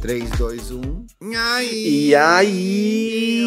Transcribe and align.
3, 0.00 0.30
2, 0.30 0.70
1. 0.70 1.06
E 1.70 2.14
aí, 2.14 3.44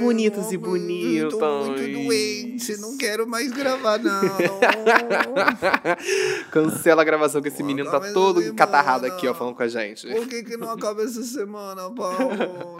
bonitos 0.00 0.52
e 0.52 0.56
bonitas? 0.56 1.36
Tô 1.36 1.64
muito 1.64 1.92
doente, 1.92 2.80
não 2.80 2.96
quero 2.96 3.26
mais 3.26 3.50
gravar, 3.50 3.98
não. 3.98 4.22
Cancela 6.52 7.02
a 7.02 7.04
gravação 7.04 7.42
que 7.42 7.48
esse 7.48 7.64
menino 7.64 7.90
tá 7.90 7.98
todo 8.12 8.36
semana. 8.36 8.52
encatarrado 8.52 9.06
aqui, 9.06 9.26
ó, 9.26 9.34
falando 9.34 9.56
com 9.56 9.64
a 9.64 9.68
gente. 9.68 10.06
Por 10.06 10.28
que, 10.28 10.44
que 10.44 10.56
não 10.56 10.70
acaba 10.70 11.02
essa 11.02 11.24
semana, 11.24 11.90
Paulo? 11.90 12.18
Não 12.18 12.76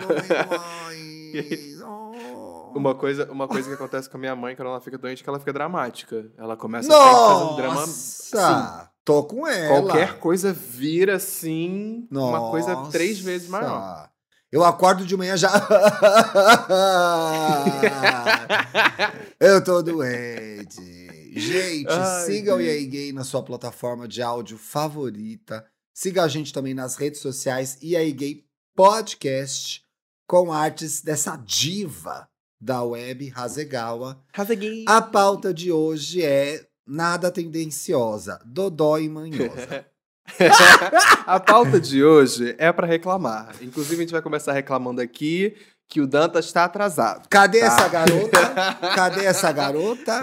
mais. 0.85 1.83
Oh. 1.83 2.79
Uma 2.79 2.95
coisa, 2.95 3.29
uma 3.31 3.49
coisa 3.49 3.69
que 3.69 3.75
acontece 3.75 4.09
com 4.09 4.17
a 4.17 4.21
minha 4.21 4.37
mãe 4.37 4.55
quando 4.55 4.69
ela 4.69 4.81
fica 4.81 4.97
doente 4.97 5.21
é 5.21 5.25
que 5.25 5.29
ela 5.29 5.41
fica 5.41 5.53
dramática. 5.53 6.31
Ela 6.39 6.57
começa 6.57 6.97
a 6.97 7.01
fazer 7.01 7.45
um 7.45 7.57
drama. 7.57 7.75
Nossa! 7.75 8.89
Tô 9.05 9.23
com 9.25 9.47
ela. 9.47 9.83
qualquer 9.83 10.19
coisa 10.19 10.53
vira 10.53 11.17
assim, 11.17 12.07
uma 12.11 12.51
coisa 12.51 12.73
Nossa. 12.73 12.93
três 12.93 13.19
vezes 13.21 13.49
maior. 13.49 14.09
Eu 14.51 14.65
acordo 14.65 15.05
de 15.05 15.17
manhã 15.17 15.37
já. 15.37 15.51
Eu 19.41 19.63
tô 19.63 19.83
doente. 19.83 21.05
Gente, 21.37 21.91
Ai, 21.91 22.25
siga 22.25 22.55
o. 22.55 22.61
EA 22.61 22.87
Gay 22.87 23.13
na 23.13 23.25
sua 23.25 23.43
plataforma 23.43 24.07
de 24.07 24.23
áudio 24.23 24.57
favorita. 24.57 25.67
Siga 25.93 26.23
a 26.23 26.29
gente 26.29 26.53
também 26.53 26.73
nas 26.73 26.97
redes 26.97 27.21
sociais 27.21 27.77
EA 27.83 28.09
Gay 28.13 28.45
Podcast 28.77 29.83
com 30.27 30.53
artes 30.53 31.03
dessa 31.03 31.37
diva 31.37 32.29
da 32.61 32.83
web, 32.83 33.33
Hasegawa. 33.35 34.23
Hasegui. 34.33 34.85
A 34.89 35.03
pauta 35.03 35.53
de 35.53 35.73
hoje 35.73 36.23
é 36.23 36.65
nada 36.87 37.31
tendenciosa, 37.31 38.41
dodó 38.45 38.99
e 38.99 39.09
manhosa. 39.09 39.87
a 41.27 41.39
pauta 41.39 41.79
de 41.81 42.03
hoje 42.05 42.55
é 42.59 42.73
pra 42.73 42.87
reclamar. 42.87 43.55
Inclusive, 43.61 43.97
a 43.97 44.01
gente 44.01 44.13
vai 44.13 44.23
começar 44.23 44.53
reclamando 44.53 45.01
aqui 45.01 45.55
que 45.87 46.01
o 46.01 46.07
Dantas 46.07 46.47
está 46.47 46.65
atrasado. 46.65 47.29
Cadê 47.29 47.61
Tá. 47.61 47.67
essa 47.67 47.89
garota? 47.89 48.39
Cadê 48.97 49.25
essa 49.27 49.53
garota? 49.53 50.21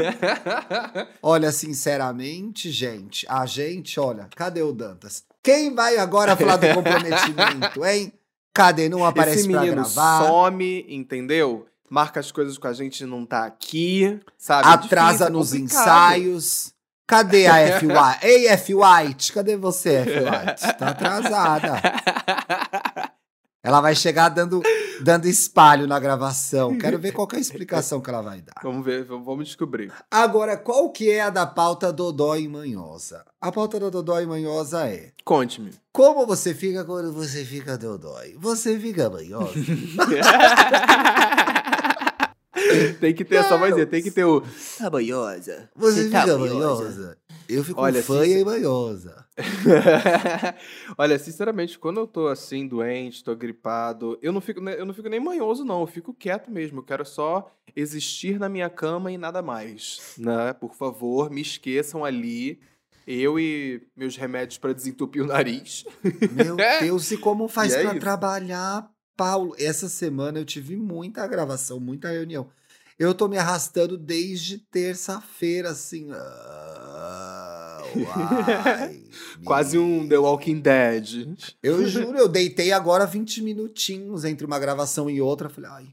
Olha, 1.21 1.51
sinceramente, 1.51 2.71
gente, 2.71 3.25
a 3.29 3.45
gente, 3.45 3.99
olha, 3.99 4.27
cadê 4.35 4.61
o 4.63 4.73
Dantas? 4.73 5.23
Quem 5.43 5.73
vai 5.73 5.97
agora 5.97 6.35
falar 6.35 6.57
do 6.57 6.67
comprometimento, 6.73 7.85
hein? 7.85 8.11
Cadê? 8.53 8.89
Não 8.89 9.05
aparece 9.05 9.41
Esse 9.41 9.49
pra 9.51 9.61
menino 9.61 9.81
gravar. 9.83 10.25
some, 10.27 10.85
entendeu? 10.89 11.67
Marca 11.91 12.21
as 12.21 12.31
coisas 12.31 12.57
com 12.57 12.69
a 12.69 12.73
gente 12.73 13.01
e 13.01 13.05
não 13.05 13.25
tá 13.25 13.43
aqui, 13.43 14.17
sabe? 14.37 14.65
É 14.65 14.71
atrasa 14.71 15.11
difícil, 15.11 15.27
é 15.27 15.29
nos 15.29 15.53
ensaios. 15.53 16.73
Cadê 17.05 17.47
a 17.47 17.57
F. 17.67 17.85
White? 17.85 18.25
Ei, 18.25 18.47
F. 18.47 18.73
White, 18.73 19.33
cadê 19.33 19.57
você, 19.57 19.95
F. 19.95 20.19
White? 20.19 20.77
Tá 20.77 20.87
atrasada. 20.87 21.81
Ela 23.61 23.81
vai 23.81 23.93
chegar 23.93 24.29
dando, 24.29 24.63
dando 25.01 25.27
espalho 25.27 25.85
na 25.85 25.99
gravação. 25.99 26.77
Quero 26.77 26.97
ver 26.97 27.11
qual 27.11 27.27
que 27.27 27.35
é 27.35 27.39
a 27.39 27.41
explicação 27.41 27.99
que 27.99 28.09
ela 28.09 28.21
vai 28.21 28.41
dar. 28.41 28.55
Vamos 28.63 28.85
ver, 28.85 29.03
vamos 29.03 29.45
descobrir. 29.45 29.91
Agora, 30.09 30.55
qual 30.55 30.89
que 30.91 31.11
é 31.11 31.19
a 31.19 31.29
da 31.29 31.45
pauta 31.45 31.91
Dodó 31.91 32.37
e 32.37 32.47
Manhosa? 32.47 33.25
A 33.41 33.51
pauta 33.51 33.77
da 33.81 33.89
Dodó 33.89 34.17
e 34.21 34.25
Manhosa 34.25 34.87
é 34.87 35.11
Conte-me. 35.25 35.71
Como 35.91 36.25
você 36.25 36.53
fica 36.55 36.85
quando 36.85 37.11
você 37.11 37.43
fica 37.43 37.77
Dodói? 37.77 38.37
Você 38.39 38.79
fica 38.79 39.09
manhosa? 39.09 39.51
tem 42.99 43.13
que 43.13 43.23
ter 43.25 43.35
essa 43.37 43.57
vozinha, 43.57 43.85
tem 43.85 44.01
que 44.03 44.11
ter 44.11 44.25
o. 44.25 44.41
Tá 44.77 44.89
banhosa. 44.89 45.69
Você 45.75 46.09
tá 46.09 46.21
fica 46.21 46.37
manhosa? 46.37 47.17
Eu 47.49 47.63
fico 47.63 47.81
Olha, 47.81 48.01
fanha 48.01 48.33
se- 48.35 48.39
e 48.41 48.45
manhosa. 48.45 49.25
Olha, 50.97 51.17
sinceramente, 51.19 51.77
quando 51.77 51.99
eu 51.99 52.07
tô 52.07 52.27
assim, 52.27 52.67
doente, 52.67 53.23
tô 53.23 53.35
gripado, 53.35 54.17
eu 54.21 54.31
não 54.31 54.41
fico, 54.41 54.61
eu 54.69 54.85
não 54.85 54.93
fico 54.93 55.09
nem 55.09 55.19
manhoso, 55.19 55.63
não. 55.65 55.81
Eu 55.81 55.87
fico 55.87 56.13
quieto 56.13 56.49
mesmo. 56.49 56.79
Eu 56.79 56.83
quero 56.83 57.05
só 57.05 57.51
existir 57.75 58.39
na 58.39 58.47
minha 58.49 58.69
cama 58.69 59.11
e 59.11 59.17
nada 59.17 59.41
mais. 59.41 60.13
Né? 60.17 60.53
Por 60.53 60.75
favor, 60.75 61.29
me 61.29 61.41
esqueçam 61.41 62.05
ali. 62.05 62.59
Eu 63.05 63.39
e 63.39 63.81
meus 63.95 64.15
remédios 64.15 64.57
pra 64.59 64.73
desentupir 64.73 65.23
o 65.23 65.27
nariz. 65.27 65.83
Meu 66.31 66.55
Deus, 66.79 67.11
e 67.11 67.17
como 67.17 67.47
faz 67.47 67.73
E 67.73 67.77
é 67.77 67.93
trabalhar, 67.99 68.89
Paulo? 69.17 69.55
Essa 69.59 69.89
semana 69.89 70.39
eu 70.39 70.45
tive 70.45 70.75
muita 70.75 71.25
gravação, 71.27 71.79
muita 71.79 72.09
reunião. 72.09 72.47
Eu 73.01 73.15
tô 73.15 73.27
me 73.27 73.35
arrastando 73.35 73.97
desde 73.97 74.59
terça-feira, 74.59 75.71
assim. 75.71 76.09
ah, 76.11 77.81
uai, 77.95 79.01
Quase 79.43 79.75
um 79.75 80.07
The 80.07 80.19
Walking 80.19 80.59
Dead. 80.59 81.35
Eu 81.63 81.87
juro, 81.87 82.15
eu 82.15 82.27
deitei 82.27 82.71
agora 82.71 83.07
20 83.07 83.41
minutinhos 83.41 84.23
entre 84.23 84.45
uma 84.45 84.59
gravação 84.59 85.09
e 85.09 85.19
outra. 85.19 85.49
Falei, 85.49 85.71
ai, 85.71 85.87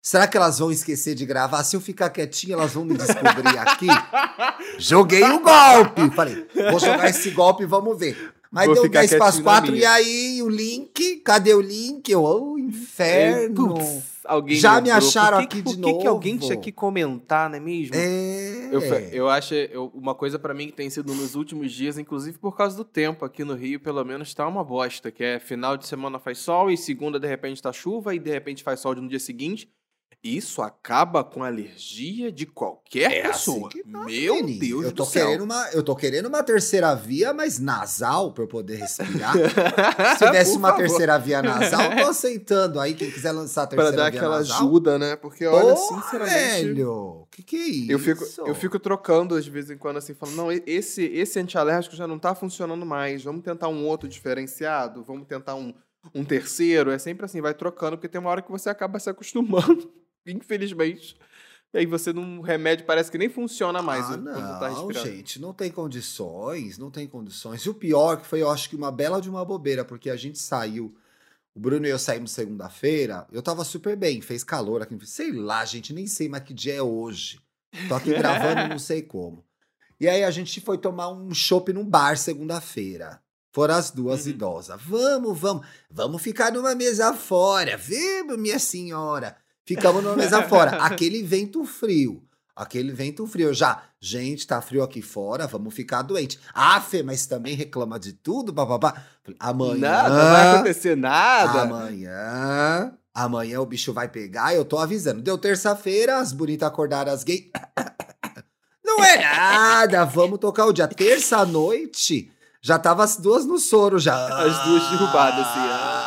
será 0.00 0.26
que 0.26 0.38
elas 0.38 0.58
vão 0.58 0.72
esquecer 0.72 1.14
de 1.14 1.26
gravar? 1.26 1.62
Se 1.64 1.76
eu 1.76 1.82
ficar 1.82 2.08
quietinha, 2.08 2.54
elas 2.54 2.72
vão 2.72 2.86
me 2.86 2.96
descobrir 2.96 3.58
aqui? 3.58 3.88
Joguei 4.80 5.22
o 5.22 5.40
golpe! 5.40 6.16
Falei, 6.16 6.46
vou 6.70 6.80
jogar 6.80 7.10
esse 7.10 7.30
golpe 7.32 7.64
e 7.64 7.66
vamos 7.66 7.98
ver. 7.98 8.32
Mas 8.54 8.66
Vou 8.66 8.74
deu 8.74 8.84
ficar 8.84 9.00
10 9.00 9.10
para 9.16 9.26
as 9.26 9.34
quietinho 9.34 9.44
na 9.44 9.50
4 9.50 9.72
minha. 9.72 9.82
e 9.82 9.86
aí 9.86 10.42
o 10.42 10.48
link? 10.48 11.16
Cadê 11.24 11.52
o 11.54 11.60
link? 11.60 12.08
Eu, 12.08 12.22
oh, 12.22 12.56
inferno! 12.58 13.74
Putz, 13.74 14.02
alguém 14.24 14.56
Já 14.56 14.80
me 14.80 14.90
acharam 14.90 15.38
Por 15.38 15.48
que- 15.48 15.54
aqui 15.56 15.62
por 15.64 15.76
de 15.76 15.82
que 15.82 15.94
que 15.98 16.06
alguém 16.06 16.34
novo? 16.34 16.46
tinha 16.46 16.56
que 16.56 16.70
comentar, 16.72 17.50
não 17.50 17.56
é 17.56 17.60
mesmo? 17.60 17.94
É. 17.96 18.68
Eu, 18.72 18.80
eu 19.12 19.28
acho 19.28 19.54
eu- 19.54 19.90
uma 19.94 20.14
coisa 20.14 20.38
pra 20.38 20.54
mim 20.54 20.66
que 20.66 20.72
tem 20.72 20.88
sido 20.88 21.12
nos 21.14 21.34
últimos 21.34 21.72
dias, 21.72 21.98
inclusive 21.98 22.38
por 22.38 22.56
causa 22.56 22.76
do 22.76 22.84
tempo 22.84 23.24
aqui 23.24 23.44
no 23.44 23.54
Rio, 23.54 23.78
pelo 23.80 24.04
menos 24.04 24.32
tá 24.32 24.46
uma 24.46 24.64
bosta, 24.64 25.10
que 25.10 25.22
é 25.22 25.38
final 25.38 25.76
de 25.76 25.86
semana 25.86 26.18
faz 26.18 26.38
sol 26.38 26.70
e 26.70 26.76
segunda 26.76 27.18
de 27.20 27.26
repente 27.26 27.60
tá 27.60 27.72
chuva 27.72 28.14
e 28.14 28.18
de 28.18 28.30
repente 28.30 28.62
faz 28.62 28.80
sol 28.80 28.94
no 28.94 29.08
dia 29.08 29.18
seguinte. 29.20 29.68
Isso 30.24 30.62
acaba 30.62 31.22
com 31.22 31.42
a 31.44 31.48
alergia 31.48 32.32
de 32.32 32.46
qualquer 32.46 33.12
É 33.12 33.26
assim 33.26 33.52
pessoa. 33.52 33.68
que 33.68 33.82
tá, 33.84 34.04
Meu 34.06 34.36
menino. 34.36 34.58
Deus 34.58 34.84
eu 34.86 34.92
tô 34.92 35.04
do 35.04 35.10
céu. 35.10 35.26
Querendo 35.26 35.44
uma, 35.44 35.68
eu 35.72 35.82
tô 35.82 35.94
querendo 35.94 36.26
uma 36.26 36.42
terceira 36.42 36.94
via, 36.94 37.34
mas 37.34 37.58
nasal, 37.58 38.32
pra 38.32 38.44
eu 38.44 38.48
poder 38.48 38.76
respirar. 38.76 39.34
Se 40.18 40.24
tivesse 40.24 40.56
uma 40.56 40.68
favor. 40.70 40.80
terceira 40.86 41.18
via 41.18 41.42
nasal, 41.42 41.90
tô 42.02 42.08
aceitando. 42.08 42.80
Aí, 42.80 42.94
quem 42.94 43.10
quiser 43.10 43.32
lançar 43.32 43.64
a 43.64 43.66
Pra 43.66 43.76
terceira 43.76 43.96
dar 44.04 44.10
via 44.10 44.18
aquela 44.20 44.38
nasal. 44.38 44.56
ajuda, 44.56 44.98
né? 44.98 45.14
Porque 45.16 45.44
olha, 45.46 45.74
Porra, 45.74 46.02
sinceramente, 46.02 46.64
velho, 46.72 47.28
que 47.30 47.42
que 47.42 47.56
é 47.56 47.66
isso? 47.68 47.92
Eu 47.92 47.98
fico, 47.98 48.24
eu 48.46 48.54
fico 48.54 48.78
trocando 48.78 49.38
de 49.38 49.50
vez 49.50 49.68
em 49.70 49.76
quando, 49.76 49.98
assim, 49.98 50.14
falando, 50.14 50.36
não, 50.36 50.50
esse, 50.50 51.04
esse 51.04 51.38
antialérgico 51.38 51.94
já 51.94 52.06
não 52.06 52.18
tá 52.18 52.34
funcionando 52.34 52.86
mais, 52.86 53.24
vamos 53.24 53.42
tentar 53.42 53.68
um 53.68 53.84
outro 53.84 54.08
diferenciado, 54.08 55.04
vamos 55.04 55.26
tentar 55.26 55.54
um, 55.54 55.74
um 56.14 56.24
terceiro, 56.24 56.90
é 56.90 56.98
sempre 56.98 57.26
assim, 57.26 57.42
vai 57.42 57.52
trocando, 57.52 57.98
porque 57.98 58.08
tem 58.08 58.18
uma 58.18 58.30
hora 58.30 58.40
que 58.40 58.50
você 58.50 58.70
acaba 58.70 58.98
se 58.98 59.10
acostumando, 59.10 59.92
infelizmente. 60.26 61.16
E 61.72 61.78
aí 61.78 61.86
você 61.86 62.12
não, 62.12 62.38
o 62.38 62.42
remédio 62.42 62.86
parece 62.86 63.10
que 63.10 63.18
nem 63.18 63.28
funciona 63.28 63.82
mais 63.82 64.04
ah, 64.06 64.08
quando 64.10 64.24
não, 64.24 64.58
tá 64.60 64.92
gente, 65.02 65.40
não 65.40 65.52
tem 65.52 65.72
condições, 65.72 66.78
não 66.78 66.90
tem 66.90 67.06
condições. 67.06 67.62
E 67.62 67.70
o 67.70 67.74
pior 67.74 68.16
que 68.20 68.26
foi, 68.26 68.42
eu 68.42 68.50
acho 68.50 68.70
que 68.70 68.76
uma 68.76 68.92
bela 68.92 69.20
de 69.20 69.28
uma 69.28 69.44
bobeira, 69.44 69.84
porque 69.84 70.08
a 70.08 70.16
gente 70.16 70.38
saiu, 70.38 70.94
o 71.52 71.58
Bruno 71.58 71.84
e 71.86 71.90
eu 71.90 71.98
saímos 71.98 72.30
segunda-feira, 72.30 73.26
eu 73.32 73.42
tava 73.42 73.64
super 73.64 73.96
bem, 73.96 74.20
fez 74.20 74.44
calor 74.44 74.82
aqui, 74.82 74.96
sei 75.04 75.32
lá, 75.32 75.64
gente, 75.64 75.92
nem 75.92 76.06
sei 76.06 76.28
mais 76.28 76.44
que 76.44 76.54
dia 76.54 76.74
é 76.74 76.82
hoje. 76.82 77.40
Tô 77.88 77.94
aqui 77.96 78.10
gravando, 78.14 78.68
não 78.68 78.78
sei 78.78 79.02
como. 79.02 79.44
E 80.00 80.08
aí 80.08 80.22
a 80.22 80.30
gente 80.30 80.60
foi 80.60 80.78
tomar 80.78 81.10
um 81.10 81.34
chopp 81.34 81.72
num 81.72 81.84
bar 81.84 82.16
segunda-feira. 82.16 83.20
Foram 83.52 83.74
as 83.74 83.90
duas 83.90 84.24
Uhum. 84.26 84.30
idosas. 84.32 84.80
Vamos, 84.82 85.38
vamos, 85.38 85.66
vamos 85.90 86.22
ficar 86.22 86.52
numa 86.52 86.74
mesa 86.74 87.14
fora. 87.14 87.76
Vamos, 87.76 88.36
minha 88.38 88.58
senhora. 88.58 89.36
Ficamos 89.66 90.02
numa 90.02 90.16
mesa 90.16 90.42
fora. 90.48 90.76
Aquele 90.82 91.22
vento 91.22 91.64
frio. 91.64 92.22
Aquele 92.54 92.92
vento 92.92 93.26
frio. 93.26 93.52
Já, 93.52 93.82
gente, 94.00 94.46
tá 94.46 94.60
frio 94.60 94.82
aqui 94.82 95.02
fora, 95.02 95.46
vamos 95.46 95.74
ficar 95.74 96.02
doente. 96.02 96.38
Ah, 96.54 96.80
Fê, 96.80 97.02
mas 97.02 97.26
também 97.26 97.54
reclama 97.56 97.98
de 97.98 98.12
tudo, 98.12 98.52
bababá. 98.52 98.94
Amanhã. 99.40 99.78
Nada, 99.78 100.08
não 100.08 100.32
vai 100.32 100.54
acontecer 100.54 100.96
nada. 100.96 101.62
Amanhã. 101.62 102.92
Amanhã 103.12 103.60
o 103.60 103.66
bicho 103.66 103.92
vai 103.92 104.08
pegar, 104.08 104.54
eu 104.54 104.64
tô 104.64 104.76
avisando. 104.78 105.22
Deu 105.22 105.38
terça-feira, 105.38 106.18
as 106.18 106.32
bonitas 106.32 106.66
acordaram 106.66 107.12
as 107.12 107.22
gays. 107.22 107.44
Não 108.84 109.02
é 109.02 109.18
nada, 109.18 110.04
vamos 110.04 110.38
tocar 110.38 110.66
o 110.66 110.72
dia. 110.72 110.86
Terça-noite, 110.86 112.30
já 112.60 112.78
tava 112.78 113.02
as 113.02 113.16
duas 113.16 113.44
no 113.44 113.58
soro 113.58 113.98
já. 113.98 114.14
As 114.14 114.64
duas 114.64 114.90
derrubadas, 114.90 115.40
assim, 115.46 115.60
ah. 115.60 116.03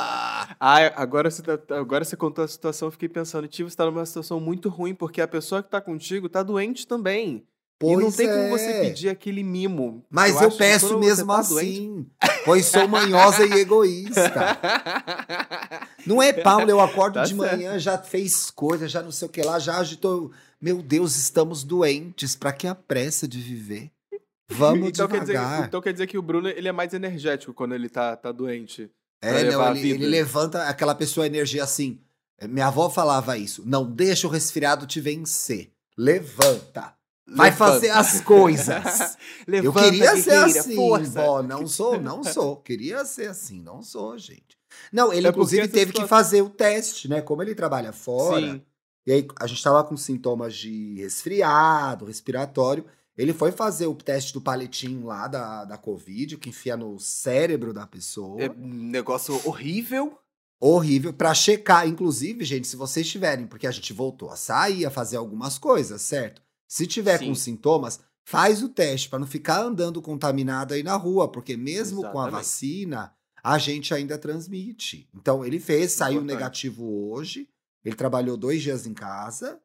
Ah, 0.59 0.77
agora 1.01 1.29
você, 1.29 1.41
tá- 1.41 1.59
agora 1.77 2.03
você 2.03 2.15
contou 2.15 2.43
a 2.43 2.47
situação, 2.47 2.87
eu 2.87 2.91
fiquei 2.91 3.07
pensando, 3.09 3.47
Tio, 3.47 3.69
você 3.69 3.75
tá 3.75 3.85
numa 3.85 4.05
situação 4.05 4.39
muito 4.39 4.69
ruim, 4.69 4.95
porque 4.95 5.21
a 5.21 5.27
pessoa 5.27 5.61
que 5.61 5.69
tá 5.69 5.79
contigo 5.81 6.27
tá 6.29 6.41
doente 6.43 6.85
também. 6.87 7.45
e 7.79 7.85
não 7.95 8.01
Pois 8.03 8.15
tem 8.15 8.27
como 8.27 8.39
é. 8.39 8.49
você 8.49 8.73
pedir 8.81 9.09
aquele 9.09 9.43
mimo. 9.43 10.03
Mas 10.09 10.41
eu, 10.41 10.49
que 10.49 10.57
peço 10.57 10.97
mesmo 10.97 11.27
tá 11.27 11.41
doente- 11.43 11.69
assim, 11.69 12.07
pois 12.43 12.65
sou 12.65 12.87
manhosa 12.87 13.45
e 13.45 13.51
egoísta. 13.59 14.33
Não 16.05 16.21
é, 16.21 16.33
Paulo, 16.33 16.69
eu 16.69 16.79
acordo 16.79 17.15
Tá 17.15 17.23
de 17.23 17.35
certo. 17.35 17.57
manhã, 17.57 17.77
já 17.77 17.97
fez 17.97 18.49
coisa, 18.49 18.87
já 18.87 19.01
não 19.03 19.11
sei 19.11 19.27
o 19.27 19.31
que 19.31 19.41
lá, 19.41 19.59
já 19.59 19.77
agitou. 19.77 20.31
Meu 20.59 20.81
Deus, 20.81 21.15
estamos 21.17 21.63
doentes, 21.63 22.35
pra 22.35 22.51
que 22.53 22.65
a 22.65 22.73
pressa 22.73 23.27
de 23.27 23.39
viver? 23.39 23.91
Vamos 24.49 24.87
então, 24.89 25.07
quer 25.07 25.19
dizer, 25.19 25.33
devagar. 25.33 25.67
então 25.67 25.81
quer 25.81 25.91
dizer 25.91 26.07
que 26.07 26.17
o 26.17 26.21
Bruno 26.21 26.47
ele 26.47 26.67
é 26.67 26.71
mais 26.71 26.93
energético 26.93 27.53
quando 27.53 27.75
ele 27.75 27.89
tá, 27.89 28.15
tá 28.15 28.31
doente. 28.31 28.89
É, 29.21 29.43
não, 29.51 29.75
ele, 29.75 29.91
ele 29.91 30.07
levanta 30.07 30.63
aquela 30.63 30.93
pessoa 30.93 31.25
energia 31.25 31.63
assim. 31.63 31.99
É, 32.37 32.47
Minha 32.47 32.67
avó 32.67 32.89
falava 32.89 33.37
isso. 33.37 33.63
Não 33.65 33.89
deixa 33.89 34.27
o 34.27 34.29
resfriado 34.29 34.85
te 34.85 35.01
vencer. 35.01 35.71
Levanta. 35.97 36.95
Vai 37.29 37.49
Levanta. 37.49 37.73
fazer 37.73 37.89
as 37.89 38.21
coisas. 38.21 39.17
Eu 39.47 39.73
queria 39.73 40.15
ser 40.15 40.35
assim, 40.35 40.75
força. 40.75 41.21
vó. 41.21 41.43
Não 41.43 41.67
sou, 41.67 41.99
não 41.99 42.23
sou. 42.23 42.57
Queria 42.57 43.03
ser 43.03 43.29
assim, 43.29 43.61
não 43.61 43.81
sou, 43.81 44.17
gente. 44.17 44.57
Não, 44.93 45.11
ele 45.11 45.27
É 45.27 45.29
inclusive 45.29 45.67
teve 45.67 45.91
que 45.91 46.07
fazer 46.07 46.41
o 46.41 46.49
teste, 46.49 47.09
né? 47.09 47.21
Como 47.21 47.41
ele 47.41 47.55
trabalha 47.55 47.91
fora. 47.91 48.53
Sim. 48.53 48.61
E 49.05 49.11
aí 49.11 49.27
a 49.39 49.47
gente 49.47 49.63
tava 49.63 49.83
com 49.83 49.97
sintomas 49.97 50.55
de 50.55 50.95
resfriado, 51.01 52.05
respiratório. 52.05 52.85
Ele 53.17 53.33
foi 53.33 53.51
fazer 53.51 53.87
o 53.87 53.95
teste 53.95 54.31
do 54.31 54.39
palitinho 54.39 55.07
lá 55.07 55.27
da, 55.27 55.65
da 55.65 55.77
Covid, 55.77 56.37
que 56.37 56.49
enfia 56.49 56.77
no 56.77 56.99
cérebro 56.99 57.73
da 57.73 57.87
pessoa. 57.87 58.41
É 58.41 58.49
um 58.51 58.67
negócio 58.67 59.41
horrível. 59.43 60.19
Horrível 60.59 61.13
pra 61.13 61.33
checar, 61.33 61.87
inclusive, 61.87 62.43
gente, 62.43 62.67
se 62.67 62.75
vocês 62.75 63.07
tiverem, 63.07 63.47
porque 63.47 63.67
a 63.67 63.71
gente 63.71 63.93
voltou 63.93 64.29
a 64.29 64.35
sair, 64.35 64.85
a 64.85 64.91
fazer 64.91 65.17
algumas 65.17 65.57
coisas, 65.57 66.01
certo? 66.01 66.41
Se 66.67 66.85
tiver 66.85 67.19
Sim. 67.19 67.27
com 67.27 67.35
sintomas, 67.35 67.99
faz 68.23 68.61
o 68.61 68.69
teste 68.69 69.09
pra 69.09 69.19
não 69.19 69.27
ficar 69.27 69.61
andando 69.61 70.01
contaminado 70.01 70.73
aí 70.73 70.83
na 70.83 70.95
rua, 70.95 71.31
porque 71.31 71.55
mesmo 71.55 72.01
com 72.01 72.07
a 72.07 72.11
Exatamente. 72.11 72.31
vacina, 72.31 73.13
a 73.43 73.57
gente 73.57 73.93
ainda 73.93 74.17
transmite. 74.17 75.07
Então, 75.13 75.45
ele 75.45 75.59
fez, 75.59 75.91
saiu 75.91 76.17
Importante. 76.17 76.35
negativo 76.35 77.09
hoje, 77.11 77.47
ele 77.85 77.95
trabalhou 77.95 78.35
dois 78.35 78.61
dias 78.61 78.85
em 78.85 78.93
casa, 78.93 79.59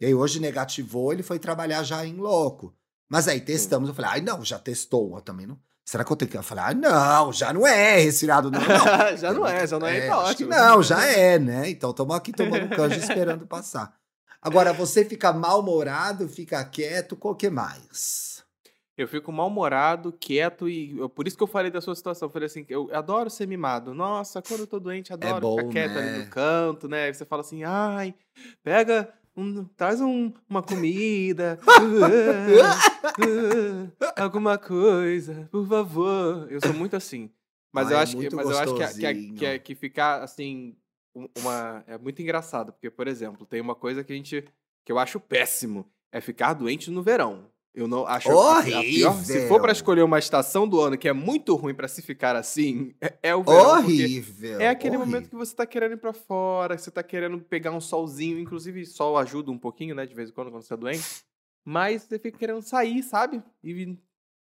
e 0.00 0.06
aí 0.06 0.14
hoje 0.14 0.40
negativou, 0.40 1.12
ele 1.12 1.22
foi 1.22 1.38
trabalhar 1.38 1.82
já 1.82 2.04
em 2.04 2.16
loco. 2.16 2.74
Mas 3.10 3.26
aí 3.26 3.40
testamos, 3.40 3.88
eu 3.88 3.94
falei, 3.94 4.12
ai 4.12 4.20
não, 4.20 4.44
já 4.44 4.58
testou, 4.58 5.16
eu 5.16 5.20
também 5.20 5.46
não. 5.46 5.58
Será 5.84 6.04
que 6.04 6.12
eu 6.12 6.16
tenho 6.16 6.30
que. 6.30 6.36
Eu 6.36 6.42
falei, 6.44 6.64
ah, 6.64 6.74
não, 6.74 7.32
já 7.32 7.52
não 7.52 7.66
é 7.66 7.98
resfriado, 7.98 8.48
não. 8.48 8.60
não. 8.60 9.16
já 9.18 9.32
não 9.32 9.44
é, 9.44 9.66
já 9.66 9.76
não 9.76 9.86
é, 9.88 10.06
tá 10.06 10.16
acho 10.18 10.36
que 10.36 10.44
ótimo. 10.44 10.50
não, 10.50 10.82
já 10.82 11.04
é, 11.04 11.36
né? 11.36 11.68
Então 11.68 11.90
estamos 11.90 12.14
aqui 12.14 12.32
tomando 12.32 12.68
canja 12.68 12.96
esperando 12.96 13.44
passar. 13.44 13.92
Agora, 14.40 14.72
você 14.72 15.04
fica 15.04 15.32
mal-humorado, 15.32 16.28
fica 16.28 16.64
quieto, 16.64 17.16
qual 17.16 17.34
que 17.34 17.50
mais? 17.50 18.44
Eu 18.96 19.08
fico 19.08 19.32
mal-humorado, 19.32 20.12
quieto 20.12 20.68
e. 20.68 20.94
Por 21.08 21.26
isso 21.26 21.36
que 21.36 21.42
eu 21.42 21.48
falei 21.48 21.72
da 21.72 21.80
sua 21.80 21.96
situação. 21.96 22.28
Eu 22.28 22.32
falei 22.32 22.46
assim: 22.46 22.64
eu 22.68 22.88
adoro 22.92 23.28
ser 23.28 23.48
mimado. 23.48 23.92
Nossa, 23.92 24.40
quando 24.40 24.60
eu 24.60 24.66
tô 24.68 24.78
doente, 24.78 25.12
adoro 25.12 25.40
bom, 25.40 25.56
ficar 25.56 25.70
quieto 25.72 25.98
ali 25.98 26.10
né? 26.10 26.18
no 26.18 26.30
canto, 26.30 26.88
né? 26.88 27.04
Aí 27.04 27.14
você 27.14 27.24
fala 27.24 27.40
assim: 27.40 27.64
ai, 27.64 28.14
pega. 28.62 29.12
Um- 29.36 29.64
traz 29.76 30.00
um- 30.00 30.32
uma 30.48 30.62
comida, 30.62 31.58
alguma 34.16 34.58
coisa, 34.58 35.48
por 35.50 35.66
favor. 35.66 36.46
Eu 36.50 36.60
sou 36.60 36.72
muito 36.74 36.96
assim. 36.96 37.30
Mas 37.72 37.88
Ai, 37.88 37.92
eu 37.94 37.98
é 37.98 38.02
acho 38.02 38.16
que, 38.16 38.34
mas 38.34 38.50
eu 38.50 38.58
acho 38.58 38.74
que, 38.74 39.14
que, 39.14 39.32
que, 39.32 39.58
que 39.60 39.74
ficar 39.74 40.22
assim, 40.22 40.76
um- 41.14 41.28
uma 41.38 41.84
é 41.86 41.96
muito 41.96 42.20
engraçado, 42.20 42.72
porque 42.72 42.90
por 42.90 43.06
exemplo, 43.06 43.46
tem 43.46 43.60
uma 43.60 43.74
coisa 43.74 44.02
que 44.02 44.12
a 44.12 44.16
gente 44.16 44.44
que 44.84 44.90
eu 44.90 44.98
acho 44.98 45.20
péssimo, 45.20 45.86
é 46.10 46.20
ficar 46.20 46.54
doente 46.54 46.90
no 46.90 47.02
verão. 47.02 47.46
Eu 47.72 47.86
não 47.86 48.04
acho 48.06 48.28
a 48.28 48.62
pior, 48.62 48.62
se 48.64 49.32
for 49.32 49.38
Horrível. 49.38 49.60
pra 49.60 49.70
escolher 49.72 50.02
uma 50.02 50.18
estação 50.18 50.66
do 50.66 50.80
ano 50.80 50.98
que 50.98 51.08
é 51.08 51.12
muito 51.12 51.54
ruim 51.54 51.72
pra 51.72 51.86
se 51.86 52.02
ficar 52.02 52.34
assim, 52.34 52.92
é, 53.00 53.14
é 53.22 53.34
o 53.34 53.44
verão, 53.44 53.78
Horrível. 53.78 54.60
é 54.60 54.68
aquele 54.68 54.96
horrível. 54.96 55.06
momento 55.14 55.30
que 55.30 55.36
você 55.36 55.54
tá 55.54 55.64
querendo 55.64 55.92
ir 55.92 55.96
pra 55.98 56.12
fora, 56.12 56.74
que 56.74 56.82
você 56.82 56.90
tá 56.90 57.02
querendo 57.02 57.38
pegar 57.38 57.70
um 57.70 57.80
solzinho, 57.80 58.40
inclusive 58.40 58.84
sol 58.86 59.16
ajuda 59.16 59.52
um 59.52 59.58
pouquinho, 59.58 59.94
né, 59.94 60.04
de 60.04 60.14
vez 60.14 60.30
em 60.30 60.32
quando 60.32 60.50
quando 60.50 60.62
você 60.64 60.68
tá 60.70 60.76
doente. 60.76 61.22
Mas 61.64 62.02
você 62.02 62.18
fica 62.18 62.36
querendo 62.38 62.60
sair, 62.62 63.02
sabe? 63.04 63.40
E 63.62 63.96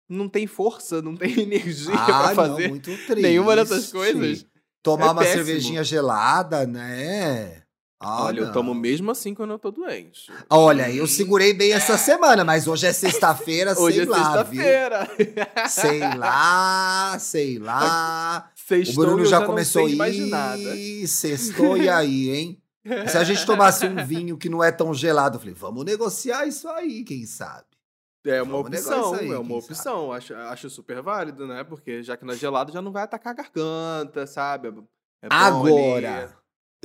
não 0.08 0.28
tem 0.28 0.46
força, 0.46 1.02
não 1.02 1.16
tem 1.16 1.32
energia 1.40 1.94
Ah, 1.94 2.06
pra 2.06 2.34
fazer. 2.34 2.62
não, 2.64 2.68
muito 2.70 2.90
triste. 3.06 3.22
nenhuma 3.22 3.56
dessas 3.56 3.90
coisas. 3.90 4.46
Tomar 4.84 5.06
É 5.06 5.10
uma 5.10 5.22
péssimo. 5.22 5.44
cervejinha 5.44 5.82
gelada, 5.82 6.64
né? 6.64 7.62
Ah, 7.98 8.24
Olha, 8.24 8.40
eu 8.40 8.46
não. 8.46 8.52
tomo 8.52 8.74
mesmo 8.74 9.10
assim 9.10 9.32
quando 9.34 9.52
eu 9.52 9.58
tô 9.58 9.70
doente. 9.70 10.30
Olha, 10.50 10.90
eu 10.92 11.06
segurei 11.06 11.54
bem 11.54 11.72
essa 11.72 11.96
semana, 11.96 12.44
mas 12.44 12.68
hoje 12.68 12.86
é 12.86 12.92
sexta-feira, 12.92 13.72
Hoje 13.80 14.04
sei 14.04 14.04
é 14.04 14.08
lá, 14.08 14.42
viu? 14.42 14.62
sexta-feira. 14.62 15.68
Sei 15.68 16.00
lá, 16.16 17.16
sei 17.20 17.58
lá. 17.58 18.50
O 18.54 18.68
Sextou 18.68 19.04
e 19.04 19.06
Bruno 19.06 19.22
eu 19.22 19.26
já, 19.26 19.40
não 19.40 19.46
começou 19.46 19.84
sei 19.86 19.94
a 19.94 19.96
mais 19.96 20.14
de 20.14 20.26
nada. 20.26 20.58
ir, 20.58 21.08
sextou 21.08 21.76
e 21.78 21.88
aí, 21.88 22.30
hein? 22.30 22.62
Se 23.08 23.16
a 23.16 23.24
gente 23.24 23.46
tomasse 23.46 23.86
um 23.86 24.04
vinho 24.04 24.36
que 24.36 24.48
não 24.48 24.62
é 24.62 24.70
tão 24.70 24.92
gelado, 24.92 25.36
eu 25.36 25.40
falei, 25.40 25.54
vamos 25.54 25.84
negociar 25.84 26.46
isso 26.46 26.68
aí, 26.68 27.02
quem 27.02 27.24
sabe? 27.24 27.64
É 28.26 28.42
uma 28.42 28.60
Vamos 28.62 28.78
opção, 28.78 29.14
aí, 29.14 29.30
é 29.30 29.38
uma 29.38 29.56
opção. 29.56 30.12
Acho, 30.12 30.34
acho 30.34 30.68
super 30.68 31.00
válido, 31.00 31.46
né? 31.46 31.62
Porque 31.64 32.02
já 32.02 32.16
que 32.16 32.24
não 32.24 32.34
é 32.34 32.36
gelado, 32.36 32.72
já 32.72 32.82
não 32.82 32.90
vai 32.92 33.04
atacar 33.04 33.32
a 33.32 33.36
garganta, 33.36 34.26
sabe? 34.26 34.68
É 35.22 35.28
Agora, 35.30 36.24
ali. 36.24 36.32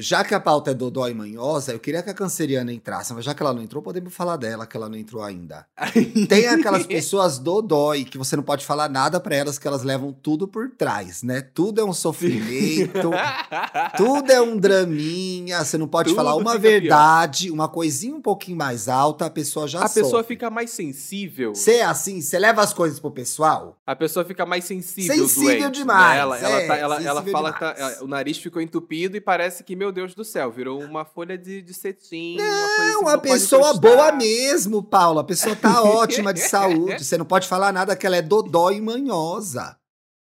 Já 0.01 0.24
que 0.24 0.33
a 0.33 0.39
pauta 0.39 0.71
é 0.71 0.74
Dodó 0.74 1.07
e 1.07 1.13
Manhosa, 1.13 1.71
eu 1.71 1.80
queria 1.80 2.01
que 2.03 2.09
a 2.09 2.13
canceriana 2.13 2.71
entrasse, 2.74 3.13
mas 3.13 3.24
já 3.25 3.33
que 3.33 3.42
ela 3.42 3.53
não 3.53 3.62
entrou, 3.62 3.81
podemos 3.81 4.13
falar 4.13 4.38
dela, 4.38 4.65
que 4.65 4.75
ela 4.75 4.89
não 4.89 4.98
entrou 4.98 5.24
ainda. 5.24 5.65
Tem 6.27 6.48
aquelas 6.48 6.86
pessoas 6.86 7.38
dodói 7.39 8.03
que 8.03 8.18
você 8.18 8.36
não 8.36 8.44
pode 8.44 8.65
falar 8.65 8.89
nada 8.89 9.19
pra 9.19 9.36
elas, 9.36 9.57
que 9.57 9.68
elas 9.68 9.83
levam 9.83 10.12
tudo 10.13 10.48
por 10.48 10.69
trás, 10.71 11.24
né? 11.24 11.42
Tudo 11.42 11.80
é 11.81 11.83
um 11.86 11.94
sofrimento, 11.94 13.12
tudo 13.98 14.31
é 14.31 14.42
um 14.42 14.57
draminha, 14.57 15.63
você 15.63 15.77
não 15.77 15.88
pode 15.88 16.09
Tudo 16.09 16.15
falar 16.18 16.36
uma 16.36 16.51
fica 16.51 16.62
pior. 16.62 16.71
verdade, 16.81 17.51
uma 17.51 17.68
coisinha 17.68 18.15
um 18.15 18.21
pouquinho 18.21 18.57
mais 18.57 18.88
alta, 18.88 19.25
a 19.25 19.30
pessoa 19.30 19.68
já 19.68 19.80
a 19.80 19.89
pessoa 19.89 20.09
sofre. 20.21 20.36
fica 20.36 20.50
mais 20.50 20.71
sensível. 20.71 21.53
Você 21.56 21.75
é 21.75 21.83
assim, 21.86 22.21
você 22.21 22.38
leva 22.39 22.62
as 22.62 22.74
coisas 22.74 23.00
pro 23.00 23.12
pessoal? 23.12 23.77
A 23.86 23.95
pessoa 23.95 24.25
fica 24.25 24.45
mais 24.45 24.63
sensível, 24.65 25.15
Sensível 25.27 25.59
doente, 25.62 25.80
demais, 25.80 26.12
né? 26.13 26.19
Ela, 26.19 26.38
ela, 26.39 26.62
é, 26.62 26.68
tá- 26.68 26.77
ela, 26.77 27.03
ela 27.03 27.24
fala 27.24 27.53
que 27.53 27.59
tá- 27.59 27.75
o 28.01 28.07
nariz 28.07 28.38
ficou 28.38 28.62
entupido 28.62 29.18
e 29.18 29.21
parece 29.21 29.63
que, 29.63 29.75
meu 29.75 29.91
Deus 29.92 30.16
do 30.16 30.24
céu, 30.24 30.52
virou 30.52 30.82
uma 30.82 31.06
folha 31.06 31.38
de, 31.38 31.62
de 31.62 31.74
cetim. 31.74 32.38
uma 32.40 32.66
assim 32.66 32.92
É 32.92 32.98
uma 32.98 33.12
não 33.14 33.20
pode 33.20 33.34
pessoa 33.34 33.74
boa 33.74 34.12
mesmo, 34.12 34.84
Paula. 34.84 35.22
A 35.22 35.24
pessoa 35.24 35.56
tá 35.56 35.84
ótima 35.84 36.34
de 36.34 36.42
saúde. 36.42 37.04
Você 37.04 37.18
não 37.18 37.26
pode 37.26 37.48
falar 37.48 37.72
nada 37.72 37.96
que 37.96 38.06
ela 38.06 38.18
é 38.18 38.22
dodó 38.22 38.72
e 38.72 38.82
manhosa. 38.82 39.78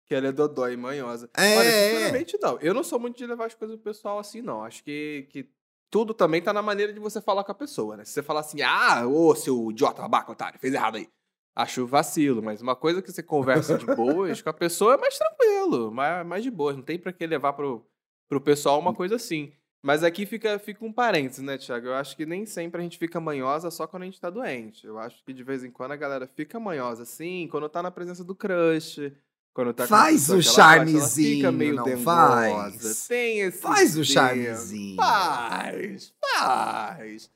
Que 0.07 0.15
ela 0.15 0.29
é 0.29 0.33
dodói 0.33 0.73
e 0.73 0.77
manhosa. 0.77 1.31
É. 1.37 1.57
Olha, 1.57 1.71
sinceramente, 1.71 2.39
não. 2.43 2.59
Eu 2.61 2.75
não 2.75 2.83
sou 2.83 2.99
muito 2.99 3.17
de 3.17 3.27
levar 3.27 3.47
as 3.47 3.55
coisas 3.55 3.77
pro 3.77 3.85
pessoal 3.93 4.19
assim, 4.19 4.43
não. 4.43 4.65
Acho 4.65 4.83
que, 4.83 5.29
que 5.31 5.49
tudo 5.91 6.13
também 6.15 6.41
tá 6.43 6.53
na 6.53 6.63
maneira 6.63 6.93
de 6.93 7.01
você 7.01 7.21
falar 7.21 7.45
com 7.45 7.53
a 7.53 7.55
pessoa, 7.55 7.97
né? 7.97 8.05
Se 8.05 8.13
você 8.13 8.23
falar 8.23 8.41
assim, 8.41 8.63
ah, 8.63 9.07
ô, 9.07 9.35
seu 9.35 9.71
idiota, 9.71 10.03
babaca, 10.03 10.33
otário, 10.33 10.59
fez 10.59 10.75
errado 10.75 10.97
aí. 10.97 11.09
Acho 11.55 11.87
vacilo, 11.87 12.43
mas 12.43 12.63
uma 12.63 12.77
coisa 12.77 13.03
que 13.03 13.11
você 13.11 13.23
conversa 13.23 13.77
de 13.77 13.85
boas 13.85 14.41
com 14.41 14.49
a 14.49 14.53
pessoa 14.53 14.95
é 14.95 14.97
mais 14.97 15.19
tranquilo, 15.19 15.91
mais, 15.91 16.25
mais 16.25 16.43
de 16.43 16.51
boas. 16.51 16.77
Não 16.77 16.83
tem 16.83 16.99
pra 16.99 17.13
que 17.13 17.27
levar 17.27 17.53
pro, 17.53 17.85
pro 18.29 18.41
pessoal 18.41 18.79
uma 18.79 18.95
coisa 18.95 19.17
assim. 19.17 19.53
Mas 19.83 20.05
aqui 20.05 20.27
fica, 20.27 20.59
fica 20.59 20.85
um 20.85 20.93
parênteses, 20.93 21.43
né, 21.43 21.57
Thiago? 21.57 21.87
Eu 21.87 21.95
acho 21.95 22.15
que 22.17 22.27
nem 22.27 22.45
sempre 22.45 22.81
a 22.81 22.83
gente 22.83 22.99
fica 22.99 23.19
manhosa 23.19 23.71
só 23.71 23.87
quando 23.87 24.03
a 24.03 24.07
gente 24.07 24.21
tá 24.21 24.29
doente. 24.29 24.87
Eu 24.87 24.99
acho 24.99 25.25
que 25.25 25.33
de 25.33 25.43
vez 25.43 25.65
em 25.65 25.71
quando 25.71 25.93
a 25.93 25.97
galera 25.97 26.27
fica 26.27 26.61
manhosa, 26.61 27.05
assim, 27.05 27.49
quando 27.51 27.69
tá 27.69 27.83
na 27.83 27.91
presença 27.91 28.23
do 28.23 28.35
crush. 28.35 29.11
Quando 29.55 29.73
tá 29.75 29.87
Faz 29.87 30.29
o 30.31 30.41
charmezinho, 30.43 31.37
fica 31.37 31.51
meio 31.51 31.75
não 31.75 31.83
dengosa. 31.85 32.05
faz? 32.05 33.07
Tem 33.09 33.41
esse 33.41 33.61
Faz 33.61 33.91
o 33.93 33.95
tempo. 33.97 34.05
charmezinho. 34.05 34.97
Faz, 34.97 36.15
faz, 36.39 37.31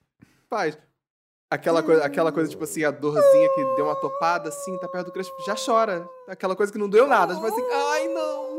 faz. 0.49 0.79
Aquela 1.51 1.83
coisa, 1.83 2.05
aquela 2.05 2.31
coisa, 2.33 2.51
tipo 2.51 2.65
assim, 2.65 2.85
a 2.85 2.91
dorzinha 2.91 3.49
que 3.55 3.65
deu 3.77 3.87
uma 3.87 3.97
topada, 3.97 4.49
assim, 4.49 4.77
tá 4.79 4.89
perto 4.89 5.07
do 5.07 5.13
crush, 5.13 5.29
já 5.47 5.55
chora. 5.57 6.09
Aquela 6.29 6.55
coisa 6.55 6.73
que 6.73 6.79
não 6.79 6.89
doeu 6.89 7.07
nada. 7.07 7.35
Tipo 7.35 7.47
assim, 7.47 7.63
ai 7.71 8.09
não, 8.09 8.54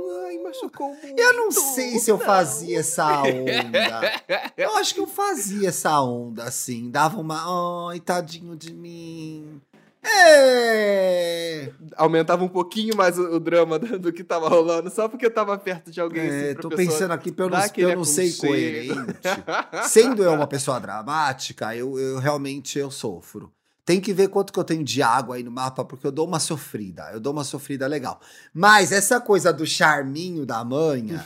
machucou 0.64 0.90
muito. 0.90 1.20
Eu 1.20 1.34
não 1.34 1.52
sei 1.52 2.00
se 2.00 2.12
eu 2.12 2.18
não." 2.18 2.26
fazia 2.26 2.80
essa 2.80 3.22
onda. 3.22 4.54
Eu 4.58 4.78
acho 4.78 4.94
que 4.94 5.00
eu 5.00 5.08
fazia 5.08 5.70
essa 5.70 6.00
onda, 6.02 6.44
assim. 6.44 6.90
Dava 6.90 7.20
uma. 7.20 7.90
Ai, 7.90 8.00
tadinho 8.00 8.56
de 8.56 8.74
mim. 8.74 9.62
É. 10.08 11.72
Aumentava 11.98 12.44
um 12.44 12.48
pouquinho 12.48 12.96
mais 12.96 13.18
o, 13.18 13.24
o 13.36 13.40
drama 13.40 13.80
do, 13.80 13.98
do 13.98 14.14
que 14.14 14.24
tava 14.24 14.48
rolando, 14.48 14.90
só 14.92 15.08
porque 15.08 15.26
eu 15.26 15.34
tava 15.34 15.58
perto 15.58 15.90
de 15.92 16.00
alguém 16.00 16.28
assim, 16.28 16.46
é 16.46 16.54
pra 16.54 16.62
tô 16.62 16.70
pensando 16.70 17.12
aqui 17.12 17.32
pra 17.32 17.46
eu 17.46 17.50
não, 17.50 17.60
eu 17.76 17.96
não 17.96 18.04
ser 18.04 18.22
aconchego. 18.22 18.46
incoerente. 18.46 19.90
Sendo 19.90 20.24
eu 20.24 20.34
uma 20.34 20.46
pessoa 20.46 20.80
dramática, 20.80 21.76
eu, 21.76 21.98
eu 21.98 22.20
realmente 22.20 22.78
eu 22.78 22.92
sofro. 22.92 23.52
Tem 23.86 24.02
que 24.02 24.12
ver 24.12 24.30
quanto 24.30 24.52
que 24.52 24.60
eu 24.60 24.64
tenho 24.64 24.84
de 24.84 25.04
água 25.04 25.36
aí 25.36 25.44
no 25.44 25.52
mapa, 25.52 25.86
porque 25.86 26.08
eu 26.08 26.12
dou 26.12 26.28
uma 26.28 26.40
sofrida. 26.40 27.12
Eu 27.14 27.20
dou 27.20 27.32
uma 27.32 27.44
sofrida 27.44 27.86
legal. 27.86 28.20
Mas 28.52 28.92
essa 28.92 29.22
coisa 29.22 29.54
do 29.54 29.66
charminho 29.66 30.44
da 30.44 30.64
manha, 30.66 31.24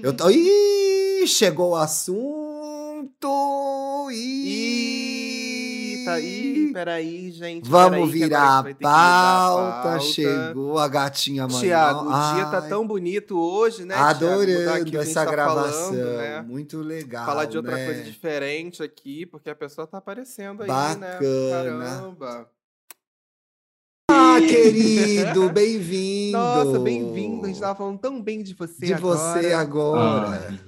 eu 0.00 0.12
tô. 0.12 0.30
Ih, 0.30 1.26
chegou 1.26 1.70
o 1.70 1.76
assunto! 1.76 3.55
Ih, 6.06 6.12
Ih, 6.12 6.12
tá 6.12 6.12
aí, 6.14 6.70
peraí, 6.72 7.30
gente. 7.30 7.68
Vamos 7.68 8.10
peraí, 8.10 8.10
virar 8.10 8.40
a 8.40 8.60
a 8.60 8.62
gente 8.62 8.62
vai 8.64 8.74
ter 8.74 8.78
que 8.78 8.84
mudar 8.84 8.92
a 8.92 9.48
pauta. 9.48 9.82
pauta. 9.82 10.00
Chegou 10.00 10.78
a 10.78 10.88
gatinha 10.88 11.46
manhã. 11.46 11.60
Tiago, 11.60 12.08
o 12.08 12.34
dia 12.34 12.46
tá 12.46 12.62
tão 12.62 12.86
bonito 12.86 13.38
hoje, 13.38 13.84
né? 13.84 13.94
Adorando 13.94 14.98
essa 14.98 15.24
tá 15.24 15.30
gravação. 15.30 15.90
falando, 15.90 16.16
né? 16.16 16.42
Muito 16.42 16.78
legal. 16.80 17.26
Falar 17.26 17.44
de 17.46 17.56
outra 17.56 17.76
né? 17.76 17.84
coisa 17.86 18.02
diferente 18.02 18.82
aqui, 18.82 19.26
porque 19.26 19.50
a 19.50 19.54
pessoa 19.54 19.86
tá 19.86 19.98
aparecendo 19.98 20.62
aí, 20.62 20.68
Bacana. 20.68 21.06
né? 21.06 21.18
Caramba. 21.50 22.48
Ah, 24.08 24.38
querido, 24.40 25.50
bem-vindo. 25.50 26.38
Nossa, 26.38 26.78
bem-vindo. 26.78 27.44
A 27.44 27.48
gente 27.48 27.60
tava 27.60 27.74
falando 27.74 27.98
tão 27.98 28.22
bem 28.22 28.42
de 28.42 28.54
você 28.54 28.86
de 28.86 28.94
agora. 28.94 29.18
você 29.18 29.52
agora. 29.52 30.46
Ai, 30.48 30.60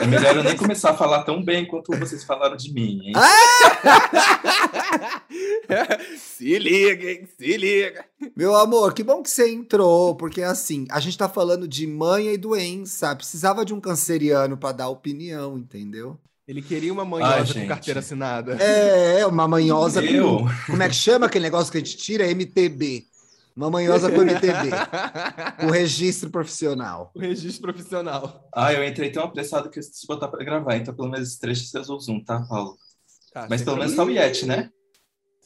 é 0.00 0.06
melhor 0.06 0.36
eu 0.36 0.44
nem 0.44 0.56
começar 0.56 0.90
a 0.90 0.96
falar 0.96 1.22
tão 1.22 1.42
bem 1.42 1.66
quanto 1.66 1.96
vocês 1.98 2.24
falaram 2.24 2.56
de 2.56 2.72
mim, 2.72 3.00
hein? 3.04 3.12
se 6.16 6.58
liga, 6.58 7.10
hein? 7.10 7.28
Se 7.38 7.56
liga. 7.56 8.04
Meu 8.36 8.54
amor, 8.56 8.94
que 8.94 9.02
bom 9.02 9.22
que 9.22 9.30
você 9.30 9.50
entrou, 9.50 10.14
porque 10.14 10.42
assim, 10.42 10.86
a 10.90 11.00
gente 11.00 11.16
tá 11.16 11.28
falando 11.28 11.66
de 11.66 11.86
manha 11.86 12.32
e 12.32 12.38
doença. 12.38 13.14
Precisava 13.14 13.64
de 13.64 13.74
um 13.74 13.80
canceriano 13.80 14.56
pra 14.56 14.72
dar 14.72 14.88
opinião, 14.88 15.58
entendeu? 15.58 16.18
Ele 16.46 16.62
queria 16.62 16.92
uma 16.92 17.04
manhosa 17.04 17.52
Ai, 17.54 17.62
com 17.62 17.68
carteira 17.68 18.00
assinada. 18.00 18.54
É, 18.54 19.24
uma 19.24 19.46
manhosa 19.46 20.02
com. 20.02 20.48
Como 20.66 20.82
é 20.82 20.88
que 20.88 20.96
chama 20.96 21.26
aquele 21.26 21.44
negócio 21.44 21.70
que 21.70 21.78
a 21.78 21.80
gente 21.80 21.96
tira? 21.96 22.26
MTB. 22.26 23.04
Uma 23.56 23.70
manhosa 23.70 24.10
com 24.10 24.22
MTB. 24.22 24.70
com 25.60 25.66
registro 25.72 26.30
profissional. 26.30 27.10
o 27.14 27.18
registro 27.20 27.62
profissional. 27.62 28.48
Ah, 28.54 28.72
eu 28.72 28.84
entrei 28.84 29.10
tão 29.10 29.24
apressado 29.24 29.68
que 29.70 29.78
eu 29.78 29.80
esqueci 29.80 30.02
de 30.02 30.06
botar 30.06 30.28
pra 30.28 30.44
gravar, 30.44 30.76
então 30.76 30.94
pelo 30.94 31.08
menos 31.08 31.28
esse 31.28 31.40
trecho 31.40 31.64
você 31.64 31.78
usou 31.78 31.96
o 31.96 32.00
Zoom, 32.00 32.24
tá, 32.24 32.40
Paulo? 32.48 32.76
Tá, 33.32 33.46
Mas 33.48 33.62
pelo 33.62 33.76
menos 33.76 33.94
tá 33.94 34.04
o 34.04 34.10
Yeti, 34.10 34.46
né? 34.46 34.70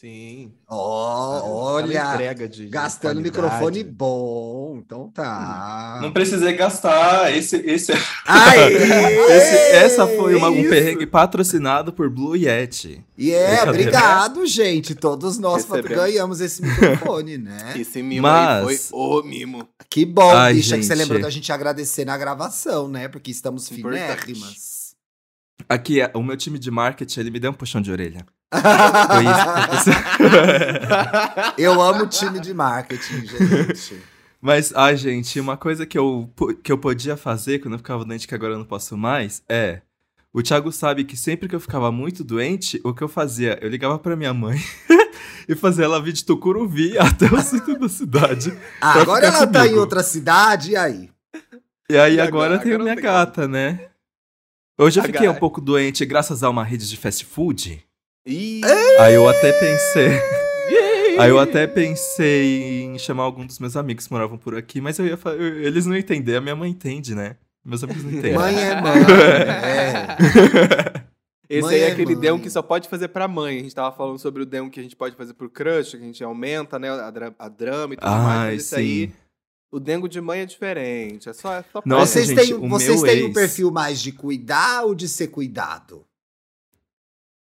Sim. 0.01 0.53
Na 0.69 0.77
olha. 0.77 2.13
entrega 2.13 2.47
de- 2.49 2.65
de 2.65 2.69
Gastando 2.69 3.23
qualidade. 3.23 3.43
microfone 3.43 3.85
bom. 3.85 4.77
Então 4.85 5.09
tá. 5.09 5.99
Não 6.03 6.13
precisei 6.13 6.53
gastar. 6.55 7.35
Esse, 7.35 7.57
esse 7.57 7.93
é 7.93 7.97
Ai, 8.27 8.73
Esse- 8.75 9.57
essa 9.77 10.07
foi 10.07 10.35
uma- 10.35 10.51
um 10.51 10.69
perrengue 10.69 11.07
patrocinado 11.07 11.93
por 11.93 12.11
Blue 12.11 12.37
Yeti. 12.37 13.03
E 13.17 13.31
é, 13.33 13.47
Brincadeira. 13.65 13.71
obrigado, 13.71 14.47
gente. 14.47 14.95
Todos 14.95 15.39
nós 15.39 15.65
ganhamos 15.65 16.41
esse 16.41 16.61
microfone, 16.61 17.39
né? 17.39 17.73
Esse 17.77 18.03
mimo 18.03 18.23
Mas- 18.23 18.67
aí 18.69 18.77
foi 18.77 18.99
o 18.99 19.23
mimo. 19.23 19.69
Que 19.89 20.05
bom, 20.05 20.31
Ai, 20.35 20.55
bicha, 20.55 20.77
que 20.77 20.83
você 20.83 20.89
gente. 20.89 20.99
lembrou 20.99 21.23
da 21.23 21.31
gente 21.31 21.51
agradecer 21.53 22.05
na 22.05 22.19
gravação, 22.19 22.89
né? 22.89 23.09
Porque 23.09 23.31
estamos 23.31 23.71
Importante. 23.71 24.23
finérrimas. 24.27 24.75
Aqui, 25.69 26.01
o 26.15 26.23
meu 26.23 26.37
time 26.37 26.59
de 26.59 26.71
marketing, 26.71 27.21
ele 27.21 27.31
me 27.31 27.41
deu 27.41 27.53
um 27.53 27.55
puxão 27.55 27.81
de 27.81 27.91
orelha. 27.91 28.27
Foi 28.55 29.25
isso. 29.77 29.91
Eu 31.59 31.81
amo 31.81 32.05
o 32.05 32.07
time 32.07 32.39
de 32.41 32.53
marketing, 32.55 33.27
gente. 33.27 34.01
Mas, 34.41 34.73
ai, 34.75 34.97
gente, 34.97 35.41
uma 35.41 35.57
coisa 35.57 35.87
que 35.87 35.97
eu, 35.99 36.31
que 36.63 36.71
eu 36.71 36.77
podia 36.77 37.17
fazer 37.17 37.61
quando 37.61 37.75
eu 37.75 37.79
ficava 37.79 38.05
doente, 38.05 38.29
que 38.29 38.35
agora 38.35 38.53
eu 38.53 38.59
não 38.59 38.65
posso 38.67 38.95
mais, 38.97 39.43
é. 39.49 39.81
O 40.35 40.43
Thiago 40.43 40.71
sabe 40.71 41.05
que 41.05 41.17
sempre 41.17 41.49
que 41.49 41.55
eu 41.55 41.61
ficava 41.61 41.91
muito 41.91 42.23
doente, 42.23 42.79
o 42.85 42.93
que 42.93 43.03
eu 43.03 43.09
fazia? 43.09 43.59
Eu 43.63 43.71
ligava 43.71 43.99
pra 43.99 44.15
minha 44.17 44.35
mãe 44.35 44.59
e 45.49 45.55
fazia 45.55 45.85
ela 45.87 46.03
vir 46.03 46.13
de 46.13 46.25
Tucuruvi 46.25 46.99
até 46.99 47.27
o 47.27 47.41
centro 47.41 47.79
da 47.79 47.89
cidade. 47.89 48.53
Ah, 48.81 49.01
agora 49.01 49.27
ela 49.27 49.47
tá 49.47 49.61
em 49.61 49.63
comigo. 49.69 49.81
outra 49.81 50.03
cidade, 50.03 50.73
e 50.73 50.77
aí? 50.77 51.09
E 51.89 51.97
aí 51.97 52.17
E 52.17 52.21
agora, 52.21 52.55
agora- 52.55 52.55
eu 52.57 52.61
tenho 52.61 52.81
minha 52.83 52.95
gata, 52.97 53.49
né? 53.49 53.89
Hoje 54.77 54.99
eu 55.01 55.05
fiquei 55.05 55.29
um 55.29 55.35
pouco 55.35 55.61
doente 55.61 56.05
graças 56.05 56.43
a 56.43 56.51
uma 56.51 56.65
rede 56.65 56.87
de 56.89 56.97
fast 56.99 57.25
food. 57.25 57.83
Aí 58.27 59.15
eu 59.15 59.29
até 59.29 59.53
pensei. 59.53 60.09
Aí 61.19 61.31
eu 61.31 61.39
até 61.39 61.67
pensei 61.67 62.83
em 62.85 62.99
chamar 62.99 63.23
algum 63.25 63.47
dos 63.47 63.59
meus 63.59 63.77
amigos 63.77 64.07
que 64.07 64.13
moravam 64.13 64.37
por 64.39 64.57
aqui, 64.57 64.81
mas 64.81 64.99
eu 64.99 65.07
ia 65.07 65.17
fa- 65.17 65.31
eu- 65.35 65.61
eles 65.63 65.87
não 65.87 65.97
entendem, 65.97 66.35
a 66.37 66.41
minha 66.41 66.57
mãe 66.57 66.71
entende, 66.71 67.15
né? 67.15 67.37
Meus 67.65 67.85
amigos 67.85 68.03
não 68.03 68.11
entendem. 68.11 68.35
Mãe 68.35 68.55
é 68.61 68.81
mãe. 68.81 68.99
é. 69.65 71.05
Esse 71.49 71.63
Mãe 71.63 71.77
aí 71.77 71.83
é 71.83 71.89
é 71.89 71.93
aquele 71.93 72.13
mãe. 72.15 72.21
demo 72.21 72.41
que 72.41 72.51
só 72.51 72.63
pode 72.63 72.89
fazer 72.89 73.09
pra 73.09 73.29
mãe. 73.29 73.59
A 73.59 73.63
gente 73.63 73.75
tava 73.75 73.95
falando 73.95 74.19
sobre 74.19 74.43
o 74.43 74.47
demo 74.47 74.71
que 74.71 74.81
a 74.81 74.83
gente 74.83 74.97
pode 74.97 75.15
fazer 75.15 75.35
pro 75.35 75.49
crush, 75.51 75.91
que 75.93 75.97
a 75.99 76.01
gente 76.01 76.25
aumenta, 76.25 76.79
né, 76.79 76.91
a, 76.91 77.11
dra- 77.11 77.35
a 77.39 77.49
drama 77.49 77.95
e 77.95 77.97
tudo 77.97 78.11
mais. 78.11 78.23
Ai, 78.27 78.53
Mas 78.55 78.63
esse 78.65 78.75
aí, 78.75 79.07
sim. 79.09 79.13
o 79.71 79.79
dengo 79.79 80.09
de 80.09 80.21
mãe 80.21 80.41
é 80.41 80.47
diferente. 80.47 81.29
É 81.29 81.33
só, 81.35 81.55
é 81.55 81.65
só 81.73 81.83
Nossa, 81.85 82.13
vocês 82.13 82.29
gente, 82.29 82.41
têm, 82.41 82.55
o 82.55 82.69
vocês 82.69 83.01
meu 83.03 83.11
têm 83.13 83.23
um 83.25 83.27
ex- 83.27 83.35
perfil 83.35 83.71
mais 83.71 84.01
de 84.01 84.11
cuidar 84.13 84.85
ou 84.85 84.95
de 84.95 85.07
ser 85.09 85.29
cuidado? 85.29 86.05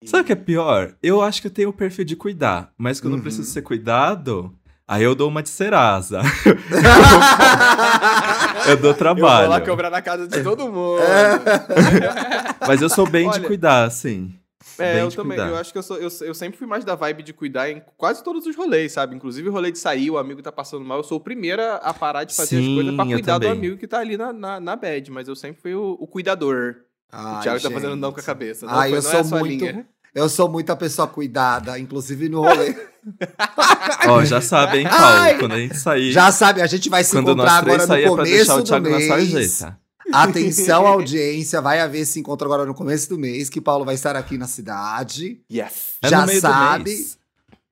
Sabe 0.04 0.22
o 0.22 0.26
que 0.26 0.32
é 0.32 0.36
pior? 0.36 0.94
Eu 1.02 1.22
acho 1.22 1.40
que 1.40 1.46
eu 1.46 1.50
tenho 1.52 1.70
o 1.70 1.72
perfil 1.72 2.04
de 2.04 2.16
cuidar, 2.16 2.70
mas 2.76 3.00
quando 3.00 3.14
Uhum. 3.14 3.18
eu 3.20 3.22
preciso 3.22 3.50
ser 3.50 3.62
cuidado, 3.62 4.52
aí 4.86 5.02
eu 5.02 5.14
dou 5.14 5.28
uma 5.28 5.42
de 5.42 5.48
Serasa. 5.48 6.20
eu 8.68 8.76
dou 8.76 8.90
Eu 8.90 8.92
vou 8.92 8.94
trabalho. 8.94 9.48
lá 9.50 9.60
cobrar 9.60 9.90
na 9.90 10.02
casa 10.02 10.26
de 10.28 10.42
todo 10.42 10.66
mundo. 10.70 11.00
Mas 12.66 12.82
eu 12.82 12.88
sou 12.88 13.08
bem 13.08 13.28
de 13.30 13.38
Olha, 13.38 13.46
cuidar, 13.46 13.84
assim. 13.84 14.34
É, 14.78 14.94
Bem 14.94 15.02
eu 15.02 15.08
de 15.08 15.16
também. 15.16 15.36
cuidar. 15.38 15.50
Eu 15.52 15.56
acho 15.56 15.70
que 15.70 15.78
eu, 15.78 15.82
sou, 15.82 15.96
eu, 15.98 16.08
eu 16.22 16.34
sempre 16.34 16.58
fui 16.58 16.66
mais 16.66 16.84
da 16.84 16.96
vibe 16.96 17.22
de 17.22 17.32
cuidar 17.32 17.70
em 17.70 17.80
quase 17.96 18.24
todos 18.24 18.44
os 18.44 18.56
rolês, 18.56 18.90
sabe? 18.92 19.14
Inclusive 19.14 19.48
o 19.48 19.52
rolê 19.52 19.70
de 19.70 19.78
sair, 19.78 20.10
o 20.10 20.18
amigo 20.18 20.42
tá 20.42 20.50
passando 20.50 20.84
mal. 20.84 20.98
Eu 20.98 21.04
sou 21.04 21.18
o 21.18 21.20
primeiro 21.20 21.62
a 21.62 21.94
parar 21.94 22.24
de 22.24 22.34
fazer 22.34 22.56
as 22.56 22.64
Sim, 22.64 22.74
coisas 22.74 22.94
pra 22.96 23.04
cuidar 23.06 23.38
do 23.38 23.46
amigo 23.48 23.76
que 23.76 23.86
tá 23.86 24.00
ali 24.00 24.16
na, 24.16 24.32
na, 24.32 24.58
na 24.58 24.74
bad. 24.74 25.10
Mas 25.12 25.28
eu 25.28 25.36
sempre 25.36 25.62
fui 25.62 25.74
o, 25.74 25.96
o 26.00 26.06
cuidador. 26.08 26.74
o 27.12 27.40
Thiago 27.40 27.60
tá 27.62 27.70
fazendo 27.70 27.94
não 27.94 28.10
com 28.10 28.18
a 28.18 28.22
cabeça. 28.22 28.66
Não, 28.66 28.74
Ai, 28.74 28.88
foi, 28.90 28.98
eu 28.98 29.02
não 29.02 29.10
sou 29.10 29.18
é 29.18 29.20
a 29.20 29.24
sua 29.24 29.38
muito- 29.40 29.64
linha. 29.64 29.86
Eu 30.14 30.28
sou 30.28 30.48
muita 30.48 30.76
pessoa 30.76 31.08
cuidada, 31.08 31.78
inclusive 31.78 32.28
no 32.28 32.42
rolê. 32.42 32.74
Ó, 34.08 34.24
já 34.24 34.40
sabe, 34.40 34.78
hein, 34.78 34.84
Paulo? 34.88 35.04
Ai! 35.04 35.38
Quando 35.38 35.52
a 35.52 35.58
gente 35.58 35.76
sair. 35.76 36.12
Já 36.12 36.30
sabe, 36.30 36.62
a 36.62 36.66
gente 36.66 36.88
vai 36.88 37.02
se 37.02 37.10
quando 37.12 37.32
encontrar 37.32 37.56
agora 37.58 37.86
no 37.86 37.94
é 37.94 38.00
pra 38.02 38.08
começo 38.10 38.56
deixar 38.56 38.76
o 38.76 38.80
do 38.80 38.90
mês. 38.90 39.08
sarjeta. 39.52 39.78
Atenção, 40.12 40.86
audiência, 40.86 41.60
vai 41.60 41.80
haver 41.80 42.00
esse 42.00 42.20
encontro 42.20 42.46
agora 42.46 42.64
no 42.64 42.74
começo 42.74 43.08
do 43.08 43.18
mês, 43.18 43.48
que 43.48 43.60
Paulo 43.60 43.84
vai 43.84 43.94
estar 43.94 44.14
aqui 44.16 44.38
na 44.38 44.46
cidade. 44.46 45.40
Yes. 45.52 45.94
É 46.02 46.08
Já 46.08 46.20
no 46.20 46.26
meio 46.26 46.38
do 46.38 46.42
sabe. 46.42 46.84
mês. 46.90 47.18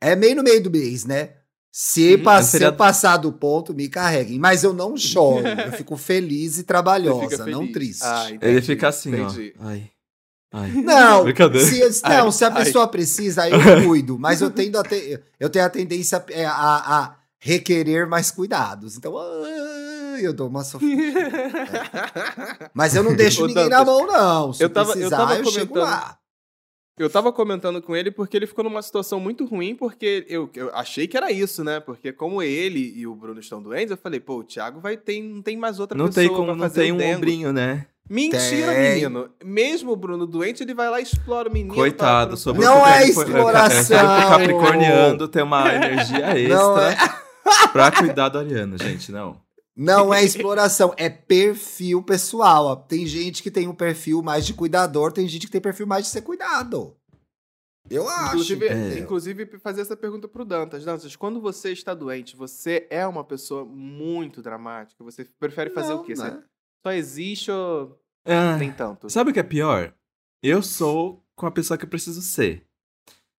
É 0.00 0.16
meio 0.16 0.34
no 0.36 0.42
meio 0.42 0.62
do 0.62 0.70
mês, 0.70 1.04
né? 1.04 1.30
Se, 1.70 2.16
Uhum. 2.16 2.22
pa- 2.22 2.38
É 2.40 2.42
se 2.42 2.72
passar 2.72 3.16
do 3.18 3.32
ponto, 3.32 3.72
me 3.72 3.88
carreguem. 3.88 4.38
Mas 4.38 4.64
eu 4.64 4.72
não 4.74 4.96
choro, 4.96 5.46
eu 5.46 5.72
fico 5.72 5.96
feliz 5.96 6.58
e 6.58 6.64
trabalhosa, 6.64 7.30
fica 7.30 7.46
não 7.46 7.60
feliz. 7.60 7.72
triste. 7.72 8.02
Ah, 8.04 8.26
entendi, 8.30 8.46
Ele 8.52 8.60
fica 8.62 8.88
assim, 8.88 9.10
entendi. 9.10 9.54
ó. 9.60 9.68
Ai. 9.68 9.88
Ai. 10.52 10.70
Não, 10.70 11.24
se, 11.60 11.80
não, 12.02 12.26
Ai, 12.26 12.32
se 12.32 12.44
a 12.44 12.48
ai. 12.48 12.64
pessoa 12.64 12.86
precisa, 12.88 13.42
aí 13.44 13.52
eu 13.52 13.58
cuido. 13.88 14.18
Mas 14.18 14.40
eu 14.42 14.50
tendo 14.50 14.78
a 14.78 14.82
ter, 14.82 15.22
eu 15.40 15.48
tenho 15.48 15.64
a 15.64 15.70
tendência 15.70 16.22
é, 16.30 16.44
a, 16.44 16.52
a 16.54 17.16
requerer 17.40 18.06
mais 18.06 18.30
cuidados. 18.30 18.96
Então, 18.96 19.16
ah, 19.16 20.18
eu 20.20 20.32
dou 20.32 20.48
uma 20.48 20.62
sofrida. 20.62 21.30
Mas 22.74 22.94
eu 22.94 23.02
não 23.02 23.14
deixo 23.14 23.44
Ô, 23.44 23.46
ninguém 23.46 23.64
Dantas, 23.68 23.78
na 23.78 23.84
mão, 23.92 24.06
não. 24.06 24.52
Se 24.52 24.62
eu 24.62 24.70
tava- 24.70 24.90
eu 24.90 24.92
precisar, 24.94 25.16
tava 25.16 25.36
eu 25.38 25.44
chego 25.46 25.72
comentando- 25.74 25.90
lá. 25.90 26.18
Eu 26.98 27.08
tava 27.08 27.32
comentando 27.32 27.80
com 27.80 27.96
ele 27.96 28.10
porque 28.10 28.36
ele 28.36 28.46
ficou 28.46 28.62
numa 28.62 28.82
situação 28.82 29.18
muito 29.18 29.46
ruim, 29.46 29.74
porque 29.74 30.26
eu, 30.28 30.50
eu 30.54 30.70
achei 30.74 31.08
que 31.08 31.16
era 31.16 31.32
isso, 31.32 31.64
né? 31.64 31.80
Porque 31.80 32.12
como 32.12 32.42
ele 32.42 32.92
e 32.94 33.06
o 33.06 33.14
Bruno 33.14 33.40
estão 33.40 33.62
doentes, 33.62 33.90
eu 33.90 33.96
falei, 33.96 34.20
pô, 34.20 34.36
o 34.40 34.44
Thiago 34.44 34.78
vai 34.78 34.96
ter, 34.98 35.22
não 35.22 35.40
tem 35.40 35.56
mais 35.56 35.80
outra 35.80 35.96
Não 35.96 36.06
pessoa 36.08 36.26
tem 36.26 36.28
como 36.34 36.44
pra 36.48 36.54
não 36.54 36.60
fazer 36.62 36.82
tem 36.82 36.92
o 36.92 36.94
um 36.94 36.98
dengo. 36.98 37.16
ombrinho, 37.16 37.52
né? 37.52 37.86
Mentira, 38.12 38.72
Tem. 38.74 38.94
menino. 38.94 39.30
Mesmo 39.44 39.92
o 39.92 39.96
Bruno 39.96 40.26
doente, 40.26 40.62
ele 40.62 40.74
vai 40.74 40.90
lá 40.90 41.00
e 41.00 41.02
explora 41.02 41.48
o 41.48 41.52
menino. 41.52 41.74
Coitado, 41.74 42.36
pra- 42.36 42.52
Não 42.52 42.86
é 42.86 43.08
exploração. 43.08 43.96
É, 43.96 44.00
sobre 44.00 44.24
o 44.24 44.28
Capricorniano 44.28 45.28
ter 45.28 45.42
uma 45.42 45.72
energia 45.74 46.38
extra 46.38 46.92
é, 46.92 47.68
pra 47.72 47.90
cuidar 47.90 48.28
do 48.28 48.38
Ariano, 48.38 48.76
gente, 48.76 49.10
não. 49.10 49.40
não 49.74 50.12
é 50.12 50.22
exploração, 50.22 50.92
é 50.98 51.08
perfil 51.08 52.02
pessoal. 52.02 52.66
ó. 52.66 52.76
Tem 52.76 53.06
gente 53.06 53.42
que 53.42 53.50
tem 53.50 53.66
um 53.66 53.74
perfil 53.74 54.22
mais 54.22 54.44
de 54.44 54.52
cuidador, 54.52 55.10
tem 55.12 55.26
gente 55.26 55.46
que 55.46 55.52
tem 55.52 55.60
perfil 55.60 55.86
mais 55.86 56.04
de 56.04 56.10
ser 56.10 56.20
cuidado. 56.20 56.94
Eu 57.90 58.08
acho. 58.08 58.26
Inclusive, 58.34 58.68
É. 58.68 58.98
inclusive, 58.98 59.46
fazer 59.58 59.80
essa 59.80 59.96
pergunta 59.96 60.28
pro 60.28 60.44
Dantas. 60.44 60.84
Dantas, 60.84 61.16
quando 61.16 61.40
você 61.40 61.72
está 61.72 61.94
doente, 61.94 62.36
você 62.36 62.86
é 62.90 63.06
uma 63.06 63.24
pessoa 63.24 63.64
muito 63.64 64.40
dramática? 64.40 65.02
Você 65.02 65.26
prefere 65.40 65.70
fazer 65.70 65.94
Não, 65.94 66.00
o 66.00 66.04
quê? 66.04 66.14
Você 66.14 66.22
né? 66.30 66.42
só 66.86 66.92
existe 66.92 67.50
ou 67.50 67.98
Ah, 68.24 68.56
nem 68.56 68.72
tanto? 68.72 69.10
sabe 69.10 69.30
o 69.30 69.32
que 69.34 69.40
é 69.40 69.42
pior? 69.42 69.92
Eu 70.42 70.62
sou 70.62 71.24
com 71.34 71.46
a 71.46 71.50
pessoa 71.50 71.78
que 71.78 71.84
eu 71.84 71.88
preciso 71.88 72.22
ser. 72.22 72.66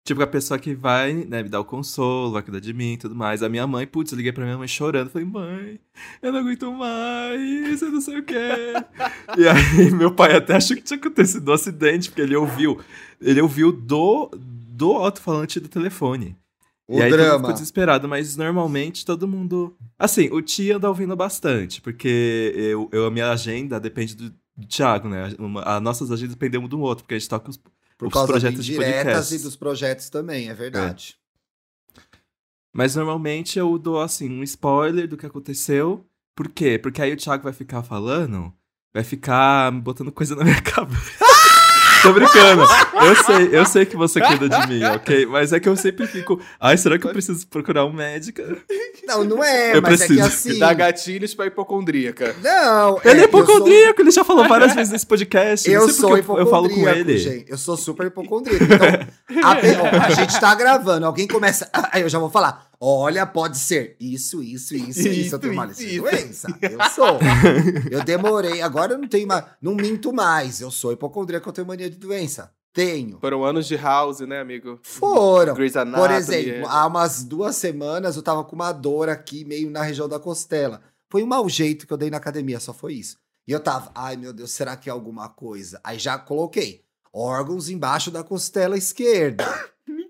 Tipo, 0.05 0.21
a 0.21 0.27
pessoa 0.27 0.59
que 0.59 0.75
vai, 0.75 1.13
né, 1.13 1.41
me 1.41 1.47
dar 1.47 1.61
o 1.61 1.65
consolo, 1.65 2.33
vai 2.33 2.43
cuidar 2.43 2.59
de 2.59 2.73
mim 2.73 2.93
e 2.93 2.97
tudo 2.97 3.15
mais. 3.15 3.41
A 3.41 3.47
minha 3.47 3.65
mãe, 3.65 3.87
putz, 3.87 4.11
eu 4.11 4.17
liguei 4.17 4.33
pra 4.33 4.43
minha 4.43 4.57
mãe 4.57 4.67
chorando. 4.67 5.09
Falei, 5.09 5.25
mãe, 5.25 5.79
eu 6.21 6.33
não 6.33 6.39
aguento 6.39 6.69
mais, 6.73 7.81
eu 7.81 7.89
não 7.89 8.01
sei 8.01 8.19
o 8.19 8.23
quê. 8.23 8.35
e 9.37 9.47
aí, 9.47 9.91
meu 9.91 10.13
pai 10.13 10.35
até 10.35 10.57
achou 10.57 10.75
que 10.75 10.83
tinha 10.83 10.97
acontecido 10.97 11.49
um 11.49 11.53
acidente, 11.53 12.09
porque 12.09 12.21
ele 12.21 12.35
ouviu, 12.35 12.81
ele 13.21 13.39
ouviu 13.39 13.71
do, 13.71 14.29
do 14.35 14.91
alto-falante 14.91 15.61
do 15.61 15.69
telefone. 15.69 16.35
O 16.85 16.99
e 16.99 17.01
aí 17.01 17.09
todo 17.09 17.19
drama. 17.19 17.39
ficou 17.39 17.53
desesperado, 17.53 18.05
mas 18.05 18.35
normalmente 18.35 19.05
todo 19.05 19.25
mundo. 19.25 19.73
Assim, 19.97 20.29
o 20.33 20.41
Tia 20.41 20.75
anda 20.75 20.89
ouvindo 20.89 21.15
bastante, 21.15 21.81
porque 21.81 22.53
eu, 22.57 22.89
eu, 22.91 23.05
a 23.05 23.11
minha 23.11 23.31
agenda 23.31 23.79
depende 23.79 24.15
do, 24.15 24.33
do 24.55 24.67
Thiago, 24.67 25.10
né? 25.10 25.33
Uma, 25.39 25.62
as 25.63 25.81
nossas 25.81 26.12
agendas 26.12 26.36
dependem 26.36 26.60
um 26.60 26.67
do 26.67 26.79
outro, 26.79 27.03
porque 27.03 27.15
a 27.15 27.19
gente 27.19 27.29
toca 27.29 27.50
os, 27.50 27.57
Por 27.98 28.07
os 28.07 28.25
projetos 28.25 28.65
de 28.65 28.75
podcast. 28.75 29.36
e 29.36 29.39
dos 29.39 29.55
projetos 29.55 30.10
também, 30.10 30.50
é 30.50 30.53
verdade. 30.53 31.17
Mas 32.72 32.95
normalmente 32.95 33.60
eu 33.60 33.77
dou, 33.77 34.01
assim, 34.01 34.29
um 34.29 34.43
spoiler 34.43 35.07
do 35.07 35.17
que 35.17 35.25
aconteceu. 35.25 36.05
Por 36.36 36.50
quê? 36.50 36.79
Porque 36.79 37.01
aí 37.01 37.13
o 37.13 37.17
Thiago 37.17 37.43
vai 37.43 37.53
ficar 37.53 37.83
falando, 37.83 38.51
vai 38.93 39.03
ficar 39.03 39.72
botando 39.72 40.12
coisa 40.12 40.36
na 40.36 40.43
minha 40.43 40.62
cabeça. 40.62 41.24
Tô 42.03 42.13
brincando. 42.13 42.63
Eu 43.01 43.15
sei, 43.24 43.50
eu 43.60 43.65
sei 43.65 43.86
que 43.86 43.95
você 43.98 44.19
cuida 44.22 44.48
de 44.50 44.67
mim, 44.67 44.83
ok? 44.83 45.25
Mas 45.25 45.51
é 45.53 45.60
que 45.60 45.67
eu 45.67 45.75
sempre 45.75 46.05
fico. 46.05 46.39
Ai, 46.60 46.77
será 46.77 47.00
que 47.00 47.07
eu 47.07 47.12
preciso 47.12 47.48
procurar 47.48 47.86
um 47.86 47.93
médico? 47.93 48.41
Não, 49.07 49.24
não 49.24 49.43
é, 49.43 49.75
Eu 49.75 49.81
mas 49.81 50.01
é 50.01 50.07
que 50.07 50.13
preciso. 50.15 50.27
assim. 50.51 50.60
Dá 50.60 50.74
gatilhos 50.74 51.33
pra 51.33 51.45
hipocondríaca. 51.48 52.36
Não, 52.43 53.00
Ele 53.03 53.22
é 53.22 53.27
que 53.27 53.36
eu 53.36 53.45
sou- 53.45 53.55
hipocondríaco, 53.55 54.01
ele 54.01 54.12
já 54.12 54.24
falou 54.24 54.48
várias 54.48 54.75
vezes 54.75 54.91
nesse 54.91 55.05
podcast. 55.07 55.69
Eu 55.69 55.89
sou 55.89 56.10
porque 56.12 56.29
eu, 56.31 56.38
eu 56.39 56.48
falo 56.48 56.67
com 56.69 56.75
hipocondríaco, 56.75 57.10
ele. 57.10 57.17
gente. 57.17 57.50
Eu 57.50 57.57
sou 57.57 57.75
super 57.77 58.07
hipocondríaco. 58.07 58.65
Então, 58.65 59.45
a, 59.45 60.05
a 60.07 60.10
gente 60.12 60.39
tá 60.39 60.53
gravando, 60.55 61.05
alguém 61.05 61.27
começa. 61.27 61.69
Aí 61.91 62.01
eu 62.01 62.10
já 62.10 62.19
vou 62.19 62.29
falar: 62.29 62.67
olha, 62.85 63.25
pode 63.25 63.57
ser 63.57 63.95
isso, 63.99 64.43
isso, 64.43 64.75
isso, 64.75 64.89
isso. 64.89 65.07
Isso, 65.07 65.35
eu 65.35 65.39
tenho 65.39 65.53
uma 65.53 65.65
lista 65.65 65.85
de 65.85 65.99
doença. 65.99 66.47
Eu 66.61 66.83
sou. 66.89 67.19
Eu 67.89 68.03
demorei, 68.03 68.61
agora 68.61 68.93
eu 68.93 68.97
não 68.97 69.07
tenho 69.07 69.27
mais. 69.27 69.45
Não 69.61 69.73
minto 69.73 70.11
mais. 70.11 70.59
Eu 70.59 70.69
sou 70.69 70.91
hipocondríaco, 70.91 71.47
eu 71.47 71.53
tenho 71.53 71.67
mania 71.67 71.89
de 71.89 71.97
doença. 71.97 72.51
Tenho. 72.73 73.19
Foram 73.19 73.45
anos 73.45 73.67
de 73.67 73.75
house, 73.75 74.19
né, 74.21 74.41
amigo? 74.41 74.79
Foram. 74.81 75.53
Grey's 75.53 75.73
Por 75.73 75.79
Anatomy. 75.81 76.15
exemplo, 76.15 76.67
há 76.67 76.87
umas 76.87 77.23
duas 77.23 77.55
semanas 77.55 78.15
eu 78.15 78.23
tava 78.23 78.43
com 78.43 78.55
uma 78.55 78.71
dor 78.71 79.09
aqui, 79.09 79.45
meio 79.45 79.69
na 79.69 79.83
região 79.83 80.09
da 80.09 80.19
costela. 80.19 80.81
Foi 81.09 81.23
um 81.23 81.27
mau 81.27 81.47
jeito 81.47 81.85
que 81.85 81.93
eu 81.93 81.97
dei 81.97 82.09
na 82.09 82.17
academia, 82.17 82.59
só 82.59 82.73
foi 82.73 82.95
isso. 82.95 83.17
E 83.47 83.51
eu 83.51 83.59
tava, 83.59 83.91
ai 83.93 84.17
meu 84.17 84.33
Deus, 84.33 84.51
será 84.51 84.75
que 84.75 84.89
é 84.89 84.91
alguma 84.91 85.29
coisa? 85.29 85.79
Aí 85.83 85.99
já 85.99 86.17
coloquei 86.17 86.81
órgãos 87.13 87.69
embaixo 87.69 88.09
da 88.09 88.23
costela 88.23 88.75
esquerda. 88.75 89.45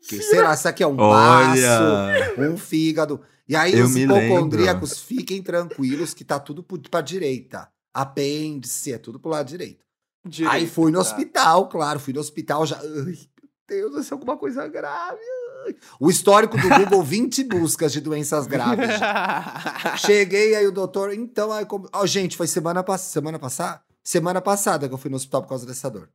Que 0.07 0.21
será? 0.21 0.53
Isso 0.53 0.67
aqui 0.67 0.83
é 0.83 0.87
um 0.87 0.95
baço, 0.95 1.61
Olha. 1.61 2.49
um 2.51 2.57
fígado. 2.57 3.21
E 3.47 3.55
aí 3.55 3.73
Eu 3.77 3.85
os 3.85 3.95
hipocondríacos 3.95 4.99
fiquem 4.99 5.41
tranquilos 5.41 6.13
que 6.13 6.23
tá 6.23 6.39
tudo 6.39 6.63
pra 6.89 7.01
direita. 7.01 7.69
Apêndice, 7.93 8.93
é 8.93 8.97
tudo 8.97 9.19
pro 9.19 9.29
lado 9.31 9.47
direito. 9.47 9.83
Direito, 10.25 10.53
Aí 10.55 10.67
fui 10.67 10.91
no 10.91 10.97
tá. 10.97 11.01
hospital, 11.01 11.67
claro, 11.67 11.99
fui 11.99 12.13
no 12.13 12.19
hospital 12.21 12.65
já. 12.65 12.77
Ai, 12.79 12.87
meu 12.87 13.17
Deus, 13.67 13.93
vai 13.93 14.03
ser 14.03 14.13
alguma 14.13 14.37
coisa 14.37 14.67
grave. 14.67 15.19
O 15.99 16.09
histórico 16.09 16.57
do 16.57 16.67
Google, 16.69 17.03
20 17.03 17.43
buscas 17.45 17.91
de 17.91 17.99
doenças 18.01 18.47
graves. 18.47 18.89
Cheguei, 19.97 20.55
aí 20.55 20.65
o 20.67 20.71
doutor. 20.71 21.13
Então, 21.13 21.51
aí. 21.51 21.65
como- 21.65 21.87
Ó, 21.93 22.05
gente, 22.05 22.35
foi 22.37 22.47
semana, 22.47 22.83
pass... 22.83 23.01
semana 23.01 23.37
passada? 23.39 23.81
Semana 24.03 24.41
passada 24.41 24.87
que 24.87 24.93
eu 24.93 24.97
fui 24.97 25.09
no 25.09 25.15
hospital 25.17 25.41
por 25.43 25.49
causa 25.49 25.65
dessa 25.65 25.89
dor. 25.89 26.09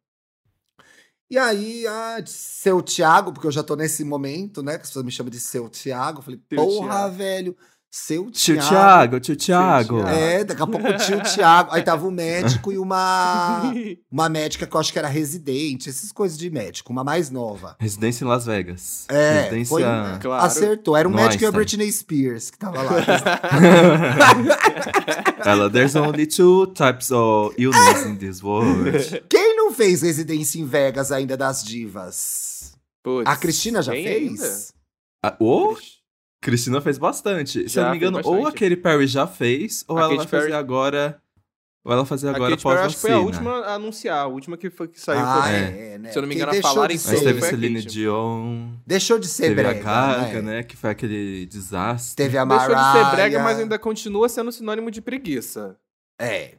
E 1.31 1.37
aí, 1.37 1.87
ah, 1.87 2.23
seu 2.27 2.81
Tiago, 2.81 3.33
porque 3.33 3.47
eu 3.47 3.53
já 3.53 3.63
tô 3.63 3.77
nesse 3.77 4.03
momento, 4.03 4.63
né? 4.63 4.77
Que 4.77 4.83
as 4.83 4.89
pessoas 4.89 5.05
me 5.05 5.11
chamam 5.13 5.31
de 5.31 5.39
seu 5.39 5.69
Tiago. 5.69 6.21
Eu 6.21 6.23
falei, 6.23 6.41
porra, 6.55 6.89
Thiago. 6.89 7.15
velho, 7.17 7.57
seu 7.91 8.31
Tio 8.31 8.55
Tiago. 8.57 8.69
Thiago, 8.69 9.21
tio 9.21 9.37
Thiago. 9.37 9.97
Thiago. 10.03 10.09
É, 10.19 10.45
daqui 10.45 10.63
a 10.63 10.67
pouco 10.67 10.87
o 10.87 10.97
tio 10.99 11.23
Tiago. 11.23 11.71
Aí 11.73 11.83
tava 11.83 12.07
o 12.07 12.11
médico 12.11 12.71
e 12.71 12.79
uma 12.79 13.73
uma 14.11 14.29
médica 14.29 14.67
que 14.67 14.77
eu 14.77 14.81
acho 14.81 14.93
que 14.93 14.99
era 14.99 15.09
residente, 15.09 15.89
essas 15.89 16.13
coisas 16.13 16.37
de 16.39 16.51
médico, 16.51 16.93
uma 16.93 17.03
mais 17.03 17.31
nova. 17.31 17.77
Residência 17.81 18.25
em 18.25 18.29
Las 18.29 18.45
Vegas. 18.45 19.07
É, 19.09 19.41
Residência. 19.43 19.69
foi- 19.69 19.83
Claro. 20.21 20.45
Acertou. 20.45 20.97
Era 20.97 21.09
um 21.09 21.13
No 21.13 21.17
médico 21.17 21.45
e 21.45 21.47
a. 21.47 21.51
Britney 21.51 21.91
Spears 21.91 22.51
que 22.51 22.59
tava 22.59 22.83
lá. 22.83 22.93
Ela, 25.45 25.71
there's 25.71 25.95
only 25.97 26.27
two 26.27 26.67
types 26.69 27.11
of 27.11 27.55
illness 27.59 28.05
in 28.05 28.17
this 28.17 28.43
world. 28.43 28.91
Quem 29.29 29.57
não 29.57 29.73
fez 29.73 30.03
residência 30.03 30.59
em 30.61 30.65
Vegas 30.65 31.11
ainda 31.13 31.37
das 31.37 31.63
divas? 31.65 32.73
Putz, 33.03 33.29
A 33.31 33.37
Cristina 33.37 33.83
já 33.83 33.93
fez? 33.93 34.73
Ah, 35.25 35.37
ô, 35.41 35.77
Cristina 36.41 36.81
fez 36.81 36.99
bastante. 36.99 37.69
Se 37.69 37.79
eu 37.79 37.85
não 37.85 37.91
me 37.91 37.97
engano, 37.97 38.21
ou 38.25 38.47
a 38.47 38.53
Katy 38.53 38.77
Perry 38.77 39.07
já 39.07 39.27
fez, 39.27 39.85
ou 39.89 39.97
A 39.99 40.03
ela 40.03 40.09
Katy 40.11 40.19
vai 40.19 40.27
fazer 40.29 40.43
Perry- 40.47 40.59
agora. 40.59 41.21
Ou 41.85 41.93
ela 41.93 42.05
fazer 42.05 42.29
agora 42.29 42.55
após 42.55 42.81
acho 42.81 42.97
que 42.97 43.01
foi 43.01 43.13
a 43.13 43.19
última 43.19 43.51
a 43.61 43.75
anunciar, 43.75 44.19
a 44.19 44.27
última 44.27 44.57
que, 44.59 44.69
foi, 44.69 44.89
que 44.89 45.01
saiu. 45.01 45.21
ah, 45.21 45.43
foi- 45.45 45.53
é, 45.55 45.99
né? 45.99 46.11
Se 46.13 46.19
eu 46.19 46.23
não 46.23 46.29
me 46.29 46.35
engano, 46.35 46.51
a 46.51 46.53
deixou 46.53 46.71
falar 46.75 46.91
em 46.91 46.95
Mas 46.95 47.21
teve 47.21 47.41
Celine. 47.41 47.83
Dion, 47.83 48.69
Deixou 48.87 49.19
de 49.19 49.27
ser 49.27 49.43
teve 49.45 49.55
brega, 49.55 49.81
a 49.91 50.17
Gaga, 50.19 50.43
né? 50.43 50.57
né? 50.57 50.63
Que 50.65 50.77
foi 50.77 50.91
aquele 50.91 51.47
desastre. 51.47 52.17
Teve 52.17 52.37
a 52.37 52.45
Deixou 52.45 52.69
Mariah. 52.75 52.93
de 52.93 52.99
ser 53.11 53.17
brega, 53.17 53.43
mas 53.43 53.59
ainda 53.59 53.79
continua 53.79 54.29
sendo 54.29 54.53
sinônimo 54.53 54.91
de 54.91 55.01
preguiça. 55.01 55.77
É. 56.21 56.55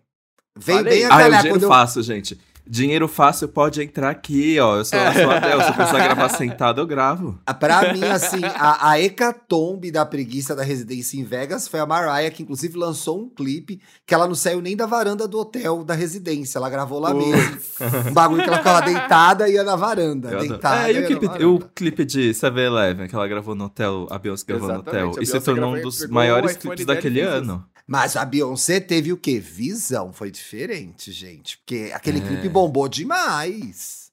Falei. 0.60 0.84
bem 0.84 1.04
a 1.06 1.08
Ah, 1.08 1.20
é 1.22 1.24
calhar 1.24 1.30
dinheiro 1.42 1.50
quando 1.60 1.64
eu... 1.64 1.70
fácil, 1.70 2.02
gente. 2.02 2.40
Dinheiro 2.72 3.08
fácil 3.08 3.48
pode 3.48 3.82
entrar 3.82 4.12
aqui, 4.12 4.60
ó. 4.60 4.78
Eu 4.78 4.86
sou, 4.86 5.00
eu 5.00 5.14
sou 5.14 5.32
Adel, 5.32 5.62
se 5.62 5.70
eu 5.70 5.74
precisar 5.74 6.04
gravar 6.04 6.30
sentado, 6.30 6.80
eu 6.80 6.86
gravo. 6.86 7.40
Ah, 7.44 7.54
Pra 7.54 7.92
mim, 7.92 8.04
assim, 8.04 8.42
a, 8.44 8.92
a 8.92 9.00
hecatombe 9.02 9.90
da 9.90 10.06
preguiça 10.06 10.56
da 10.56 10.62
residência 10.62 11.20
em 11.20 11.24
Vegas 11.24 11.68
foi 11.68 11.80
a 11.80 11.86
Mariah, 11.88 12.30
que 12.30 12.44
inclusive 12.44 12.78
lançou 12.78 13.22
um 13.24 13.28
clipe 13.28 13.82
que 14.06 14.14
ela 14.14 14.28
não 14.28 14.36
saiu 14.36 14.62
nem 14.62 14.78
da 14.78 14.86
varanda 14.86 15.28
do 15.28 15.40
hotel 15.40 15.84
da 15.84 15.96
residência. 15.96 16.60
Ela 16.60 16.70
gravou 16.70 17.00
lá 17.00 17.12
mesmo. 17.12 17.60
Um 18.08 18.14
bagulho 18.14 18.44
que 18.44 18.50
ela 18.50 18.58
ficava 18.60 18.82
deitada 18.82 19.50
e 19.50 19.54
ia 19.54 19.64
na 19.64 19.76
varanda. 19.76 20.30
Eu 20.30 20.40
deitada. 20.42 20.92
É, 20.92 20.94
e 20.94 21.04
o 21.04 21.08
clipe, 21.08 21.46
o 21.46 21.60
clipe 21.74 22.06
de 22.06 22.30
7-Eleven, 22.32 23.08
que 23.08 23.16
ela 23.16 23.28
gravou 23.28 23.56
no 23.56 23.66
hotel, 23.66 24.06
a 24.12 24.20
Beyoncé 24.20 24.46
gravou 24.48 24.68
no 24.68 24.80
hotel. 24.80 25.12
E 25.20 25.26
se 25.26 25.40
tornou 25.42 25.76
um 25.76 25.82
dos 25.82 26.06
maiores 26.08 26.56
clipes 26.56 26.86
daquele 26.86 27.22
ano. 27.22 27.66
Mas 27.92 28.16
a 28.16 28.24
Beyoncé 28.24 28.80
teve 28.80 29.12
o 29.12 29.18
quê? 29.18 29.40
Visão. 29.40 30.14
Foi 30.14 30.30
diferente, 30.30 31.12
gente. 31.12 31.58
Porque 31.58 31.90
aquele 31.92 32.20
É. 32.20 32.22
clipe 32.28 32.48
bombou 32.48 32.88
demais. 32.88 34.12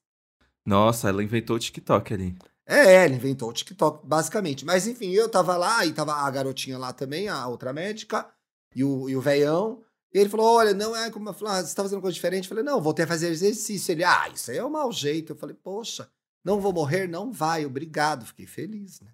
Nossa, 0.65 1.11
ela 1.11 1.23
inventou 1.23 1.57
o 1.57 1.59
TikTok 1.59 2.15
ali. 2.15 2.35
É, 2.67 3.05
ele 3.05 3.17
inventou 3.17 3.51
o 3.51 3.53
TikTok, 3.53 4.07
basicamente. 4.07 4.65
Mas 4.65 4.87
enfim, 4.87 5.11
eu 5.13 5.29
tava 5.29 5.59
lá 5.59 5.85
e 5.85 5.93
tava 5.93 6.15
a 6.15 6.31
garotinha 6.31 6.79
lá 6.79 6.91
também, 6.93 7.29
a 7.29 7.47
outra 7.47 7.71
médica, 7.73 8.27
e 8.75 8.83
o, 8.83 9.11
e 9.11 9.15
o 9.15 9.21
veião. 9.21 9.83
E 10.13 10.19
ele 10.19 10.31
falou: 10.31 10.57
Olha, 10.57 10.73
não 10.73 10.97
é 10.97 11.11
como. 11.11 11.31
Falei, 11.35 11.55
ah, 11.61 11.63
você 11.63 11.75
tá 11.75 11.83
fazendo 11.83 12.01
coisa 12.01 12.15
diferente? 12.15 12.45
Eu 12.45 12.49
falei: 12.49 12.65
Não, 12.65 12.81
voltei 12.81 13.05
a 13.05 13.09
fazer 13.09 13.29
exercício. 13.29 13.93
Ele, 13.93 14.05
ah, 14.05 14.31
isso 14.35 14.51
aí 14.51 14.57
é 14.57 14.65
um 14.65 14.71
mau 14.71 14.91
jeito. 14.91 15.35
Eu 15.35 15.37
falei: 15.37 15.55
Poxa, 15.55 16.09
não 16.43 16.61
vou 16.61 16.73
morrer? 16.73 17.07
Não 17.07 17.31
vai, 17.31 17.67
obrigado. 17.67 18.25
Fiquei 18.25 18.47
feliz, 18.47 19.01
né? 19.03 19.11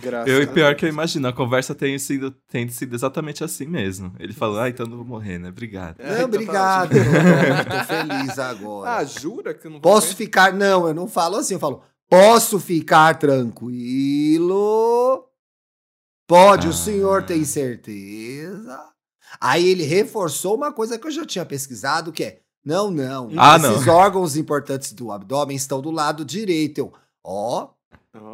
Graças 0.00 0.28
Eu, 0.28 0.40
e 0.42 0.46
pior 0.46 0.74
que 0.76 0.84
eu 0.84 0.88
imagino, 0.88 1.26
a 1.26 1.32
conversa 1.32 1.74
tem 1.74 1.98
sido, 1.98 2.30
tem 2.48 2.68
sido 2.68 2.94
exatamente 2.94 3.42
assim 3.42 3.66
mesmo. 3.66 4.14
Ele 4.20 4.32
falou, 4.32 4.60
ah, 4.60 4.68
então 4.68 4.86
não 4.86 4.98
vou 4.98 5.04
morrer, 5.06 5.38
né? 5.38 5.48
Obrigado. 5.48 5.98
É, 6.00 6.06
não, 6.06 6.12
então 6.14 6.24
obrigado. 6.26 6.90
fala 6.94 7.64
Tô, 7.64 7.78
tô 7.78 7.84
feliz 7.84 8.38
agora. 8.38 8.96
Ah, 8.96 9.04
jura 9.04 9.52
que 9.52 9.66
eu 9.66 9.70
não 9.72 9.80
vou 9.80 9.92
Posso 9.92 10.08
ver? 10.10 10.14
ficar. 10.14 10.52
Não, 10.52 10.86
eu 10.86 10.94
não 10.94 11.08
falo 11.08 11.36
assim, 11.36 11.54
eu 11.54 11.60
falo: 11.60 11.82
Posso 12.08 12.60
ficar 12.60 13.18
tranquilo? 13.18 15.26
Pode, 16.28 16.68
o 16.68 16.70
Ah. 16.70 16.74
senhor 16.74 17.22
tem 17.24 17.44
certeza? 17.44 18.78
Aí 19.40 19.68
ele 19.68 19.82
reforçou 19.84 20.54
uma 20.56 20.72
coisa 20.72 20.98
que 20.98 21.06
eu 21.06 21.10
já 21.10 21.24
tinha 21.26 21.44
pesquisado, 21.44 22.12
que 22.12 22.22
é: 22.22 22.40
não, 22.64 22.90
não. 22.90 23.28
Ah, 23.36 23.56
esses 23.56 23.88
órgãos 23.88 24.36
importantes 24.36 24.92
do 24.92 25.10
abdômen 25.10 25.56
estão 25.56 25.80
do 25.80 25.90
lado 25.90 26.24
direito. 26.24 26.78
Eu, 26.78 26.92
ó, 27.24 27.70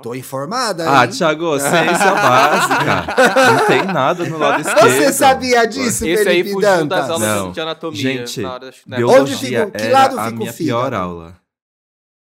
Tô 0.02 0.14
informada. 0.14 0.90
Ah, 0.90 1.04
hein? 1.04 1.10
Thiago, 1.10 1.56
ciência 1.60 2.12
básica. 2.14 3.04
Não 3.52 3.66
tem 3.66 3.84
nada 3.84 4.24
no 4.26 4.38
lado 4.38 4.62
esquerdo. 4.62 4.80
Você 4.88 5.12
sabia 5.12 5.66
disso, 5.66 6.06
Esse 6.06 6.26
aí 6.28 6.36
Felipe 6.42 6.52
fugiu 6.54 6.68
Dantas? 6.70 6.98
das 6.98 7.10
aulas 7.10 7.28
Não. 7.28 7.52
de 7.52 7.60
anatomia. 7.60 8.00
Gente, 8.00 8.40
na 8.40 8.52
hora, 8.54 8.70
Biologia- 8.86 9.20
Onde 9.22 9.36
fica- 9.36 9.70
que 9.70 9.82
era 9.84 9.92
lado 9.98 10.18
a 10.18 10.24
fica 10.24 10.34
o 10.34 10.38
minha 10.38 10.52
fígado? 10.52 10.80
pior 10.80 10.94
aula. 10.94 11.36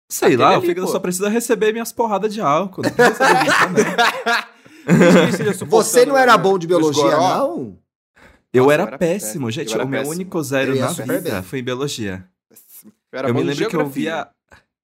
Sei 0.09 0.27
Aquele 0.29 0.41
lá, 0.43 0.51
o 0.51 0.55
ali, 0.57 0.67
fígado 0.67 0.87
pô. 0.87 0.93
só 0.93 0.99
precisa 0.99 1.29
receber 1.29 1.71
minhas 1.73 1.91
porradas 1.91 2.33
de 2.33 2.41
álcool. 2.41 2.81
Não 2.83 2.89
precisa 2.91 3.33
disso, 3.33 3.67
não. 5.65 5.69
Você 5.69 6.05
não 6.05 6.17
era 6.17 6.37
bom 6.37 6.57
de 6.57 6.65
biologia, 6.67 7.03
não? 7.11 7.77
Eu 8.51 8.63
Nossa, 8.63 8.73
era 8.73 8.83
eu 8.83 8.87
era 8.87 8.97
péssimo, 8.97 9.47
péssimo. 9.47 9.51
gente. 9.51 9.73
Era 9.73 9.85
o 9.85 9.87
meu 9.87 9.99
péssimo. 9.99 10.15
único 10.15 10.41
zero 10.43 10.75
na 10.75 10.87
vida 10.87 11.21
bem. 11.21 11.43
foi 11.43 11.59
em 11.59 11.63
biologia. 11.63 12.25
Eu, 13.11 13.19
era 13.19 13.29
eu 13.29 13.33
bom 13.33 13.39
me 13.41 13.45
lembro 13.47 13.67
que 13.69 13.75
eu 13.75 13.85
via. 13.87 14.27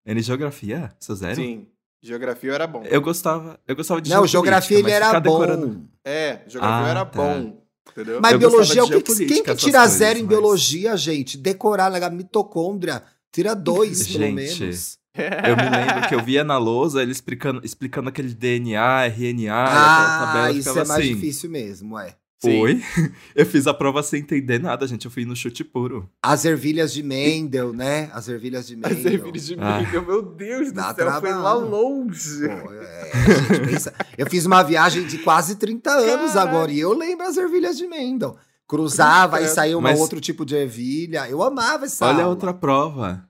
Em 0.06 0.20
geografia? 0.22 0.92
Seu 1.00 1.16
zero? 1.16 1.36
Sim, 1.36 1.68
geografia 2.02 2.54
era 2.54 2.68
bom. 2.68 2.84
Eu 2.86 3.02
gostava, 3.02 3.60
eu 3.68 3.76
gostava 3.76 4.02
de 4.02 4.10
Não, 4.10 4.26
geografia 4.26 4.78
ele 4.78 4.84
mas 4.84 4.94
era 4.94 5.20
bom. 5.20 5.40
decorando- 5.40 5.90
É, 6.04 6.42
geografia 6.48 6.86
Ah, 6.86 6.90
era 6.90 7.06
tá. 7.06 7.18
bom. 7.22 7.60
Entendeu? 7.92 8.20
Mas 8.22 8.32
Eu 8.34 8.40
biologia, 8.40 8.84
o 8.84 8.88
de 8.88 9.02
que, 9.02 9.26
quem 9.26 9.44
que 9.44 9.56
tira 9.56 9.80
coisas, 9.80 9.98
zero 9.98 10.20
em 10.20 10.22
mas- 10.22 10.30
biologia, 10.30 10.96
gente? 10.96 11.38
Decorar, 11.38 11.88
legal, 11.88 12.12
mitocôndria. 12.12 13.02
Tira 13.32 13.56
dois, 13.56 14.08
pelo 14.08 14.24
Gente, 14.26 14.34
menos. 14.36 14.98
Eu 15.16 15.58
me 15.58 15.70
lembro 15.70 16.08
que 16.08 16.16
eu 16.16 16.24
via 16.24 16.44
na 16.44 16.58
lousa 16.58 17.02
ele 17.02 17.12
explicando, 17.12 17.62
explicando 17.66 18.10
aquele 18.10 18.34
DNA, 18.34 19.06
RNA, 19.08 19.54
Ah, 19.68 20.20
tabela 20.26 20.52
isso 20.52 20.70
é 20.70 20.74
mais 20.76 20.90
assim. 20.92 21.14
difícil 21.16 21.50
mesmo, 21.50 21.98
é. 22.00 22.16
Sim. 22.42 22.62
Oi? 22.62 22.82
Eu 23.36 23.46
fiz 23.46 23.68
a 23.68 23.74
prova 23.74 24.02
sem 24.02 24.22
entender 24.22 24.60
nada, 24.60 24.88
gente. 24.88 25.04
Eu 25.06 25.12
fui 25.12 25.26
no 25.26 25.36
chute 25.36 25.64
puro. 25.64 26.10
As 26.24 26.46
ervilhas 26.46 26.94
de 26.94 27.04
Mendel, 27.04 27.74
né? 27.74 28.10
As 28.14 28.30
ervilhas 28.30 28.66
de 28.68 28.76
Mendel. 28.78 28.98
As 28.98 29.06
ervilhas 29.06 29.46
de 29.46 29.56
Ah. 29.60 29.82
milho, 29.82 30.06
meu 30.06 30.22
Deus 30.22 30.68
do 30.70 30.74
Dá 30.76 30.94
céu, 30.96 31.20
foi 31.20 31.34
lá 31.34 31.54
longe. 31.54 32.48
Pô, 32.48 32.72
é, 32.74 33.12
gente, 33.58 33.68
pensa. 33.72 33.94
Eu 34.18 34.26
fiz 34.30 34.46
uma 34.46 34.64
viagem 34.64 35.06
de 35.06 35.18
quase 35.18 35.56
30 35.58 35.92
anos 35.92 36.34
Caralho. 36.34 36.50
agora 36.50 36.72
e 36.72 36.80
eu 36.80 36.94
lembro 36.94 37.28
as 37.28 37.36
ervilhas 37.36 37.78
de 37.78 37.86
Mendel. 37.88 38.38
Cruzava 38.66 39.42
e 39.42 39.48
saía 39.50 39.78
um 39.78 39.82
Mas- 39.82 40.00
outro 40.00 40.22
tipo 40.22 40.46
de 40.46 40.56
ervilha. 40.56 41.28
Eu 41.30 41.44
amava 41.44 41.86
essa 41.86 42.06
Olha 42.06 42.20
aula. 42.20 42.28
outra 42.30 42.54
prova. 42.54 43.28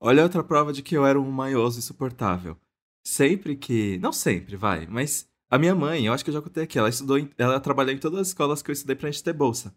Olha 0.00 0.22
outra 0.22 0.44
prova 0.44 0.72
de 0.72 0.82
que 0.82 0.96
eu 0.96 1.04
era 1.06 1.18
um 1.20 1.30
manhoso 1.30 1.78
insuportável. 1.80 2.56
Sempre 3.04 3.56
que. 3.56 3.98
Não 3.98 4.12
sempre, 4.12 4.54
vai, 4.54 4.86
mas 4.88 5.26
a 5.52 5.58
minha 5.58 5.74
mãe, 5.74 6.06
eu 6.06 6.12
acho 6.12 6.24
que 6.24 6.30
eu 6.30 6.34
já 6.34 6.42
contei 6.42 6.64
aqui, 6.64 6.78
ela 6.78 6.88
estudou, 6.88 7.18
em- 7.18 7.30
ela 7.38 7.60
trabalhou 7.60 7.92
em 7.94 7.98
todas 7.98 8.18
as 8.20 8.28
escolas 8.28 8.62
que 8.62 8.70
eu 8.70 8.72
estudei 8.72 8.96
pra 8.96 9.10
gente 9.10 9.22
ter 9.22 9.32
bolsa. 9.32 9.72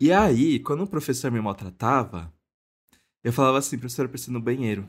E 0.00 0.10
aí, 0.10 0.58
quando 0.58 0.82
o 0.82 0.86
professor 0.86 1.30
me 1.30 1.40
maltratava, 1.40 2.32
Eu 3.22 3.34
falava 3.34 3.58
assim, 3.58 3.76
professora, 3.78 4.06
eu 4.06 4.10
preciso 4.10 4.30
ir 4.30 4.34
no 4.34 4.40
banheiro. 4.40 4.88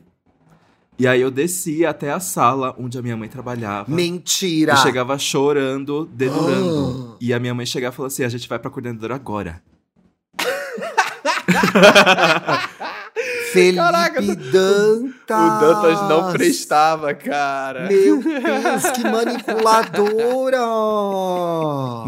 E 0.98 1.06
aí 1.06 1.20
eu 1.20 1.30
descia 1.30 1.90
até 1.90 2.10
a 2.10 2.18
sala 2.18 2.74
onde 2.78 2.98
a 2.98 3.02
minha 3.02 3.14
mãe 3.16 3.28
trabalhava. 3.28 3.92
Mentira! 3.94 4.72
Eu 4.72 4.76
chegava 4.78 5.18
chorando, 5.18 6.06
dedurando. 6.06 7.12
Ah. 7.12 7.16
E 7.20 7.34
a 7.34 7.38
minha 7.38 7.52
mãe 7.54 7.66
chegava 7.66 7.94
e 7.94 7.96
falou 7.96 8.06
assim: 8.06 8.24
a 8.24 8.28
gente 8.30 8.48
vai 8.48 8.58
pra 8.58 8.70
coordenadora 8.70 9.14
agora. 9.14 9.62
Felipe 13.52 13.76
Caraca, 13.76 14.20
Dantas! 14.22 15.00
O 15.30 15.60
Dantas 15.60 16.08
não 16.08 16.32
prestava, 16.32 17.14
cara. 17.14 17.88
Meu 17.88 18.22
Deus, 18.22 18.90
que 18.94 19.02
manipuladora! 20.52 20.58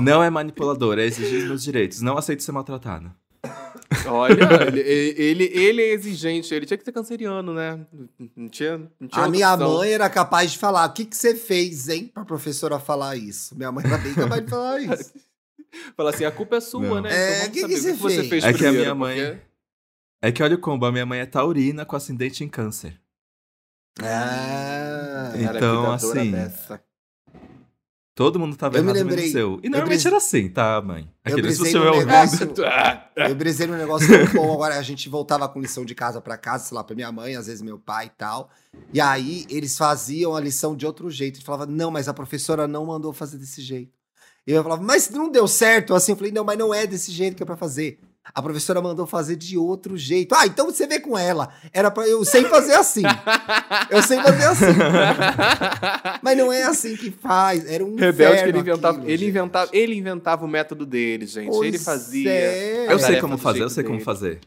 Não 0.02 0.22
é 0.22 0.30
manipulador, 0.30 0.98
é 0.98 1.04
exigir 1.04 1.46
meus 1.46 1.62
direitos. 1.62 2.00
Não 2.00 2.16
aceito 2.18 2.42
ser 2.42 2.52
maltratado. 2.52 3.10
Olha, 4.06 4.34
ele, 4.68 4.80
ele, 4.80 5.44
ele 5.54 5.82
é 5.82 5.92
exigente, 5.92 6.52
ele 6.54 6.66
tinha 6.66 6.76
que 6.76 6.84
ser 6.84 6.92
canceriano, 6.92 7.52
né? 7.54 7.78
Não 8.36 8.48
tinha, 8.48 8.78
não 8.98 9.06
tinha 9.08 9.24
A 9.24 9.28
minha 9.28 9.52
opção. 9.54 9.74
mãe 9.74 9.92
era 9.92 10.08
capaz 10.10 10.52
de 10.52 10.58
falar: 10.58 10.86
o 10.88 10.92
que, 10.92 11.04
que 11.04 11.16
você 11.16 11.34
fez, 11.34 11.88
hein? 11.88 12.10
Pra 12.12 12.24
professora 12.24 12.78
falar 12.78 13.16
isso. 13.16 13.56
Minha 13.56 13.70
mãe 13.70 13.84
era 13.86 13.98
bem 13.98 14.14
capaz 14.14 14.42
de 14.44 14.50
falar 14.50 14.80
isso. 14.80 15.12
Fala 15.96 16.10
assim, 16.10 16.24
a 16.24 16.30
culpa 16.30 16.56
é 16.56 16.60
sua, 16.60 16.80
Não. 16.80 17.00
né? 17.00 17.10
É, 17.12 17.38
vamos 17.40 17.52
que 17.52 17.58
que 17.60 17.64
o 17.64 17.68
que 17.68 17.76
você 17.94 17.94
fez? 18.22 18.28
fez 18.28 18.44
É 18.44 18.48
que 18.52 18.54
a 18.54 18.58
primeiro, 18.58 18.80
minha 18.80 18.94
mãe- 18.94 19.16
porque- 19.16 19.38
É 20.26 20.32
que 20.32 20.42
olha 20.42 20.54
o 20.54 20.58
combo, 20.58 20.86
a 20.86 20.92
minha 20.92 21.04
mãe 21.04 21.20
é 21.20 21.26
taurina 21.26 21.84
com 21.84 21.94
ascendente 21.96 22.42
em 22.42 22.48
câncer. 22.48 22.98
Ah, 24.00 25.32
Cara, 25.44 25.56
Então, 25.58 25.92
assim, 25.92 26.30
dessa. 26.30 26.82
Todo 28.14 28.38
mundo 28.38 28.56
tava 28.56 28.78
Eu 28.78 28.84
me 28.84 28.90
errado 28.90 29.02
lembrei- 29.02 29.16
menos 29.26 29.34
eu. 29.34 29.60
E 29.62 29.68
normalmente 29.68 29.88
brisei- 29.88 30.08
era 30.08 30.16
assim, 30.18 30.48
tá, 30.48 30.80
mãe? 30.80 31.10
Você 31.26 31.72
num 31.74 31.80
vai 31.80 31.88
ouvindo. 31.88 32.06
negócio- 32.06 32.54
Ah, 32.64 33.10
Eu 33.28 33.34
brisei 33.34 33.66
num 33.66 33.76
negócio 33.76 34.08
muito 34.08 34.32
bom. 34.34 34.52
Agora 34.54 34.76
a 34.78 34.82
gente 34.82 35.08
voltava 35.08 35.48
com 35.48 35.60
lição 35.60 35.84
de 35.84 35.94
casa 35.96 36.20
pra 36.20 36.38
casa, 36.38 36.64
sei 36.64 36.76
lá, 36.76 36.84
pra 36.84 36.94
minha 36.94 37.10
mãe, 37.10 37.34
às 37.34 37.46
vezes 37.48 37.60
meu 37.60 37.78
pai 37.78 38.06
e 38.06 38.10
tal. 38.10 38.50
E 38.92 39.00
aí 39.00 39.44
eles 39.50 39.76
faziam 39.76 40.34
a 40.36 40.40
lição 40.40 40.76
de 40.76 40.86
outro 40.86 41.10
jeito. 41.10 41.36
Eles 41.36 41.44
falavam, 41.44 41.66
não, 41.66 41.90
mas 41.90 42.08
a 42.08 42.14
professora 42.14 42.68
não 42.68 42.86
mandou 42.86 43.12
fazer 43.12 43.36
desse 43.36 43.60
jeito. 43.60 43.92
E 44.46 44.52
eu 44.52 44.62
falava, 44.62 44.82
mas 44.82 45.10
não 45.10 45.28
deu 45.28 45.48
certo. 45.48 45.92
Assim, 45.94 46.12
eu 46.12 46.16
falei, 46.16 46.30
não, 46.32 46.44
mas 46.44 46.56
não 46.58 46.72
é 46.72 46.86
desse 46.86 47.10
jeito 47.10 47.36
que 47.36 47.42
é 47.42 47.46
pra 47.46 47.56
fazer. 47.56 47.98
A 48.32 48.40
professora 48.40 48.80
mandou 48.80 49.06
fazer 49.06 49.36
de 49.36 49.58
outro 49.58 49.96
jeito. 49.96 50.34
Ah, 50.34 50.46
então 50.46 50.66
você 50.66 50.86
vê 50.86 50.98
com 50.98 51.16
ela. 51.18 51.52
Era 51.72 51.90
pra 51.90 52.08
eu 52.08 52.24
sei 52.24 52.44
fazer 52.44 52.74
assim. 52.74 53.02
Eu 53.90 54.02
sei 54.02 54.16
fazer 54.22 54.44
assim. 54.44 54.64
Mas 56.22 56.36
não 56.36 56.52
é 56.52 56.62
assim 56.62 56.96
que 56.96 57.10
faz. 57.10 57.68
Era 57.70 57.84
um 57.84 57.96
Rebelde 57.96 58.42
que 58.42 58.48
ele 58.48 58.58
inventava, 58.58 58.96
aquilo, 58.96 59.10
ele 59.10 59.18
gente. 59.18 59.28
inventava, 59.28 59.70
ele 59.72 59.94
inventava 59.94 60.44
o 60.44 60.48
método 60.48 60.86
dele, 60.86 61.26
gente. 61.26 61.48
ele 61.48 61.72
Pois 61.72 61.84
fazia. 61.84 62.30
é. 62.30 62.86
Eu 62.92 62.98
sei 62.98 63.20
como 63.20 63.36
fazer, 63.36 63.62
eu 63.62 63.70
sei 63.70 63.84
como 63.84 63.96
dele. 63.96 64.04
fazer. 64.04 64.40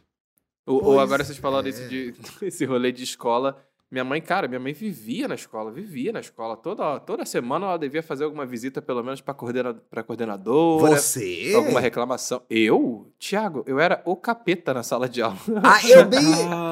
Ou, 0.66 0.84
ou 0.84 1.00
agora 1.00 1.24
vocês 1.24 1.38
falaram 1.38 1.68
é. 1.68 1.72
desse, 1.72 1.88
de, 1.88 2.14
esse 2.42 2.66
rolê 2.66 2.92
de 2.92 3.04
escola. 3.04 3.64
Minha 3.90 4.04
mãe, 4.04 4.22
cara, 4.22 4.50
minha 4.50 4.60
mãe 4.60 4.74
vivia 4.74 5.30
na 5.30 5.36
escola, 5.36 5.72
vivia 5.72 6.12
na 6.12 6.20
escola. 6.20 6.58
Toda, 6.58 7.00
toda 7.00 7.26
semana 7.26 7.68
ela 7.68 7.78
devia 7.80 8.04
fazer 8.04 8.26
alguma 8.26 8.46
visita, 8.46 8.82
pelo 8.82 9.02
menos, 9.02 9.22
pra, 9.22 9.34
coordena, 9.34 9.74
pra 9.90 10.04
coordenadora. 10.04 10.96
Você? 10.98 11.54
Alguma 11.56 11.80
reclamação. 11.80 12.42
Eu? 12.50 13.14
Tiago, 13.18 13.64
eu 13.66 13.80
era 13.80 14.02
o 14.06 14.18
capeta 14.18 14.74
na 14.74 14.84
sala 14.84 15.08
de 15.08 15.22
aula. 15.22 15.38
Ah, 15.64 15.80
eu 15.88 16.06
bem, 16.06 16.22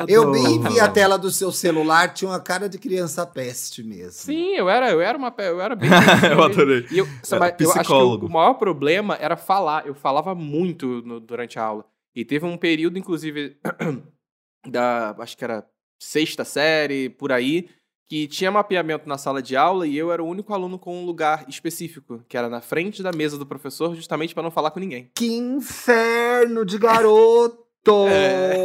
eu 0.10 0.30
bem 0.32 0.60
vi 0.62 0.78
a 0.80 0.90
tela 0.90 1.18
do 1.18 1.32
seu 1.32 1.54
celular, 1.54 2.14
tinha 2.14 2.30
uma 2.30 2.40
cara 2.42 2.68
de 2.68 2.78
criança 2.78 3.26
peste 3.26 3.82
mesmo. 3.82 4.12
Sim, 4.12 4.50
eu 4.56 4.70
era, 4.70 4.92
eu 4.92 5.00
era 5.00 5.18
uma. 5.18 5.34
Eu 5.38 5.62
era 5.62 5.74
bem. 5.76 5.90
Eu 6.30 6.44
adorei. 6.44 6.86
E 6.92 6.98
eu, 6.98 7.08
sabe, 7.24 7.46
É, 7.48 7.56
eu 7.60 7.72
acho 7.72 7.84
que 8.20 8.26
o 8.26 8.30
maior 8.30 8.56
problema 8.56 9.16
era 9.22 9.38
falar. 9.38 9.88
Eu 9.88 9.94
falava 9.96 10.36
muito 10.36 11.02
no- 11.06 11.20
durante 11.22 11.58
a 11.58 11.64
aula. 11.64 11.86
E 12.14 12.26
teve 12.26 12.46
um 12.46 12.58
período, 12.58 12.98
inclusive, 13.00 13.58
da. 14.68 15.16
Acho 15.20 15.38
que 15.38 15.44
era 15.44 15.66
sexta 16.00 16.46
série, 16.46 17.10
por 17.10 17.32
aí, 17.32 17.70
que 18.08 18.28
tinha 18.28 18.52
mapeamento 18.52 19.10
na 19.10 19.18
sala 19.18 19.42
de 19.42 19.56
aula 19.56 19.88
e 19.88 19.98
eu 19.98 20.12
era 20.12 20.24
o 20.24 20.28
único 20.28 20.54
aluno 20.54 20.78
com 20.78 21.02
um 21.02 21.06
lugar 21.06 21.46
específico, 21.48 22.24
que 22.28 22.38
era 22.38 22.48
na 22.48 22.62
frente 22.62 23.02
da 23.02 23.12
mesa 23.12 23.38
do 23.38 23.46
professor, 23.46 23.96
justamente 23.96 24.34
para 24.34 24.44
não 24.44 24.52
falar 24.52 24.72
com 24.72 24.80
ninguém. 24.80 25.10
Que 25.16 25.28
inferno 25.28 26.66
de 26.66 26.78
garoto! 26.78 27.66
É. 27.88 28.56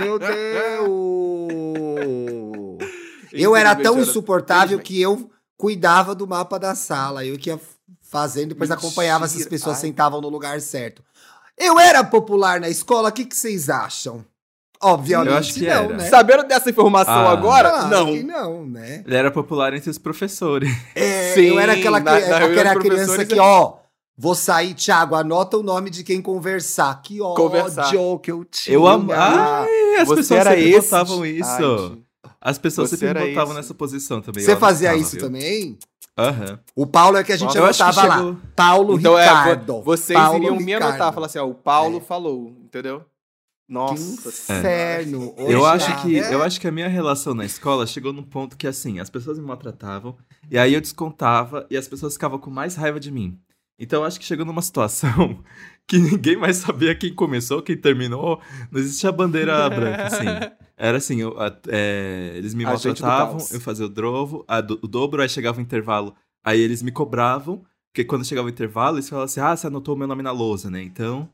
Meu 0.00 0.18
Deus! 0.18 0.88
Eu 3.30 3.54
era 3.54 3.76
tão 3.76 4.00
insuportável 4.00 4.78
que 4.78 4.98
eu 4.98 5.30
cuidava 5.58 6.14
do 6.14 6.26
mapa 6.26 6.58
da 6.58 6.74
sala. 6.74 7.22
Eu 7.22 7.38
que 7.38 7.50
ia 7.50 7.60
fazendo, 8.00 8.50
depois 8.50 8.70
Mentira. 8.70 8.86
acompanhava 8.86 9.28
se 9.28 9.42
as 9.42 9.46
pessoas 9.46 9.76
Ai. 9.76 9.82
sentavam 9.82 10.20
no 10.20 10.28
lugar 10.28 10.60
certo. 10.60 11.02
Eu 11.56 11.78
era 11.78 12.02
popular 12.02 12.60
na 12.60 12.68
escola, 12.68 13.10
o 13.10 13.12
que, 13.12 13.24
que 13.24 13.36
vocês 13.36 13.68
acham? 13.68 14.24
Obviamente 14.82 15.28
Eu 15.30 15.36
acho 15.36 15.54
que 15.54 15.60
não, 15.60 15.68
era. 15.68 15.96
né? 15.96 16.08
Sabendo 16.08 16.44
dessa 16.44 16.68
informação 16.70 17.14
Ah. 17.14 17.30
agora, 17.32 17.82
não. 17.86 18.06
que 18.06 18.22
não, 18.22 18.66
né? 18.66 19.02
Ele 19.06 19.14
era 19.16 19.30
popular 19.30 19.72
entre 19.74 19.88
os 19.90 19.98
professores. 19.98 20.68
É, 20.94 21.32
Sim, 21.34 21.42
eu 21.46 21.60
era 21.60 21.72
aquela, 21.74 22.00
na- 22.00 22.18
na 22.20 22.36
aquela 22.38 22.76
criança 22.76 23.24
que, 23.24 23.38
é- 23.38 23.40
ó, 23.40 23.74
vou 24.18 24.34
sair, 24.34 24.74
Thiago, 24.74 25.14
anota 25.14 25.56
o 25.56 25.62
nome 25.62 25.88
de 25.90 26.02
quem 26.02 26.20
conversar. 26.20 27.00
Que 27.02 27.20
ódio 27.20 27.36
Conversar. 27.44 27.90
que 28.22 28.30
eu 28.30 28.44
tinha. 28.44 28.74
Eu 28.74 28.86
amo. 28.86 29.12
Ai, 29.12 29.68
as 30.00 30.08
Você 30.08 30.16
pessoas 30.16 30.40
era 30.40 30.50
sempre 30.50 30.70
esse. 30.70 30.90
botavam 30.90 31.26
isso. 31.26 31.50
Ai, 32.24 32.32
As 32.44 32.58
pessoas 32.58 32.90
Você 32.90 32.96
sempre 32.96 33.20
me 33.20 33.28
botavam 33.28 33.52
esse. 33.52 33.60
nessa 33.62 33.74
posição 33.74 34.20
também. 34.20 34.42
Você 34.44 34.56
fazia 34.56 34.96
isso 34.96 35.12
viu? 35.12 35.20
também? 35.20 35.78
Aham. 36.18 36.58
O 36.76 36.86
Paulo 36.86 37.16
é 37.16 37.24
que 37.24 37.32
a 37.32 37.36
gente 37.36 37.56
Eu 37.56 37.64
anotava 37.64 38.04
lá. 38.06 38.16
chegou- 38.16 38.36
Paulo 38.56 38.98
Então 38.98 39.14
Ricardo. 39.16 39.72
é, 39.72 39.76
vo- 39.76 39.82
vocês 39.82 40.18
Paulo 40.18 40.38
iriam 40.38 40.56
me 40.56 40.64
Ricardo. 40.64 40.82
anotar, 40.90 41.12
falar 41.14 41.26
assim, 41.26 41.38
ó, 41.38 41.46
o 41.46 41.54
Paulo 41.54 41.98
É. 41.98 42.00
falou, 42.00 42.52
entendeu? 42.64 43.02
Que 43.72 43.74
Nossa. 43.74 44.28
inferno. 44.58 45.34
Eu 45.38 45.60
Hoje 45.60 45.84
acho, 45.84 46.02
que, 46.02 46.18
é. 46.20 46.34
eu 46.34 46.42
acho 46.42 46.60
que 46.60 46.68
a 46.68 46.72
minha 46.72 46.88
relação 46.88 47.32
na 47.32 47.44
escola 47.44 47.86
chegou 47.86 48.12
num 48.12 48.22
ponto 48.22 48.56
que, 48.56 48.66
assim, 48.66 49.00
as 49.00 49.08
pessoas 49.08 49.38
me 49.38 49.46
maltratavam, 49.46 50.16
e 50.50 50.58
aí 50.58 50.74
eu 50.74 50.80
descontava, 50.80 51.66
e 51.70 51.76
as 51.76 51.88
pessoas 51.88 52.12
ficavam 52.12 52.38
com 52.38 52.50
mais 52.50 52.76
raiva 52.76 53.00
de 53.00 53.10
mim. 53.10 53.38
Então 53.78 54.02
eu 54.02 54.06
acho 54.06 54.20
que 54.20 54.26
chegou 54.26 54.44
numa 54.44 54.60
situação 54.62 55.42
que 55.88 55.98
ninguém 55.98 56.36
mais 56.36 56.56
sabia 56.58 56.94
quem 56.94 57.14
começou, 57.14 57.62
quem 57.62 57.76
terminou. 57.76 58.40
Não 58.70 58.78
existia 58.78 59.10
bandeira 59.10 59.68
branca, 59.70 60.04
assim. 60.04 60.26
Era 60.76 60.98
assim, 60.98 61.20
eu, 61.22 61.40
a- 61.40 61.56
é, 61.68 62.32
eles 62.36 62.52
me 62.54 62.64
maltratavam, 62.64 63.38
eu 63.50 63.60
fazia 63.60 63.86
o, 63.86 63.88
drovo, 63.88 64.44
a 64.46 64.60
do- 64.60 64.78
o 64.82 64.86
dobro, 64.86 65.22
aí 65.22 65.28
chegava 65.28 65.58
o 65.58 65.62
intervalo, 65.62 66.14
aí 66.44 66.60
eles 66.60 66.82
me 66.82 66.92
cobravam, 66.92 67.64
porque 67.90 68.04
quando 68.04 68.24
chegava 68.24 68.46
o 68.46 68.50
intervalo, 68.50 68.96
eles 68.96 69.08
falavam 69.08 69.24
assim, 69.24 69.40
ah, 69.40 69.56
você 69.56 69.66
anotou 69.66 69.94
o 69.94 69.98
meu 69.98 70.06
nome 70.06 70.22
na 70.22 70.30
lousa, 70.30 70.70
né? 70.70 70.82
Então... 70.82 71.28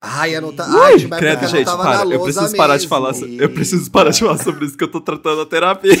Ai, 0.00 0.34
anota... 0.36 0.64
Ai, 0.64 0.96
tinha 0.96 1.08
uma 1.08 1.16
época 1.16 1.18
Credo, 1.18 1.42
eu 1.44 1.48
gente, 1.48 1.64
para. 1.64 2.04
Eu 2.14 2.22
preciso 2.22 2.56
parar 2.56 2.76
de 2.76 2.82
mesmo. 2.82 2.88
falar. 2.88 3.14
so- 3.14 3.26
Eu 3.26 3.50
preciso 3.52 3.90
parar 3.90 4.10
de 4.10 4.20
falar 4.20 4.38
sobre 4.38 4.64
isso 4.64 4.76
que 4.76 4.84
eu 4.84 4.90
tô 4.90 5.00
tratando 5.00 5.40
a 5.42 5.46
terapia. 5.46 5.92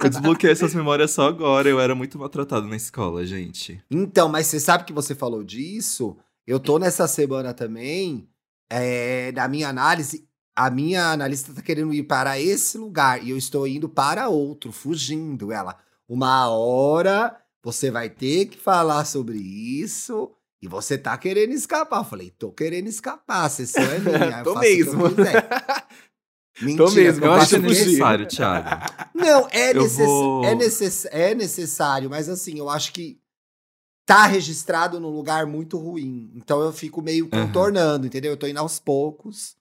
Eu 0.00 0.08
desbloqueei 0.08 0.52
essas 0.52 0.74
memórias 0.74 1.10
só 1.10 1.26
agora. 1.28 1.68
Eu 1.68 1.80
era 1.80 1.94
muito 1.94 2.18
maltratado 2.18 2.66
na 2.66 2.76
escola, 2.76 3.26
gente. 3.26 3.82
Então, 3.90 4.28
mas 4.28 4.46
você 4.46 4.60
sabe 4.60 4.84
que 4.84 4.92
você 4.92 5.14
falou 5.14 5.42
disso? 5.42 6.16
Eu 6.46 6.60
tô 6.60 6.78
nessa 6.78 7.06
semana 7.06 7.52
também, 7.52 8.28
é, 8.70 9.32
na 9.32 9.48
minha 9.48 9.68
análise, 9.68 10.26
a 10.56 10.70
minha 10.70 11.10
analista 11.10 11.52
tá 11.52 11.60
querendo 11.60 11.92
ir 11.92 12.04
para 12.04 12.40
esse 12.40 12.78
lugar 12.78 13.22
e 13.22 13.30
eu 13.30 13.36
estou 13.36 13.66
indo 13.66 13.88
para 13.88 14.28
outro, 14.28 14.72
fugindo. 14.72 15.52
Ela, 15.52 15.76
uma 16.08 16.48
hora 16.48 17.36
você 17.62 17.90
vai 17.90 18.08
ter 18.08 18.46
que 18.46 18.56
falar 18.56 19.04
sobre 19.04 19.36
isso 19.38 20.30
e 20.60 20.68
você 20.68 20.98
tá 20.98 21.16
querendo 21.16 21.52
escapar. 21.52 22.00
Eu 22.00 22.04
falei, 22.04 22.30
tô 22.30 22.50
querendo 22.52 22.88
escapar, 22.88 23.44
a 23.44 23.48
sessão 23.48 23.82
é 23.82 23.98
minha. 23.98 24.38
eu 24.40 24.44
Tô 24.44 24.58
mesmo. 24.58 25.04
Mentira, 26.60 26.90
mesmo, 26.90 27.20
que 27.20 27.26
eu 27.26 27.32
Eu 27.32 27.34
acho 27.34 27.58
necessário, 27.58 28.26
Thiago. 28.26 28.68
Não, 29.14 29.48
é, 29.50 29.72
necess... 29.72 30.06
vou- 30.06 30.44
é, 30.44 30.54
necess... 30.56 31.06
é 31.06 31.34
necessário, 31.34 32.10
mas 32.10 32.28
assim, 32.28 32.58
eu 32.58 32.68
acho 32.68 32.92
que 32.92 33.20
tá 34.04 34.26
registrado 34.26 34.98
num 34.98 35.10
lugar 35.10 35.46
muito 35.46 35.78
ruim. 35.78 36.32
Então 36.34 36.60
eu 36.60 36.72
fico 36.72 37.00
meio 37.00 37.28
contornando, 37.28 38.06
entendeu? 38.06 38.32
Eu 38.32 38.36
tô 38.36 38.46
indo 38.46 38.58
aos 38.58 38.80
poucos. 38.80 39.56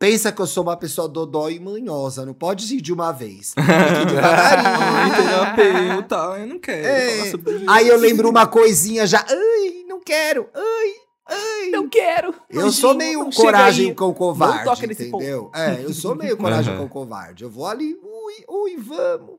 Pensa 0.00 0.32
que 0.32 0.40
eu 0.40 0.46
sou 0.46 0.62
uma 0.62 0.78
pessoa 0.78 1.06
dodói 1.06 1.56
e 1.56 1.60
manhosa, 1.60 2.24
não 2.24 2.32
pode 2.32 2.74
ir 2.74 2.80
de 2.80 2.90
uma 2.90 3.12
vez. 3.12 3.52
Ai, 3.60 4.06
devagarinho. 4.06 5.14
terapeuta, 5.14 6.16
eu 6.38 6.46
não 6.46 6.58
quero 6.58 6.86
É. 6.86 7.32
Aí 7.68 7.86
eu 7.86 7.98
lembro 7.98 8.30
uma 8.30 8.46
coisinha 8.46 9.06
já. 9.06 9.22
Ai, 9.28 9.84
não 9.86 10.00
quero. 10.00 10.48
Ai, 10.54 10.92
ai. 11.28 11.70
Não 11.70 11.86
quero. 11.86 12.34
Eu 12.48 12.72
sou 12.72 12.94
meio 12.94 13.30
coragem 13.30 13.92
com 13.92 14.14
covarde, 14.14 14.64
toca 14.64 14.86
nesse 14.86 15.08
entendeu? 15.08 15.50
É, 15.54 15.84
eu 15.84 15.92
sou 15.92 16.14
meio 16.14 16.34
coragem 16.38 16.72
Aham. 16.72 16.82
com 16.84 16.88
covarde. 16.88 17.44
Eu 17.44 17.50
vou 17.50 17.66
ali, 17.66 17.94
ui, 18.02 18.44
ui, 18.48 18.76
vamos. 18.78 19.38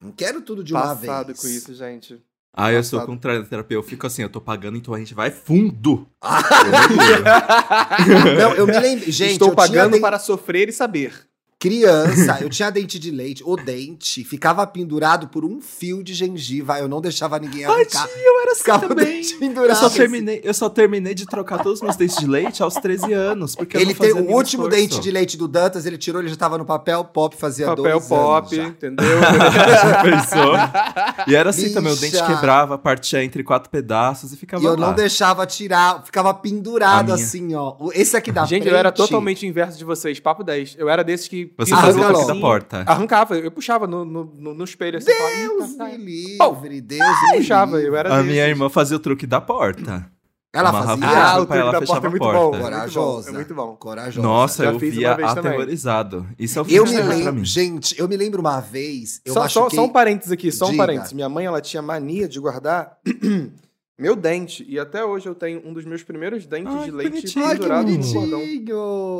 Não 0.00 0.10
quero 0.10 0.40
tudo 0.40 0.64
de 0.64 0.72
uma 0.72 0.94
vez. 0.94 1.06
Passado 1.12 1.34
com 1.34 1.46
isso, 1.46 1.74
gente. 1.74 2.24
Ah, 2.58 2.72
eu 2.72 2.82
sou 2.82 3.02
contrário 3.02 3.42
da 3.42 3.48
terapia. 3.48 3.76
Eu 3.76 3.82
fico 3.82 4.06
assim, 4.06 4.22
eu 4.22 4.30
tô 4.30 4.40
pagando, 4.40 4.78
então 4.78 4.94
a 4.94 4.98
gente 4.98 5.12
vai 5.12 5.30
fundo. 5.30 6.06
Não, 8.40 8.54
eu 8.54 8.66
me 8.66 8.78
lembro. 8.78 9.12
Gente, 9.12 9.32
Estou 9.32 9.50
eu 9.50 9.54
pagando 9.54 9.90
tinha, 9.90 10.00
para 10.00 10.18
sofrer 10.18 10.70
e 10.70 10.72
saber. 10.72 11.12
Criança, 11.58 12.38
eu 12.42 12.50
tinha 12.50 12.68
dente 12.70 12.98
de 12.98 13.10
leite. 13.10 13.42
O 13.44 13.56
dente 13.56 14.22
ficava 14.24 14.66
pendurado 14.66 15.26
por 15.28 15.42
um 15.42 15.58
fio 15.60 16.02
de 16.04 16.12
gengiva. 16.12 16.78
Eu 16.78 16.86
não 16.86 17.00
deixava 17.00 17.38
ninguém 17.38 17.64
Ai, 17.64 17.72
arrancar. 17.72 18.06
tia, 18.06 18.18
eu 18.18 18.40
era 18.42 18.50
assim 18.52 18.60
Ficava 18.60 18.88
também. 18.88 19.06
dente 19.06 19.32
Eu 19.32 19.38
pendurado. 19.40 19.76
só, 19.78 19.88
terminei, 19.88 20.40
eu 20.44 20.52
só 20.52 20.68
terminei 20.68 21.14
de 21.14 21.24
trocar 21.24 21.62
todos 21.62 21.78
os 21.78 21.82
meus 21.82 21.96
dentes 21.96 22.16
de 22.18 22.26
leite 22.26 22.62
aos 22.62 22.74
13 22.74 23.10
anos. 23.14 23.56
Porque 23.56 23.78
Ele 23.78 23.94
tem 23.94 24.12
o 24.12 24.30
último 24.32 24.64
esforço. 24.64 24.68
dente 24.70 25.00
de 25.00 25.10
leite 25.10 25.36
do 25.38 25.48
Dantas, 25.48 25.86
ele 25.86 25.96
tirou, 25.96 26.20
ele 26.20 26.28
já 26.28 26.36
tava 26.36 26.58
no 26.58 26.64
papel 26.66 27.02
pop, 27.04 27.34
fazia 27.36 27.66
Papel 27.68 27.84
dois 27.84 28.06
pop, 28.06 28.54
entendeu? 28.58 29.06
E 31.26 31.34
era 31.34 31.50
assim 31.50 31.72
também, 31.72 31.92
o 31.92 31.96
dente 31.96 32.12
Bicha. 32.12 32.26
quebrava, 32.26 32.78
partia 32.78 33.22
entre 33.24 33.42
quatro 33.42 33.70
pedaços 33.70 34.32
e 34.32 34.36
ficava 34.36 34.62
E 34.62 34.66
eu 34.66 34.76
lá. 34.76 34.88
não 34.88 34.94
deixava 34.94 35.46
tirar, 35.46 36.02
ficava 36.04 36.32
pendurado 36.34 37.12
assim, 37.12 37.54
ó. 37.54 37.74
O- 37.78 37.92
Esse 37.92 38.16
aqui 38.16 38.30
da 38.30 38.42
Gente, 38.44 38.62
frente, 38.62 38.72
eu 38.72 38.78
era 38.78 38.92
totalmente 38.92 39.46
inverso 39.46 39.78
de 39.78 39.84
vocês. 39.84 40.20
Papo 40.20 40.44
10. 40.44 40.76
Eu 40.78 40.88
era 40.88 41.02
desses 41.02 41.28
que. 41.28 41.45
Você 41.58 41.74
fazia 41.74 42.08
o 42.08 42.26
da 42.26 42.34
porta. 42.36 42.84
Arrancava, 42.86 43.36
eu 43.36 43.50
puxava 43.50 43.86
no, 43.86 44.04
no, 44.04 44.24
no- 44.24 44.54
no 44.54 44.64
espelho 44.64 44.98
assim. 44.98 45.06
Deus 45.06 45.70
"Eita, 45.70 45.84
me 45.98 46.38
tá." 46.38 46.48
livre, 46.56 46.80
Deus 46.80 47.00
me 47.32 47.36
Puxava, 47.38 47.76
livre. 47.76 47.88
eu 47.90 47.96
era 47.96 48.08
A 48.12 48.16
desses. 48.18 48.30
minha 48.32 48.48
irmã 48.48 48.68
fazia 48.68 48.96
o 48.96 49.00
truque 49.00 49.26
da 49.26 49.40
porta. 49.40 50.10
Ela 50.52 50.70
Amarrava 50.70 51.00
fazia. 51.02 51.06
o 51.06 51.20
Ah, 51.20 51.34
o 51.34 51.36
truque 51.44 51.58
ela, 51.60 51.72
da 51.72 51.82
porta 51.82 52.06
é 52.06 52.10
muito 52.10 52.22
a 52.24 52.26
porta. 52.32 52.38
bom. 52.40 52.48
É 52.54 52.58
bom. 52.58 52.64
Corajosa. 52.64 53.28
É 53.28 53.32
muito 53.32 53.54
bom. 53.54 53.76
Corajosa. 53.76 54.26
Nossa, 54.26 54.64
Já 54.64 54.72
eu 54.72 54.80
fiz 54.80 54.94
via 54.94 55.08
uma 55.10 55.16
vez 55.16 55.34
também. 55.34 55.50
aterrorizado. 55.52 56.26
Isso 56.38 56.58
é 56.58 56.62
o 56.62 56.66
Eu 56.66 56.84
que 56.84 56.90
me 56.90 56.96
pra 56.96 57.06
lembro, 57.08 57.34
mim. 57.34 57.44
gente, 57.44 58.00
eu 58.00 58.08
me 58.08 58.16
lembro 58.16 58.40
uma 58.40 58.58
vez, 58.60 59.20
eu 59.24 59.34
só, 59.34 59.40
só, 59.48 59.60
machuquei... 59.60 59.76
só 59.78 59.84
um 59.84 59.88
parênteses 59.90 60.32
aqui, 60.32 60.50
só 60.50 60.66
um 60.66 60.70
Diga. 60.70 60.82
parênteses. 60.82 61.12
Minha 61.12 61.28
mãe, 61.28 61.44
ela 61.44 61.60
tinha 61.60 61.82
mania 61.82 62.26
de 62.26 62.40
guardar 62.40 62.96
meu 63.98 64.16
dente. 64.16 64.64
E 64.66 64.78
até 64.78 65.04
hoje 65.04 65.28
eu 65.28 65.34
tenho 65.34 65.60
um 65.62 65.74
dos 65.74 65.84
meus 65.84 66.02
primeiros 66.02 66.46
dentes 66.46 66.72
Ai, 66.74 66.84
de 66.86 66.90
leite 66.90 67.10
bonitinho. 67.10 67.44
Ai, 67.44 67.50
que 67.52 67.56
pendurado 67.58 67.90
no 67.90 68.12
cordão. 68.12 68.40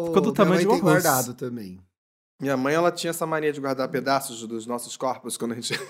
Ficou 0.06 0.20
do 0.22 0.32
tamanho 0.32 0.60
de 0.60 0.66
um 0.68 0.70
arroz. 0.70 0.82
guardado 0.82 1.34
também. 1.34 1.78
Minha 2.40 2.54
mãe, 2.56 2.74
ela 2.74 2.92
tinha 2.92 3.10
essa 3.10 3.24
mania 3.26 3.50
de 3.50 3.60
guardar 3.60 3.88
pedaços 3.88 4.46
dos 4.46 4.66
nossos 4.66 4.94
corpos 4.96 5.38
quando 5.38 5.52
a 5.52 5.54
gente... 5.54 5.72